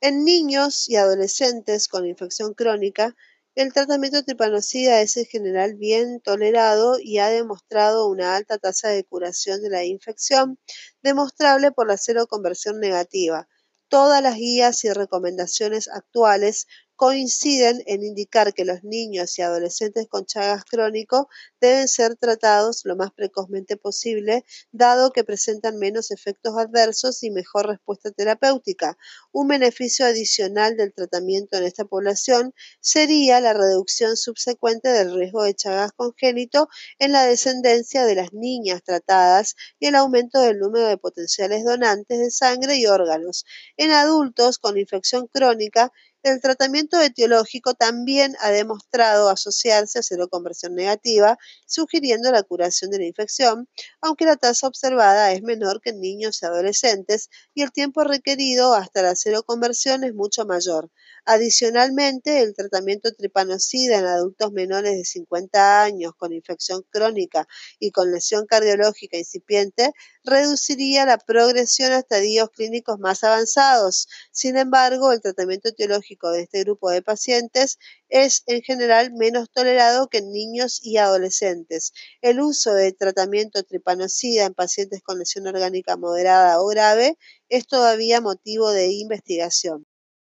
En 0.02 0.24
niños 0.24 0.88
y 0.88 0.96
adolescentes 0.96 1.86
con 1.86 2.06
infección 2.06 2.54
crónica, 2.54 3.14
el 3.54 3.72
tratamiento 3.72 4.22
tripanocida 4.24 5.00
es 5.02 5.16
en 5.16 5.26
general 5.26 5.74
bien 5.74 6.20
tolerado 6.20 6.98
y 7.00 7.18
ha 7.18 7.28
demostrado 7.28 8.08
una 8.08 8.36
alta 8.36 8.58
tasa 8.58 8.88
de 8.88 9.04
curación 9.04 9.62
de 9.62 9.70
la 9.70 9.84
infección, 9.84 10.58
demostrable 11.02 11.72
por 11.72 11.88
la 11.88 11.96
cero 11.96 12.26
conversión 12.28 12.80
negativa. 12.80 13.48
Todas 13.88 14.22
las 14.22 14.36
guías 14.36 14.84
y 14.84 14.92
recomendaciones 14.92 15.88
actuales 15.88 16.66
coinciden 17.00 17.82
en 17.86 18.04
indicar 18.04 18.52
que 18.52 18.66
los 18.66 18.84
niños 18.84 19.38
y 19.38 19.40
adolescentes 19.40 20.06
con 20.06 20.26
Chagas 20.26 20.66
crónico 20.66 21.30
deben 21.58 21.88
ser 21.88 22.16
tratados 22.16 22.82
lo 22.84 22.94
más 22.94 23.10
precozmente 23.10 23.78
posible, 23.78 24.44
dado 24.70 25.10
que 25.10 25.24
presentan 25.24 25.78
menos 25.78 26.10
efectos 26.10 26.58
adversos 26.58 27.22
y 27.22 27.30
mejor 27.30 27.68
respuesta 27.68 28.10
terapéutica. 28.10 28.98
Un 29.32 29.48
beneficio 29.48 30.04
adicional 30.04 30.76
del 30.76 30.92
tratamiento 30.92 31.56
en 31.56 31.64
esta 31.64 31.86
población 31.86 32.52
sería 32.80 33.40
la 33.40 33.54
reducción 33.54 34.18
subsecuente 34.18 34.90
del 34.90 35.14
riesgo 35.14 35.42
de 35.42 35.54
Chagas 35.54 35.92
congénito 35.92 36.68
en 36.98 37.12
la 37.12 37.24
descendencia 37.24 38.04
de 38.04 38.16
las 38.16 38.34
niñas 38.34 38.82
tratadas 38.82 39.56
y 39.78 39.86
el 39.86 39.94
aumento 39.94 40.38
del 40.42 40.58
número 40.58 40.86
de 40.86 40.98
potenciales 40.98 41.64
donantes 41.64 42.18
de 42.18 42.30
sangre 42.30 42.76
y 42.76 42.84
órganos. 42.84 43.46
En 43.78 43.90
adultos 43.90 44.58
con 44.58 44.76
infección 44.76 45.28
crónica, 45.28 45.92
el 46.22 46.40
tratamiento 46.40 47.00
etiológico 47.00 47.74
también 47.74 48.34
ha 48.40 48.50
demostrado 48.50 49.28
asociarse 49.28 49.98
a 49.98 50.02
seroconversión 50.02 50.74
negativa, 50.74 51.38
sugiriendo 51.66 52.30
la 52.32 52.42
curación 52.42 52.90
de 52.90 52.98
la 52.98 53.06
infección, 53.06 53.68
aunque 54.00 54.24
la 54.26 54.36
tasa 54.36 54.66
observada 54.66 55.32
es 55.32 55.42
menor 55.42 55.80
que 55.80 55.90
en 55.90 56.00
niños 56.00 56.42
y 56.42 56.46
adolescentes 56.46 57.28
y 57.54 57.62
el 57.62 57.72
tiempo 57.72 58.04
requerido 58.04 58.74
hasta 58.74 59.02
la 59.02 59.16
seroconversión 59.16 60.04
es 60.04 60.14
mucho 60.14 60.44
mayor. 60.46 60.90
Adicionalmente, 61.26 62.40
el 62.40 62.54
tratamiento 62.54 63.12
tripanocida 63.12 63.98
en 63.98 64.06
adultos 64.06 64.52
menores 64.52 64.96
de 64.96 65.04
50 65.04 65.82
años 65.82 66.12
con 66.16 66.32
infección 66.32 66.82
crónica 66.90 67.46
y 67.78 67.90
con 67.90 68.10
lesión 68.10 68.46
cardiológica 68.46 69.18
incipiente 69.18 69.92
reduciría 70.24 71.06
la 71.06 71.18
progresión 71.18 71.92
a 71.92 71.98
estadios 71.98 72.50
clínicos 72.50 72.98
más 72.98 73.22
avanzados. 73.24 74.08
Sin 74.32 74.56
embargo, 74.56 75.12
el 75.12 75.20
tratamiento 75.20 75.68
etiológico 75.68 76.30
de 76.30 76.42
este 76.42 76.60
grupo 76.60 76.90
de 76.90 77.02
pacientes 77.02 77.78
es 78.08 78.42
en 78.46 78.62
general 78.62 79.12
menos 79.12 79.50
tolerado 79.50 80.08
que 80.08 80.18
en 80.18 80.32
niños 80.32 80.80
y 80.82 80.96
adolescentes. 80.96 81.92
El 82.22 82.40
uso 82.40 82.74
de 82.74 82.92
tratamiento 82.92 83.62
tripanocida 83.62 84.46
en 84.46 84.54
pacientes 84.54 85.02
con 85.02 85.18
lesión 85.18 85.46
orgánica 85.46 85.96
moderada 85.96 86.60
o 86.60 86.66
grave 86.66 87.18
es 87.48 87.66
todavía 87.66 88.20
motivo 88.20 88.70
de 88.70 88.92
investigación. 88.92 89.86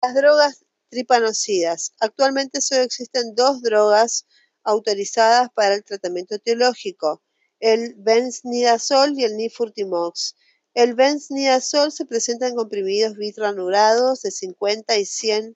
Las 0.02 0.16
drogas 0.16 0.66
tripanocidas. 0.94 1.94
Actualmente 2.00 2.62
solo 2.62 2.84
existen 2.84 3.36
dos 3.36 3.62
drogas 3.62 4.26
autorizadas 4.64 5.50
para 5.56 5.76
el 5.76 5.84
tratamiento 5.84 6.36
etiológico 6.36 7.22
el 7.64 7.96
benznidazol 7.96 9.18
y 9.18 9.24
el 9.24 9.38
nifurtimox. 9.38 10.36
El 10.74 10.96
benznidazol 10.96 11.94
se 11.94 12.06
presenta 12.06 12.46
en 12.46 12.56
comprimidos 12.56 13.16
bitranurados 13.16 14.22
de 14.22 14.32
50 14.32 14.98
y 14.98 15.06
100 15.06 15.56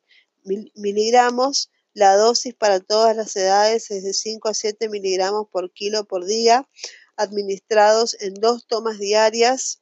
miligramos. 0.75 1.69
La 1.93 2.15
dosis 2.15 2.53
para 2.53 2.79
todas 2.79 3.13
las 3.13 3.35
edades 3.35 3.91
es 3.91 4.05
de 4.05 4.13
5 4.13 4.47
a 4.47 4.53
7 4.53 4.87
miligramos 4.87 5.47
por 5.51 5.73
kilo 5.73 6.05
por 6.05 6.25
día, 6.25 6.69
administrados 7.17 8.15
en 8.21 8.35
dos 8.35 8.65
tomas 8.67 8.99
diarias 8.99 9.81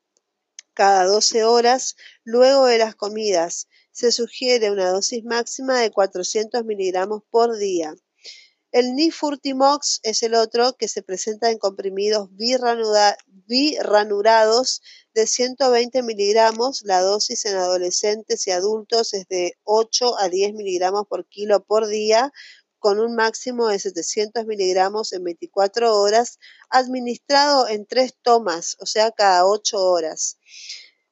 cada 0.73 1.05
12 1.05 1.43
horas 1.43 1.95
luego 2.23 2.65
de 2.65 2.79
las 2.79 2.95
comidas. 2.95 3.67
Se 3.95 4.11
sugiere 4.11 4.71
una 4.71 4.89
dosis 4.89 5.23
máxima 5.23 5.79
de 5.79 5.89
400 5.89 6.65
miligramos 6.65 7.21
por 7.31 7.57
día. 7.57 7.95
El 8.73 8.93
Nifurtimox 8.93 10.01
es 10.03 10.21
el 10.21 10.35
otro 10.35 10.73
que 10.73 10.89
se 10.89 11.01
presenta 11.01 11.49
en 11.49 11.59
comprimidos 11.59 12.27
biranurados 13.47 14.81
de 15.13 15.25
120 15.25 16.03
miligramos. 16.03 16.81
La 16.83 16.99
dosis 16.99 17.45
en 17.45 17.55
adolescentes 17.55 18.45
y 18.47 18.51
adultos 18.51 19.13
es 19.13 19.29
de 19.29 19.53
8 19.63 20.19
a 20.19 20.27
10 20.27 20.55
miligramos 20.55 21.07
por 21.07 21.25
kilo 21.29 21.63
por 21.63 21.87
día, 21.87 22.33
con 22.79 22.99
un 22.99 23.15
máximo 23.15 23.69
de 23.69 23.79
700 23.79 24.45
miligramos 24.45 25.13
en 25.13 25.23
24 25.23 25.95
horas, 25.95 26.37
administrado 26.69 27.69
en 27.69 27.85
tres 27.85 28.13
tomas, 28.21 28.75
o 28.81 28.85
sea, 28.85 29.11
cada 29.11 29.45
8 29.45 29.79
horas. 29.79 30.37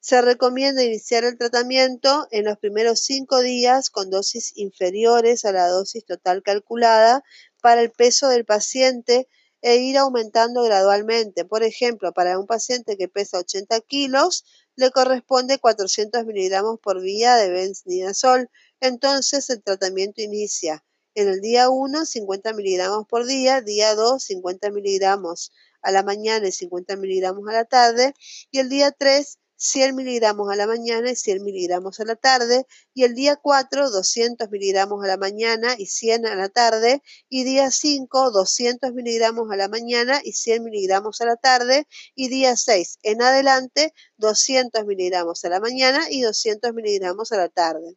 Se 0.06 0.22
recomienda 0.22 0.84
iniciar 0.84 1.24
el 1.24 1.38
tratamiento 1.38 2.28
en 2.32 2.43
los 2.43 2.58
primeros 2.58 2.99
5 3.06 3.39
días 3.39 3.89
con 3.89 4.10
dosis 4.10 4.51
inferiores 4.58 5.45
a 5.45 5.54
la 5.54 5.70
dosis 5.70 6.04
total 6.04 6.43
calculada 6.43 7.24
para 7.62 7.80
el 7.80 7.89
peso 7.89 8.28
del 8.28 8.43
paciente 8.43 9.30
e 9.62 9.78
ir 9.78 9.97
aumentando 9.97 10.62
gradualmente. 10.64 11.45
Por 11.45 11.64
ejemplo, 11.64 12.12
para 12.12 12.38
un 12.38 12.47
paciente 12.47 12.97
que 12.97 13.08
pesa 13.08 13.39
80 13.39 13.80
kilos, 13.80 14.43
le 14.76 14.91
corresponde 14.91 15.58
400 15.58 16.26
miligramos 16.26 16.82
por 16.82 16.99
vía 17.01 17.38
de 17.38 17.49
benznidazol. 17.49 18.49
Entonces 18.82 19.49
el 19.49 19.64
tratamiento 19.64 20.22
inicia. 20.22 20.84
En 21.16 21.30
el 21.30 21.39
día 21.39 21.70
1, 21.70 22.06
50 22.06 22.51
miligramos 22.51 23.08
por 23.08 23.26
día, 23.26 23.62
día 23.62 23.95
2, 23.95 24.22
50 24.22 24.70
miligramos 24.72 25.54
a 25.82 25.91
la 25.91 26.04
mañana 26.04 26.45
y 26.45 26.51
50 26.51 26.97
miligramos 26.97 27.47
a 27.47 27.54
la 27.54 27.64
tarde, 27.64 28.14
y 28.51 28.60
el 28.60 28.68
día 28.68 28.91
3, 28.91 29.38
100 29.64 29.95
miligramos 29.95 30.51
a 30.51 30.57
la 30.57 30.68
mañana 30.68 31.09
y 31.09 31.16
100 31.16 31.41
miligramos 31.41 31.99
a 32.01 32.05
la 32.05 32.18
tarde, 32.18 32.68
y 32.93 33.05
el 33.05 33.16
día 33.16 33.38
4, 33.38 33.89
200 33.91 34.49
miligramos 34.49 35.01
a 35.03 35.07
la 35.07 35.16
mañana 35.18 35.76
y 35.78 35.86
100 35.86 36.26
a 36.26 36.36
la 36.36 36.49
tarde, 36.49 37.01
y 37.30 37.45
día 37.45 37.72
5, 37.72 38.32
200 38.32 38.93
miligramos 38.93 39.49
a 39.51 39.55
la 39.55 39.70
mañana 39.70 40.20
y 40.22 40.34
100 40.34 40.66
miligramos 40.66 41.22
a 41.22 41.26
la 41.26 41.38
tarde, 41.38 41.88
y 42.14 42.28
día 42.28 42.57
6 42.57 42.99
en 43.03 43.22
adelante, 43.22 43.93
200 44.18 44.86
miligramos 44.86 45.45
a 45.45 45.49
la 45.49 45.61
mañana 45.61 46.07
y 46.09 46.22
200 46.22 46.74
miligramos 46.74 47.32
a 47.32 47.38
la 47.38 47.47
tarde. 47.47 47.95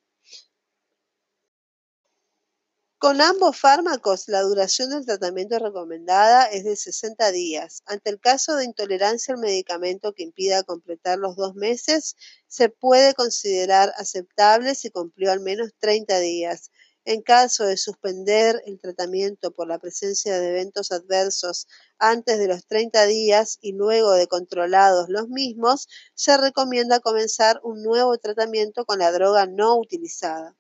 Con 2.99 3.21
ambos 3.23 3.59
fármacos, 3.59 4.29
la 4.29 4.43
duración 4.43 4.91
del 4.91 5.07
tratamiento 5.07 5.59
recomendada 5.59 6.45
es 6.45 6.65
de 6.65 6.77
60 6.77 7.31
días. 7.31 7.83
Ante 7.87 8.11
el 8.11 8.21
caso 8.21 8.57
de 8.57 8.65
intolerancia 8.67 9.35
al 9.35 9.41
medicamento 9.41 10.13
que 10.13 10.23
impida 10.23 10.63
completar 10.63 11.19
los 11.19 11.37
dos 11.37 11.55
meses, 11.55 12.17
se 12.49 12.69
puede 12.69 13.15
considerar 13.15 13.93
aceptable 13.97 14.75
si 14.75 14.91
cumplió 14.91 15.33
al 15.33 15.41
menos 15.41 15.71
30 15.79 16.19
días. 16.21 16.71
En 17.05 17.21
caso 17.23 17.65
de 17.65 17.77
suspender 17.77 18.63
el 18.67 18.79
tratamiento 18.81 19.53
por 19.53 19.69
la 19.69 19.79
presencia 19.79 20.39
de 20.39 20.49
eventos 20.49 20.91
adversos 20.91 21.67
antes 21.99 22.39
de 22.39 22.49
los 22.49 22.67
30 22.67 23.05
días 23.07 23.59
y 23.61 23.73
luego 23.73 24.13
de 24.13 24.27
controlados 24.27 25.09
los 25.09 25.29
mismos, 25.29 25.87
se 26.15 26.37
recomienda 26.39 27.01
comenzar 27.01 27.61
un 27.63 27.83
nuevo 27.83 28.17
tratamiento 28.19 28.87
con 28.87 28.99
la 29.01 29.13
droga 29.13 29.47
no 29.47 29.77
utilizada. 29.79 30.57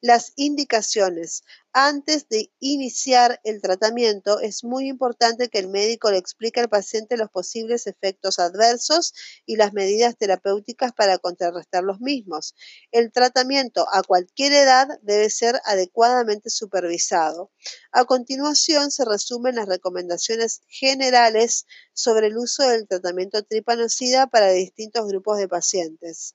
Las 0.00 0.32
indicaciones. 0.36 1.42
Antes 1.72 2.28
de 2.28 2.52
iniciar 2.60 3.40
el 3.42 3.60
tratamiento, 3.60 4.38
es 4.38 4.62
muy 4.62 4.88
importante 4.88 5.48
que 5.48 5.58
el 5.58 5.68
médico 5.68 6.10
le 6.10 6.18
explique 6.18 6.60
al 6.60 6.68
paciente 6.68 7.16
los 7.16 7.30
posibles 7.30 7.86
efectos 7.88 8.38
adversos 8.38 9.12
y 9.44 9.56
las 9.56 9.72
medidas 9.72 10.16
terapéuticas 10.16 10.92
para 10.92 11.18
contrarrestar 11.18 11.82
los 11.82 12.00
mismos. 12.00 12.54
El 12.92 13.10
tratamiento 13.10 13.86
a 13.92 14.02
cualquier 14.02 14.52
edad 14.52 14.86
debe 15.02 15.30
ser 15.30 15.60
adecuadamente 15.64 16.50
supervisado. 16.50 17.50
A 17.90 18.04
continuación 18.04 18.90
se 18.92 19.04
resumen 19.04 19.56
las 19.56 19.66
recomendaciones 19.66 20.60
generales 20.68 21.66
sobre 21.92 22.28
el 22.28 22.36
uso 22.36 22.68
del 22.68 22.86
tratamiento 22.86 23.42
tripanocida 23.42 24.28
para 24.28 24.50
distintos 24.50 25.06
grupos 25.08 25.38
de 25.38 25.48
pacientes. 25.48 26.34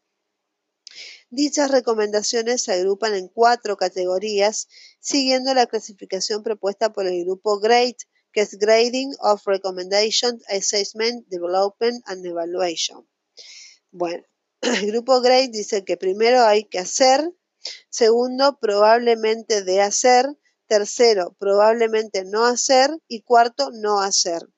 Dichas 1.32 1.70
recomendaciones 1.70 2.64
se 2.64 2.74
agrupan 2.74 3.14
en 3.14 3.28
cuatro 3.28 3.78
categorías, 3.78 4.68
siguiendo 5.00 5.54
la 5.54 5.68
clasificación 5.68 6.42
propuesta 6.42 6.92
por 6.92 7.06
el 7.06 7.24
grupo 7.24 7.60
GRADE, 7.60 7.98
que 8.32 8.42
es 8.42 8.58
Grading 8.58 9.16
of 9.20 9.46
Recommendations, 9.46 10.44
Assessment, 10.50 11.28
Development 11.28 12.04
and 12.08 12.26
Evaluation. 12.26 13.08
Bueno, 13.92 14.24
el 14.62 14.88
grupo 14.88 15.22
GRADE 15.22 15.50
dice 15.50 15.86
que 15.86 15.98
primero 15.98 16.42
hay 16.42 16.64
que 16.64 16.80
hacer, 16.80 17.32
segundo, 17.90 18.58
probablemente 18.60 19.64
de 19.64 19.82
hacer, 19.82 20.26
tercero, 20.66 21.36
probablemente 21.40 22.26
no 22.26 22.46
hacer 22.46 22.90
y 23.08 23.22
cuarto, 23.22 23.70
no 23.72 24.02
hacer. 24.02 24.50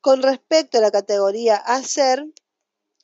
Con 0.00 0.22
respecto 0.22 0.78
a 0.78 0.80
la 0.80 0.90
categoría 0.90 1.56
hacer, 1.56 2.24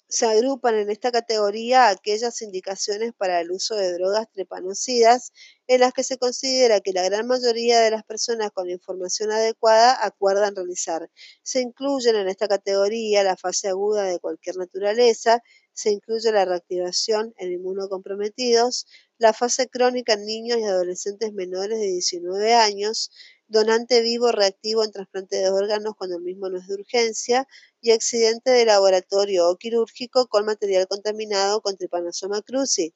se 0.09 0.27
agrupan 0.27 0.77
en 0.77 0.91
esta 0.91 1.11
categoría 1.11 1.89
aquellas 1.89 2.41
indicaciones 2.43 3.13
para 3.13 3.41
el 3.41 3.51
uso 3.51 3.75
de 3.75 3.93
drogas 3.93 4.31
trepanocidas 4.33 5.33
en 5.67 5.81
las 5.81 5.93
que 5.93 6.05
se 6.05 6.17
considera 6.17 6.81
que 6.81 6.93
la 6.93 7.03
gran 7.03 7.27
mayoría 7.27 7.81
de 7.81 7.91
las 7.91 8.05
personas 8.05 8.51
con 8.53 8.71
información 8.71 9.33
adecuada 9.33 9.99
acuerdan 10.05 10.55
realizar. 10.55 11.11
Se 11.43 11.61
incluyen 11.61 12.17
en 12.17 12.29
esta 12.29 12.47
categoría 12.47 13.25
la 13.25 13.37
fase 13.37 13.69
aguda 13.69 14.05
de 14.05 14.21
cualquier 14.21 14.57
naturaleza, 14.57 15.43
se 15.73 15.91
incluye 15.91 16.33
la 16.33 16.45
reactivación 16.45 17.35
en 17.37 17.53
inmunocomprometidos, 17.53 18.87
la 19.19 19.33
fase 19.33 19.69
crónica 19.69 20.15
en 20.15 20.25
niños 20.25 20.59
y 20.59 20.65
adolescentes 20.65 21.33
menores 21.33 21.79
de 21.81 21.87
19 21.87 22.55
años, 22.55 23.11
donante 23.49 24.03
vivo 24.03 24.33
reactivo 24.33 24.85
en 24.85 24.93
trasplante 24.93 25.37
de 25.37 25.51
órganos 25.51 25.95
cuando 25.97 26.17
el 26.17 26.23
mismo 26.23 26.49
no 26.49 26.59
es 26.59 26.67
de 26.67 26.75
urgencia 26.75 27.47
y 27.81 27.93
accidente 27.93 28.51
de 28.51 28.65
laboratorio 28.65 29.49
o 29.49 29.57
quirúrgico 29.57 30.27
con 30.27 30.45
material 30.45 30.89
contaminado 30.89 31.61
con 31.61 31.77
Trypanosoma 31.77 32.43
cruzi. 32.43 32.95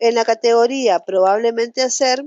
En 0.00 0.14
la 0.14 0.24
categoría 0.24 1.00
probablemente 1.00 1.82
hacer, 1.82 2.24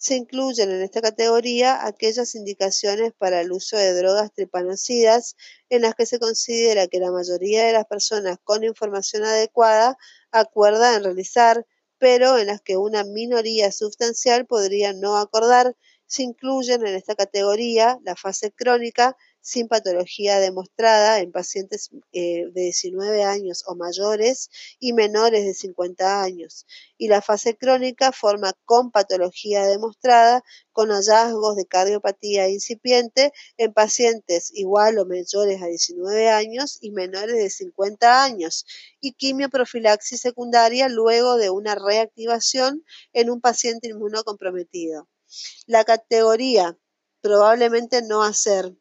se 0.00 0.16
incluyen 0.16 0.70
en 0.70 0.80
esta 0.80 1.02
categoría 1.02 1.86
aquellas 1.86 2.34
indicaciones 2.34 3.12
para 3.12 3.42
el 3.42 3.52
uso 3.52 3.76
de 3.76 3.92
drogas 3.92 4.32
tripanocidas 4.32 5.36
en 5.68 5.82
las 5.82 5.94
que 5.94 6.06
se 6.06 6.18
considera 6.18 6.88
que 6.88 7.00
la 7.00 7.12
mayoría 7.12 7.66
de 7.66 7.74
las 7.74 7.84
personas 7.84 8.38
con 8.42 8.64
información 8.64 9.24
adecuada 9.24 9.98
acuerda 10.30 10.96
en 10.96 11.04
realizar, 11.04 11.66
pero 11.98 12.38
en 12.38 12.46
las 12.46 12.62
que 12.62 12.78
una 12.78 13.04
minoría 13.04 13.72
sustancial 13.72 14.46
podría 14.46 14.94
no 14.94 15.18
acordar, 15.18 15.76
se 16.10 16.24
incluyen 16.24 16.84
en 16.84 16.96
esta 16.96 17.14
categoría 17.14 18.00
la 18.02 18.16
fase 18.16 18.50
crónica 18.50 19.16
sin 19.40 19.68
patología 19.68 20.40
demostrada 20.40 21.20
en 21.20 21.30
pacientes 21.30 21.90
eh, 22.12 22.46
de 22.52 22.62
19 22.62 23.22
años 23.22 23.62
o 23.68 23.76
mayores 23.76 24.50
y 24.80 24.92
menores 24.92 25.44
de 25.44 25.54
50 25.54 26.20
años. 26.20 26.66
Y 26.98 27.06
la 27.06 27.22
fase 27.22 27.56
crónica 27.56 28.10
forma 28.10 28.54
con 28.64 28.90
patología 28.90 29.64
demostrada 29.66 30.42
con 30.72 30.90
hallazgos 30.90 31.54
de 31.54 31.66
cardiopatía 31.66 32.48
incipiente 32.48 33.32
en 33.56 33.72
pacientes 33.72 34.50
igual 34.52 34.98
o 34.98 35.06
mayores 35.06 35.62
a 35.62 35.66
19 35.66 36.28
años 36.28 36.78
y 36.80 36.90
menores 36.90 37.36
de 37.36 37.50
50 37.50 38.24
años 38.24 38.66
y 39.00 39.12
quimioprofilaxis 39.12 40.20
secundaria 40.20 40.88
luego 40.88 41.36
de 41.36 41.50
una 41.50 41.76
reactivación 41.76 42.84
en 43.12 43.30
un 43.30 43.40
paciente 43.40 43.88
inmunocomprometido. 43.88 45.08
La 45.66 45.84
categoría 45.84 46.76
probablemente 47.20 48.02
no 48.02 48.22
hacer 48.22 48.74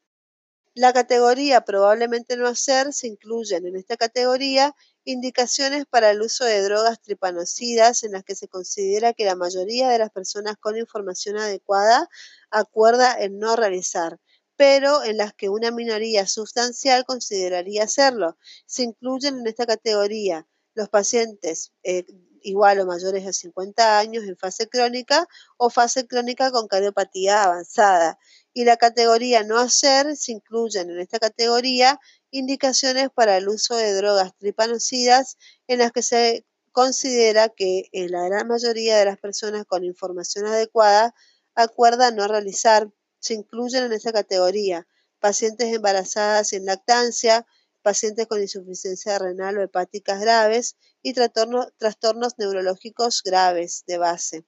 la 0.80 0.94
categoría 0.94 1.66
probablemente 1.66 2.38
no 2.38 2.48
hacer 2.48 2.94
se 2.94 3.08
incluyen 3.08 3.66
en 3.66 3.76
esta 3.76 3.98
categoría 3.98 4.74
indicaciones 5.04 5.86
para 5.86 6.10
el 6.12 6.22
uso 6.22 6.46
de 6.46 6.62
drogas 6.62 7.02
tripanocidas 7.02 8.04
en 8.04 8.14
las 8.14 8.24
que 8.24 8.34
se 8.34 8.48
considera 8.48 9.12
que 9.14 9.26
la 9.26 9.36
mayoría 9.36 9.90
de 9.90 9.98
las 9.98 10.10
personas 10.10 10.56
con 10.58 10.78
información 10.78 11.38
adecuada 11.38 12.08
acuerda 12.50 13.14
en 13.20 13.40
no 13.40 13.58
realizar, 13.58 14.20
pero 14.56 15.04
en 15.04 15.18
las 15.18 15.34
que 15.34 15.50
una 15.50 15.70
minoría 15.72 16.28
sustancial 16.28 17.04
consideraría 17.04 17.84
hacerlo. 17.84 18.38
Se 18.66 18.84
incluyen 18.84 19.40
en 19.40 19.48
esta 19.48 19.66
categoría 19.66 20.48
los 20.76 20.88
pacientes 20.88 21.74
eh, 21.84 22.06
igual 22.44 22.80
o 22.80 22.86
mayores 22.86 23.26
a 23.28 23.34
50 23.34 24.00
años 24.00 24.24
en 24.24 24.38
fase 24.38 24.68
crónica 24.68 25.28
o 25.58 25.70
fase 25.70 26.08
crónica 26.08 26.52
con 26.52 26.68
cardiopatía 26.68 27.44
avanzada 27.44 28.18
y 28.54 28.66
la 28.66 28.78
categoría 28.78 29.44
no 29.44 29.58
hacer 29.58 30.16
se 30.16 30.32
incluyen 30.32 30.90
en 30.90 31.00
esta 31.00 31.20
categoría 31.20 32.00
indicaciones 32.32 33.10
para 33.10 33.38
el 33.38 33.48
uso 33.48 33.76
de 33.76 33.94
drogas 33.94 34.36
tripanocidas 34.38 35.38
en 35.68 35.80
las 35.80 35.92
que 35.92 36.02
se 36.02 36.46
considera 36.72 37.50
que 37.50 37.90
en 37.92 38.12
la 38.12 38.24
gran 38.24 38.48
mayoría 38.48 38.98
de 38.98 39.06
las 39.06 39.18
personas 39.18 39.66
con 39.66 39.84
información 39.84 40.46
adecuada 40.46 41.14
acuerda 41.56 42.12
no 42.12 42.28
realizar. 42.28 42.90
Se 43.20 43.34
incluyen 43.34 43.84
en 43.86 43.94
esta 43.94 44.14
categoría 44.14 44.88
pacientes 45.20 45.74
embarazadas 45.74 46.54
en 46.54 46.66
lactancia, 46.66 47.46
pacientes 47.82 48.28
con 48.28 48.42
insuficiencia 48.42 49.18
renal 49.20 49.58
o 49.58 49.64
hepáticas 49.64 50.22
graves 50.22 50.76
y 51.02 51.14
trastornos 51.14 52.34
neurológicos 52.38 53.24
graves 53.24 53.84
de 53.88 53.98
base. 53.98 54.46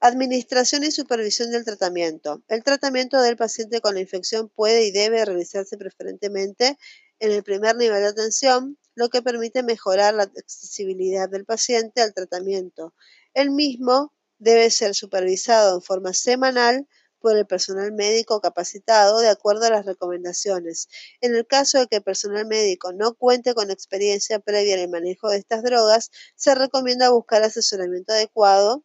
Administración 0.00 0.84
y 0.84 0.90
supervisión 0.90 1.50
del 1.50 1.64
tratamiento. 1.64 2.42
El 2.48 2.62
tratamiento 2.62 3.20
del 3.20 3.36
paciente 3.36 3.80
con 3.80 3.94
la 3.94 4.00
infección 4.00 4.48
puede 4.48 4.86
y 4.86 4.90
debe 4.90 5.24
realizarse 5.24 5.78
preferentemente 5.78 6.78
en 7.18 7.32
el 7.32 7.42
primer 7.42 7.76
nivel 7.76 8.02
de 8.02 8.08
atención, 8.08 8.78
lo 8.94 9.08
que 9.08 9.22
permite 9.22 9.62
mejorar 9.62 10.14
la 10.14 10.24
accesibilidad 10.24 11.30
del 11.30 11.46
paciente 11.46 12.02
al 12.02 12.12
tratamiento. 12.12 12.94
El 13.32 13.50
mismo 13.50 14.14
debe 14.38 14.70
ser 14.70 14.94
supervisado 14.94 15.76
en 15.76 15.82
forma 15.82 16.12
semanal 16.12 16.86
por 17.20 17.36
el 17.36 17.46
personal 17.46 17.92
médico 17.92 18.40
capacitado 18.40 19.20
de 19.20 19.28
acuerdo 19.28 19.66
a 19.66 19.70
las 19.70 19.86
recomendaciones. 19.86 20.88
En 21.20 21.34
el 21.34 21.46
caso 21.46 21.78
de 21.78 21.86
que 21.86 21.96
el 21.96 22.02
personal 22.02 22.46
médico 22.46 22.92
no 22.92 23.14
cuente 23.14 23.54
con 23.54 23.70
experiencia 23.70 24.38
previa 24.38 24.74
en 24.74 24.80
el 24.80 24.88
manejo 24.90 25.28
de 25.30 25.38
estas 25.38 25.62
drogas, 25.62 26.10
se 26.34 26.54
recomienda 26.54 27.10
buscar 27.10 27.42
asesoramiento 27.42 28.12
adecuado 28.12 28.84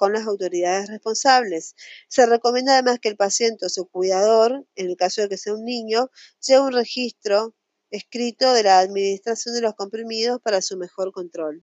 con 0.00 0.14
las 0.14 0.26
autoridades 0.26 0.88
responsables. 0.88 1.74
Se 2.08 2.24
recomienda 2.24 2.72
además 2.72 3.00
que 3.00 3.10
el 3.10 3.18
paciente 3.18 3.66
o 3.66 3.68
su 3.68 3.86
cuidador, 3.86 4.66
en 4.74 4.86
el 4.86 4.96
caso 4.96 5.20
de 5.20 5.28
que 5.28 5.36
sea 5.36 5.52
un 5.52 5.66
niño, 5.66 6.10
lleve 6.40 6.62
un 6.62 6.72
registro 6.72 7.54
escrito 7.90 8.54
de 8.54 8.62
la 8.62 8.78
administración 8.78 9.54
de 9.54 9.60
los 9.60 9.74
comprimidos 9.74 10.40
para 10.40 10.62
su 10.62 10.78
mejor 10.78 11.12
control. 11.12 11.64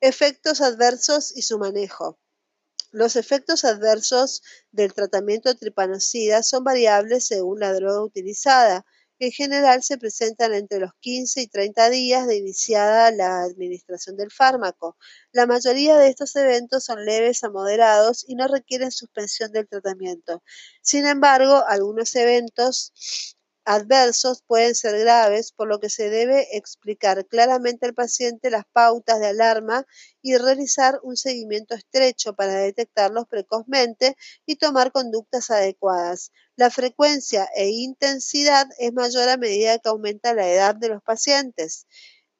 Efectos 0.00 0.60
adversos 0.60 1.36
y 1.36 1.42
su 1.42 1.58
manejo. 1.58 2.21
Los 2.92 3.16
efectos 3.16 3.64
adversos 3.64 4.42
del 4.70 4.94
tratamiento 4.94 5.54
tripanocida 5.56 6.44
son 6.44 6.62
variables 6.62 7.26
según 7.26 7.58
la 7.58 7.72
droga 7.72 8.02
utilizada 8.04 8.84
en 9.24 9.30
general 9.30 9.84
se 9.84 9.98
presentan 9.98 10.52
entre 10.52 10.80
los 10.80 10.90
15 10.98 11.42
y 11.42 11.46
30 11.46 11.90
días 11.90 12.26
de 12.26 12.38
iniciada 12.38 13.12
la 13.12 13.44
administración 13.44 14.16
del 14.16 14.32
fármaco. 14.32 14.96
La 15.30 15.46
mayoría 15.46 15.96
de 15.96 16.08
estos 16.08 16.34
eventos 16.34 16.82
son 16.82 17.04
leves 17.04 17.44
a 17.44 17.48
moderados 17.48 18.24
y 18.26 18.34
no 18.34 18.48
requieren 18.48 18.90
suspensión 18.90 19.52
del 19.52 19.68
tratamiento. 19.68 20.42
Sin 20.80 21.06
embargo, 21.06 21.62
algunos 21.68 22.16
eventos 22.16 22.92
adversos 23.64 24.42
pueden 24.46 24.74
ser 24.74 24.98
graves, 24.98 25.52
por 25.52 25.68
lo 25.68 25.78
que 25.80 25.90
se 25.90 26.10
debe 26.10 26.56
explicar 26.56 27.26
claramente 27.26 27.86
al 27.86 27.94
paciente 27.94 28.50
las 28.50 28.64
pautas 28.72 29.20
de 29.20 29.28
alarma 29.28 29.86
y 30.20 30.36
realizar 30.36 30.98
un 31.02 31.16
seguimiento 31.16 31.74
estrecho 31.74 32.34
para 32.34 32.54
detectarlos 32.54 33.26
precozmente 33.28 34.16
y 34.46 34.56
tomar 34.56 34.92
conductas 34.92 35.50
adecuadas. 35.50 36.32
La 36.56 36.70
frecuencia 36.70 37.48
e 37.54 37.68
intensidad 37.68 38.68
es 38.78 38.92
mayor 38.92 39.28
a 39.28 39.36
medida 39.36 39.78
que 39.78 39.88
aumenta 39.88 40.34
la 40.34 40.48
edad 40.48 40.74
de 40.74 40.88
los 40.88 41.02
pacientes. 41.02 41.86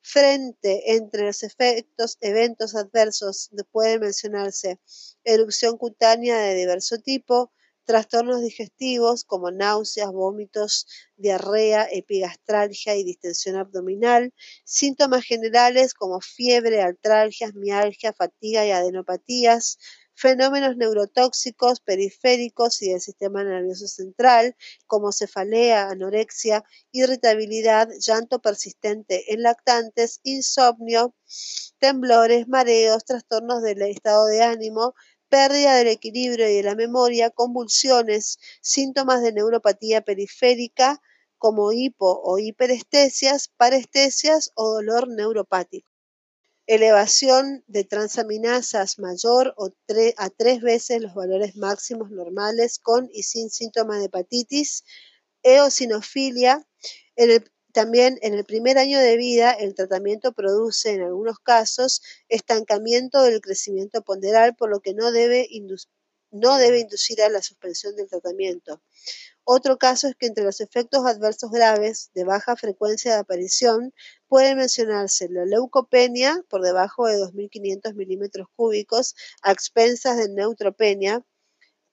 Frente 0.01 0.97
entre 0.97 1.27
los 1.27 1.45
efectos, 1.45 2.19
eventos 2.21 2.75
adversos 2.75 3.51
pueden 3.71 4.01
mencionarse 4.01 4.81
erupción 5.23 5.79
cutánea 5.79 6.39
de 6.39 6.55
diverso 6.55 6.99
tipo, 6.99 7.53
trastornos 7.85 8.43
digestivos 8.43 9.25
como 9.25 9.51
náuseas, 9.51 10.11
vómitos, 10.13 10.87
diarrea, 11.17 11.89
epigastralgia 11.91 12.97
y 12.97 13.05
distensión 13.05 13.57
abdominal, 13.57 14.33
síntomas 14.65 15.25
generales 15.25 15.95
como 15.95 16.21
fiebre, 16.21 16.83
artralgias, 16.83 17.55
mialgia, 17.55 18.13
fatiga 18.13 18.65
y 18.67 18.71
adenopatías, 18.71 19.79
fenómenos 20.15 20.77
neurotóxicos 20.77 21.81
periféricos 21.81 22.81
y 22.83 22.91
del 22.91 23.01
sistema 23.01 23.43
nervioso 23.45 23.87
central, 23.87 24.57
como 24.87 25.11
cefalea, 25.13 25.89
anorexia, 25.89 26.65
irritabilidad, 26.93 27.89
llanto 27.99 28.41
persistente 28.41 29.33
en 29.33 29.43
lactantes, 29.43 30.21
insomnio, 30.23 31.15
temblores, 31.79 32.47
mareos, 32.49 33.05
trastornos 33.05 33.63
del 33.63 33.83
estado 33.83 34.27
de 34.27 34.43
ánimo, 34.43 34.95
pérdida 35.33 35.77
del 35.77 35.89
equilibrio 35.89 36.47
y 36.47 36.57
de 36.57 36.63
la 36.63 36.75
memoria, 36.75 37.31
convulsiones, 37.31 38.39
síntomas 38.61 39.23
de 39.23 39.33
neuropatía 39.33 40.03
periférica 40.03 41.01
como 41.39 41.73
hipo 41.73 42.21
o 42.23 42.39
hiperestesias, 42.39 43.49
parestesias 43.57 44.53
o 44.57 44.75
dolor 44.75 45.09
neuropático. 45.09 45.91
Elevación 46.67 47.65
de 47.67 47.85
transaminasas 47.85 48.99
mayor 48.99 49.55
o 49.57 49.71
a 50.19 50.29
tres 50.29 50.61
veces 50.61 51.01
los 51.01 51.15
valores 51.15 51.57
máximos 51.57 52.11
normales 52.11 52.79
con 52.79 53.09
y 53.11 53.23
sin 53.23 53.49
síntomas 53.49 54.01
de 54.01 54.05
hepatitis, 54.05 54.85
eosinofilia. 55.43 56.69
En 57.17 57.31
el 57.31 57.51
también 57.73 58.19
en 58.23 58.35
el 58.35 58.45
primer 58.45 58.79
año 58.79 58.99
de 58.99 59.17
vida, 59.17 59.53
el 59.53 59.75
tratamiento 59.75 60.33
produce 60.33 60.91
en 60.91 61.03
algunos 61.03 61.39
casos 61.39 62.03
estancamiento 62.29 63.23
del 63.23 63.41
crecimiento 63.41 64.03
ponderal, 64.03 64.55
por 64.55 64.71
lo 64.71 64.81
que 64.81 64.93
no 64.95 65.11
debe, 65.11 65.49
no 66.31 66.59
debe 66.59 66.81
inducir 66.81 67.23
a 67.23 67.31
la 67.31 67.43
suspensión 67.43 67.97
del 67.97 68.09
tratamiento. 68.09 68.83
Otro 69.45 69.79
caso 69.79 70.07
es 70.07 70.15
que 70.17 70.27
entre 70.27 70.45
los 70.45 70.61
efectos 70.61 71.05
adversos 71.05 71.51
graves 71.51 72.11
de 72.15 72.25
baja 72.25 72.57
frecuencia 72.57 73.15
de 73.15 73.21
aparición 73.21 73.93
puede 74.29 74.55
mencionarse 74.55 75.29
la 75.29 75.45
leucopenia 75.45 76.45
por 76.49 76.63
debajo 76.63 77.07
de 77.07 77.17
2.500 77.17 77.95
milímetros 77.95 78.47
cúbicos 78.55 79.15
a 79.43 79.51
expensas 79.51 80.17
de 80.17 80.29
neutropenia, 80.29 81.25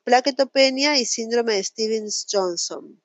plaquetopenia 0.04 1.00
y 1.00 1.06
síndrome 1.06 1.56
de 1.56 1.64
Stevens-Johnson. 1.64 3.02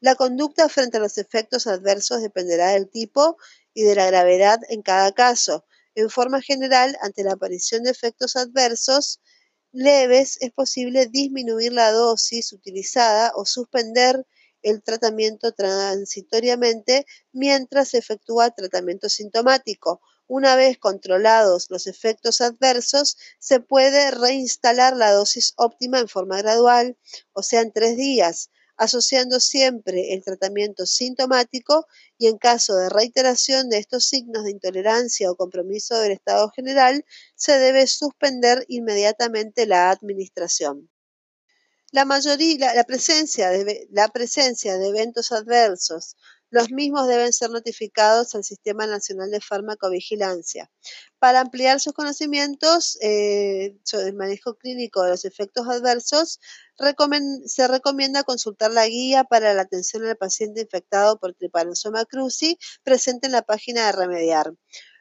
La 0.00 0.14
conducta 0.14 0.68
frente 0.68 0.96
a 0.96 1.00
los 1.00 1.18
efectos 1.18 1.66
adversos 1.66 2.22
dependerá 2.22 2.70
del 2.70 2.88
tipo 2.88 3.36
y 3.74 3.82
de 3.82 3.94
la 3.94 4.06
gravedad 4.06 4.58
en 4.68 4.82
cada 4.82 5.12
caso. 5.12 5.64
En 5.94 6.10
forma 6.10 6.40
general, 6.40 6.96
ante 7.02 7.24
la 7.24 7.32
aparición 7.32 7.82
de 7.82 7.90
efectos 7.90 8.36
adversos 8.36 9.20
leves, 9.72 10.38
es 10.40 10.52
posible 10.52 11.06
disminuir 11.06 11.72
la 11.72 11.92
dosis 11.92 12.52
utilizada 12.52 13.32
o 13.34 13.44
suspender 13.44 14.26
el 14.62 14.82
tratamiento 14.82 15.52
transitoriamente 15.52 17.06
mientras 17.32 17.88
se 17.88 17.98
efectúa 17.98 18.50
tratamiento 18.50 19.08
sintomático. 19.08 20.00
Una 20.26 20.56
vez 20.56 20.78
controlados 20.78 21.66
los 21.68 21.86
efectos 21.86 22.40
adversos, 22.40 23.18
se 23.38 23.60
puede 23.60 24.10
reinstalar 24.12 24.96
la 24.96 25.10
dosis 25.12 25.52
óptima 25.56 25.98
en 25.98 26.08
forma 26.08 26.38
gradual, 26.38 26.96
o 27.32 27.42
sea, 27.42 27.60
en 27.60 27.72
tres 27.72 27.96
días, 27.96 28.50
asociando 28.82 29.38
siempre 29.38 30.12
el 30.12 30.24
tratamiento 30.24 30.86
sintomático 30.86 31.86
y 32.18 32.26
en 32.26 32.36
caso 32.36 32.74
de 32.74 32.88
reiteración 32.88 33.68
de 33.68 33.78
estos 33.78 34.08
signos 34.08 34.42
de 34.42 34.50
intolerancia 34.50 35.30
o 35.30 35.36
compromiso 35.36 35.98
del 36.00 36.10
estado 36.10 36.50
general, 36.50 37.04
se 37.36 37.58
debe 37.58 37.86
suspender 37.86 38.64
inmediatamente 38.66 39.66
la 39.66 39.90
administración. 39.90 40.90
La 41.92 42.04
mayoría, 42.04 42.74
la, 42.74 42.82
presencia 42.82 43.50
de, 43.50 43.86
la 43.90 44.08
presencia 44.08 44.76
de 44.76 44.88
eventos 44.88 45.30
adversos 45.30 46.16
los 46.52 46.70
mismos 46.70 47.08
deben 47.08 47.32
ser 47.32 47.48
notificados 47.48 48.34
al 48.34 48.44
Sistema 48.44 48.86
Nacional 48.86 49.30
de 49.30 49.40
Farmacovigilancia. 49.40 50.70
Para 51.18 51.40
ampliar 51.40 51.80
sus 51.80 51.94
conocimientos 51.94 52.98
eh, 53.00 53.78
sobre 53.84 54.08
el 54.08 54.14
manejo 54.14 54.54
clínico 54.56 55.02
de 55.02 55.10
los 55.10 55.24
efectos 55.24 55.66
adversos, 55.66 56.40
se 57.46 57.68
recomienda 57.68 58.22
consultar 58.24 58.70
la 58.70 58.86
guía 58.86 59.24
para 59.24 59.54
la 59.54 59.62
atención 59.62 60.04
al 60.04 60.16
paciente 60.16 60.60
infectado 60.60 61.18
por 61.18 61.32
Trypanosoma 61.32 62.04
cruzi 62.04 62.58
presente 62.82 63.28
en 63.28 63.32
la 63.32 63.42
página 63.42 63.86
de 63.86 63.92
Remediar. 63.92 64.52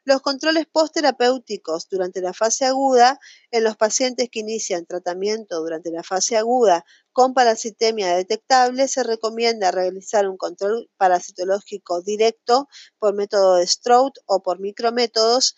Los 0.04 0.22
controles 0.22 0.66
postterapéuticos 0.66 1.88
durante 1.88 2.22
la 2.22 2.34
fase 2.34 2.66
aguda 2.66 3.20
en 3.52 3.64
los 3.64 3.78
pacientes 3.78 4.30
que 4.32 4.40
inician 4.40 4.88
tratamiento 4.88 5.60
durante 5.62 5.92
la 5.92 6.02
fase 6.02 6.38
aguda 6.38 6.86
con 7.14 7.36
parasitemia 7.36 8.16
detectable 8.16 8.88
se 8.88 9.04
recomienda 9.04 9.70
realizar 9.70 10.28
un 10.28 10.38
control 10.38 10.90
parasitológico 10.98 12.02
directo 12.02 12.68
por 12.98 13.14
método 13.14 13.56
de 13.56 13.68
Stroud 13.68 14.14
o 14.26 14.42
por 14.42 14.60
micrométodos 14.60 15.56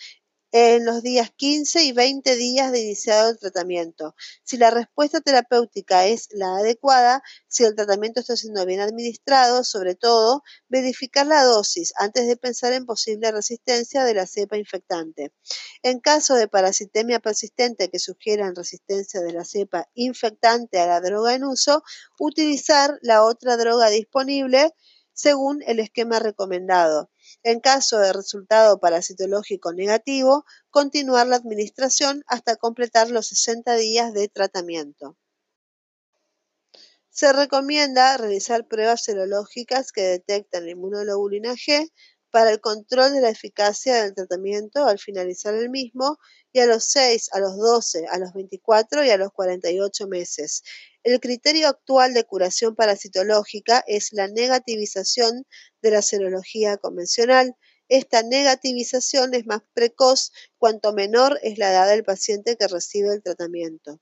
en 0.55 0.85
los 0.85 1.01
días 1.01 1.31
15 1.35 1.83
y 1.83 1.93
20 1.93 2.35
días 2.35 2.71
de 2.71 2.79
iniciado 2.79 3.31
el 3.31 3.39
tratamiento. 3.39 4.15
Si 4.43 4.57
la 4.57 4.69
respuesta 4.69 5.19
terapéutica 5.19 6.05
es 6.05 6.27
la 6.31 6.57
adecuada, 6.57 7.23
si 7.47 7.63
el 7.63 7.73
tratamiento 7.73 8.19
está 8.19 8.35
siendo 8.37 8.63
bien 8.63 8.79
administrado, 8.79 9.63
sobre 9.63 9.95
todo, 9.95 10.43
verificar 10.69 11.25
la 11.25 11.43
dosis 11.43 11.91
antes 11.97 12.27
de 12.27 12.37
pensar 12.37 12.71
en 12.73 12.85
posible 12.85 13.31
resistencia 13.31 14.03
de 14.03 14.13
la 14.13 14.27
cepa 14.27 14.55
infectante. 14.55 15.33
En 15.81 15.99
caso 15.99 16.35
de 16.35 16.47
parasitemia 16.47 17.19
persistente 17.19 17.89
que 17.89 17.97
sugieran 17.97 18.55
resistencia 18.55 19.21
de 19.21 19.33
la 19.33 19.45
cepa 19.45 19.89
infectante 19.95 20.79
a 20.79 20.85
la 20.85 21.01
droga 21.01 21.33
en 21.33 21.45
uso, 21.45 21.81
utilizar 22.19 22.99
la 23.01 23.23
otra 23.23 23.57
droga 23.57 23.89
disponible 23.89 24.71
según 25.13 25.63
el 25.65 25.79
esquema 25.79 26.19
recomendado. 26.19 27.09
En 27.41 27.59
caso 27.59 27.99
de 27.99 28.13
resultado 28.13 28.79
parasitológico 28.79 29.73
negativo, 29.73 30.45
continuar 30.69 31.27
la 31.27 31.37
administración 31.37 32.23
hasta 32.27 32.55
completar 32.55 33.09
los 33.09 33.27
60 33.27 33.75
días 33.75 34.13
de 34.13 34.27
tratamiento. 34.27 35.17
Se 37.09 37.31
recomienda 37.31 38.17
realizar 38.17 38.67
pruebas 38.67 39.03
serológicas 39.03 39.91
que 39.91 40.01
detectan 40.01 40.67
inmunoglobulina 40.67 41.53
G 41.53 41.91
para 42.31 42.49
el 42.49 42.59
control 42.59 43.13
de 43.13 43.21
la 43.21 43.29
eficacia 43.29 44.01
del 44.01 44.15
tratamiento 44.15 44.87
al 44.87 44.97
finalizar 44.97 45.53
el 45.53 45.69
mismo 45.69 46.17
y 46.51 46.59
a 46.59 46.65
los 46.65 46.85
6, 46.85 47.29
a 47.33 47.39
los 47.39 47.55
12, 47.57 48.07
a 48.09 48.17
los 48.17 48.33
24 48.33 49.05
y 49.05 49.11
a 49.11 49.17
los 49.17 49.31
48 49.31 50.07
meses. 50.07 50.63
El 51.03 51.19
criterio 51.19 51.67
actual 51.67 52.13
de 52.13 52.23
curación 52.23 52.75
parasitológica 52.75 53.83
es 53.87 54.13
la 54.13 54.29
negativización 54.29 55.45
de 55.81 55.91
la 55.91 56.01
serología 56.01 56.77
convencional. 56.77 57.57
Esta 57.89 58.23
negativización 58.23 59.33
es 59.33 59.45
más 59.45 59.61
precoz 59.73 60.31
cuanto 60.57 60.93
menor 60.93 61.39
es 61.43 61.57
la 61.57 61.71
edad 61.71 61.89
del 61.89 62.05
paciente 62.05 62.55
que 62.55 62.67
recibe 62.67 63.13
el 63.13 63.21
tratamiento. 63.21 63.99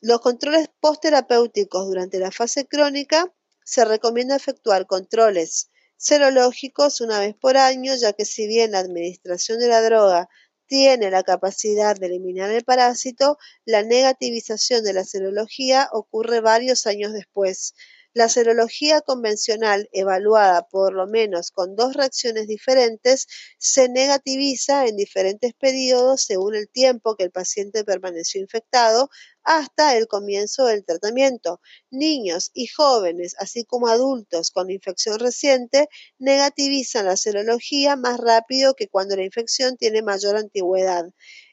Los 0.00 0.20
controles 0.20 0.68
postterapéuticos 0.80 1.86
durante 1.86 2.20
la 2.20 2.30
fase 2.30 2.66
crónica 2.66 3.34
se 3.64 3.84
recomienda 3.84 4.36
efectuar 4.36 4.86
controles 4.86 5.68
serológicos 5.96 7.00
una 7.00 7.20
vez 7.20 7.34
por 7.34 7.56
año, 7.56 7.94
ya 7.96 8.12
que 8.12 8.24
si 8.24 8.46
bien 8.46 8.72
la 8.72 8.80
administración 8.80 9.58
de 9.58 9.68
la 9.68 9.82
droga 9.82 10.28
tiene 10.72 11.10
la 11.10 11.22
capacidad 11.22 11.96
de 11.96 12.06
eliminar 12.06 12.50
el 12.50 12.64
parásito, 12.64 13.36
la 13.66 13.82
negativización 13.82 14.82
de 14.82 14.94
la 14.94 15.04
serología 15.04 15.90
ocurre 15.92 16.40
varios 16.40 16.86
años 16.86 17.12
después. 17.12 17.74
La 18.14 18.30
serología 18.30 19.02
convencional, 19.02 19.90
evaluada 19.92 20.66
por 20.68 20.94
lo 20.94 21.06
menos 21.06 21.50
con 21.50 21.76
dos 21.76 21.92
reacciones 21.92 22.46
diferentes, 22.46 23.26
se 23.58 23.90
negativiza 23.90 24.86
en 24.86 24.96
diferentes 24.96 25.52
periodos 25.52 26.22
según 26.22 26.54
el 26.54 26.70
tiempo 26.70 27.16
que 27.16 27.24
el 27.24 27.30
paciente 27.30 27.84
permaneció 27.84 28.40
infectado 28.40 29.10
hasta 29.44 29.96
el 29.96 30.06
comienzo 30.06 30.66
del 30.66 30.84
tratamiento. 30.84 31.60
Niños 31.90 32.50
y 32.54 32.66
jóvenes, 32.66 33.34
así 33.38 33.64
como 33.64 33.88
adultos 33.88 34.50
con 34.50 34.70
infección 34.70 35.18
reciente, 35.18 35.88
negativizan 36.18 37.06
la 37.06 37.16
serología 37.16 37.96
más 37.96 38.18
rápido 38.18 38.74
que 38.74 38.88
cuando 38.88 39.16
la 39.16 39.24
infección 39.24 39.76
tiene 39.76 40.02
mayor 40.02 40.36
antigüedad. 40.36 41.06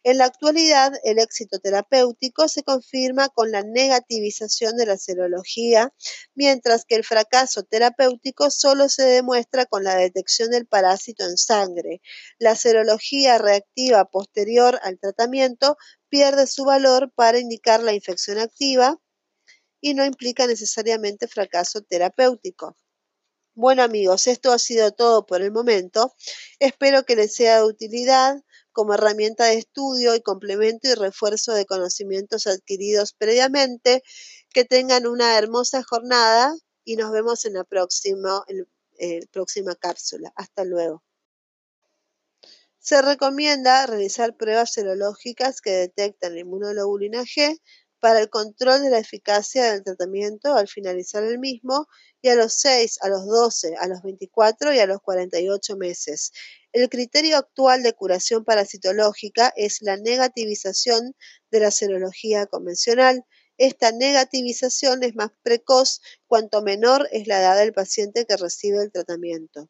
En 0.03 0.17
la 0.17 0.25
actualidad, 0.25 0.93
el 1.03 1.19
éxito 1.19 1.59
terapéutico 1.59 2.47
se 2.47 2.63
confirma 2.63 3.27
con 3.29 3.51
la 3.51 3.63
negativización 3.63 4.77
de 4.77 4.85
la 4.85 4.97
serología, 4.97 5.93
mientras 6.35 6.85
que 6.85 6.95
el 6.95 7.03
fracaso 7.03 7.63
terapéutico 7.63 8.49
solo 8.49 8.87
se 8.87 9.03
demuestra 9.03 9.65
con 9.65 9.83
la 9.83 9.95
detección 9.95 10.51
del 10.51 10.67
parásito 10.67 11.25
en 11.25 11.37
sangre. 11.37 12.01
La 12.37 12.55
serología 12.55 13.37
reactiva 13.39 14.05
posterior 14.05 14.79
al 14.83 14.97
tratamiento 14.99 15.77
pierde 16.09 16.47
su 16.47 16.65
valor 16.65 17.11
para 17.13 17.39
indicar 17.39 17.81
la 17.81 17.93
infección 17.93 18.37
activa 18.39 18.99
y 19.81 19.93
no 19.93 20.05
implica 20.05 20.47
necesariamente 20.47 21.27
fracaso 21.27 21.81
terapéutico. 21.81 22.75
Bueno 23.55 23.83
amigos, 23.83 24.27
esto 24.27 24.51
ha 24.51 24.59
sido 24.59 24.91
todo 24.91 25.25
por 25.25 25.41
el 25.41 25.51
momento. 25.51 26.13
Espero 26.59 27.03
que 27.03 27.15
les 27.15 27.35
sea 27.35 27.57
de 27.57 27.65
utilidad 27.65 28.41
como 28.71 28.93
herramienta 28.93 29.45
de 29.45 29.57
estudio 29.57 30.15
y 30.15 30.21
complemento 30.21 30.87
y 30.87 30.93
refuerzo 30.93 31.53
de 31.53 31.65
conocimientos 31.65 32.47
adquiridos 32.47 33.13
previamente. 33.13 34.03
Que 34.51 34.65
tengan 34.65 35.05
una 35.05 35.37
hermosa 35.37 35.83
jornada 35.83 36.55
y 36.85 36.95
nos 36.95 37.11
vemos 37.11 37.45
en 37.45 37.53
la 37.53 37.63
próxima, 37.65 38.43
eh, 38.97 39.27
próxima 39.31 39.75
cápsula. 39.75 40.31
Hasta 40.35 40.63
luego. 40.63 41.03
Se 42.81 43.01
recomienda 43.01 43.85
realizar 43.85 44.37
pruebas 44.37 44.71
serológicas 44.71 45.59
que 45.59 45.71
detectan 45.71 46.33
la 46.33 46.39
inmunoglobulina 46.39 47.23
G 47.23 47.59
para 47.99 48.21
el 48.21 48.29
control 48.29 48.81
de 48.81 48.89
la 48.89 48.99
eficacia 48.99 49.73
del 49.73 49.83
tratamiento 49.83 50.55
al 50.55 50.69
finalizar 50.69 51.25
el 51.25 51.39
mismo 51.39 51.87
y 52.21 52.29
a 52.29 52.35
los 52.35 52.53
6, 52.53 52.99
a 53.01 53.09
los 53.09 53.27
12, 53.27 53.75
a 53.77 53.87
los 53.87 54.01
24 54.01 54.73
y 54.73 54.79
a 54.79 54.85
los 54.85 55.01
48 55.01 55.75
meses. 55.75 56.31
El 56.71 56.87
criterio 56.87 57.35
actual 57.35 57.83
de 57.83 57.91
curación 57.91 58.45
parasitológica 58.45 59.51
es 59.57 59.81
la 59.81 59.97
negativización 59.97 61.15
de 61.51 61.59
la 61.59 61.71
serología 61.71 62.45
convencional. 62.45 63.25
Esta 63.57 63.91
negativización 63.91 65.03
es 65.03 65.15
más 65.15 65.31
precoz 65.43 65.99
cuanto 66.27 66.61
menor 66.61 67.09
es 67.11 67.27
la 67.27 67.41
edad 67.41 67.57
del 67.57 67.73
paciente 67.73 68.25
que 68.25 68.37
recibe 68.37 68.81
el 68.81 68.91
tratamiento. 68.91 69.69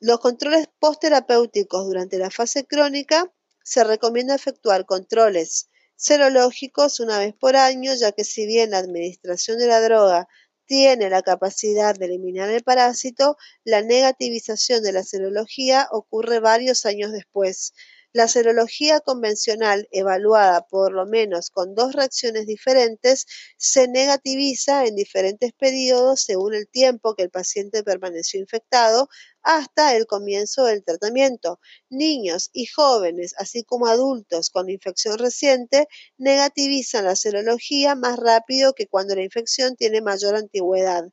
Los 0.00 0.20
controles 0.20 0.68
postterapéuticos 0.78 1.86
durante 1.86 2.18
la 2.18 2.30
fase 2.30 2.64
crónica 2.64 3.32
se 3.64 3.82
recomienda 3.82 4.36
efectuar 4.36 4.86
controles 4.86 5.70
serológicos 5.96 7.00
una 7.00 7.18
vez 7.18 7.34
por 7.34 7.56
año, 7.56 7.92
ya 7.96 8.12
que 8.12 8.22
si 8.22 8.46
bien 8.46 8.70
la 8.70 8.78
administración 8.78 9.58
de 9.58 9.66
la 9.66 9.80
droga 9.80 10.28
tiene 10.66 11.10
la 11.10 11.22
capacidad 11.22 11.96
de 11.96 12.06
eliminar 12.06 12.48
el 12.48 12.62
parásito, 12.62 13.36
la 13.64 13.82
negativización 13.82 14.84
de 14.84 14.92
la 14.92 15.02
serología 15.02 15.88
ocurre 15.90 16.38
varios 16.38 16.86
años 16.86 17.10
después. 17.10 17.72
La 18.12 18.26
serología 18.26 19.00
convencional, 19.00 19.86
evaluada 19.90 20.66
por 20.66 20.92
lo 20.92 21.04
menos 21.04 21.50
con 21.50 21.74
dos 21.74 21.92
reacciones 21.92 22.46
diferentes, 22.46 23.26
se 23.58 23.86
negativiza 23.86 24.86
en 24.86 24.96
diferentes 24.96 25.52
periodos 25.52 26.22
según 26.22 26.54
el 26.54 26.68
tiempo 26.68 27.14
que 27.14 27.24
el 27.24 27.30
paciente 27.30 27.82
permaneció 27.82 28.40
infectado 28.40 29.08
hasta 29.42 29.96
el 29.96 30.06
comienzo 30.06 30.64
del 30.64 30.84
tratamiento. 30.84 31.60
Niños 31.90 32.50
y 32.52 32.66
jóvenes, 32.66 33.34
así 33.38 33.64
como 33.64 33.86
adultos 33.86 34.50
con 34.50 34.68
infección 34.68 35.18
reciente, 35.18 35.88
negativizan 36.18 37.04
la 37.04 37.16
serología 37.16 37.94
más 37.94 38.18
rápido 38.18 38.74
que 38.74 38.86
cuando 38.86 39.14
la 39.14 39.22
infección 39.22 39.76
tiene 39.76 40.00
mayor 40.00 40.36
antigüedad. 40.36 41.04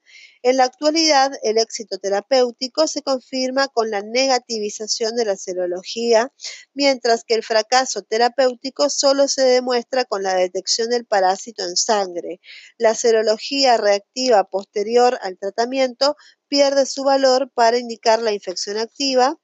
En 0.47 0.57
la 0.57 0.65
actualidad, 0.65 1.31
el 1.41 1.57
éxito 1.57 1.97
terapéutico 1.97 2.87
se 2.87 3.01
confirma 3.01 3.67
con 3.67 3.89
la 3.89 4.03
negativización 4.03 5.15
de 5.15 5.25
la 5.25 5.37
serología, 5.37 6.31
mientras 6.75 7.23
que 7.23 7.33
el 7.33 7.41
fracaso 7.41 8.03
terapéutico 8.03 8.91
solo 8.91 9.27
se 9.27 9.41
demuestra 9.41 10.05
con 10.05 10.21
la 10.21 10.35
detección 10.35 10.89
del 10.89 11.05
parásito 11.05 11.63
en 11.63 11.75
sangre. 11.75 12.41
La 12.77 12.93
serología 12.93 13.77
reactiva 13.77 14.43
posterior 14.43 15.17
al 15.23 15.39
tratamiento 15.39 16.15
pierde 16.47 16.85
su 16.85 17.03
valor 17.03 17.51
para 17.53 17.77
indicar 17.77 18.21
la 18.21 18.33
infección 18.33 18.77
activa 18.77 19.37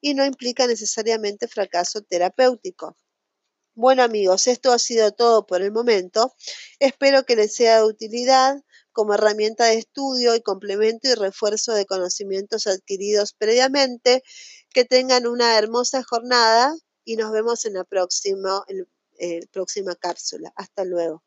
y 0.00 0.14
no 0.14 0.24
implica 0.24 0.66
necesariamente 0.66 1.48
fracaso 1.48 2.02
terapéutico. 2.02 2.96
Bueno 3.74 4.02
amigos, 4.02 4.46
esto 4.46 4.72
ha 4.72 4.78
sido 4.78 5.12
todo 5.12 5.46
por 5.46 5.60
el 5.60 5.70
momento. 5.72 6.34
Espero 6.78 7.24
que 7.24 7.36
les 7.36 7.54
sea 7.54 7.78
de 7.78 7.84
utilidad 7.84 8.56
como 8.92 9.12
herramienta 9.12 9.66
de 9.66 9.74
estudio 9.74 10.34
y 10.34 10.40
complemento 10.40 11.08
y 11.08 11.14
refuerzo 11.14 11.74
de 11.74 11.84
conocimientos 11.84 12.66
adquiridos 12.66 13.34
previamente. 13.34 14.22
Que 14.72 14.86
tengan 14.86 15.26
una 15.26 15.58
hermosa 15.58 16.02
jornada 16.02 16.74
y 17.04 17.16
nos 17.16 17.32
vemos 17.32 17.66
en 17.66 17.74
la 17.74 17.84
próxima, 17.84 18.64
en, 18.68 18.88
eh, 19.18 19.40
próxima 19.52 19.94
cápsula. 19.94 20.52
Hasta 20.56 20.84
luego. 20.84 21.25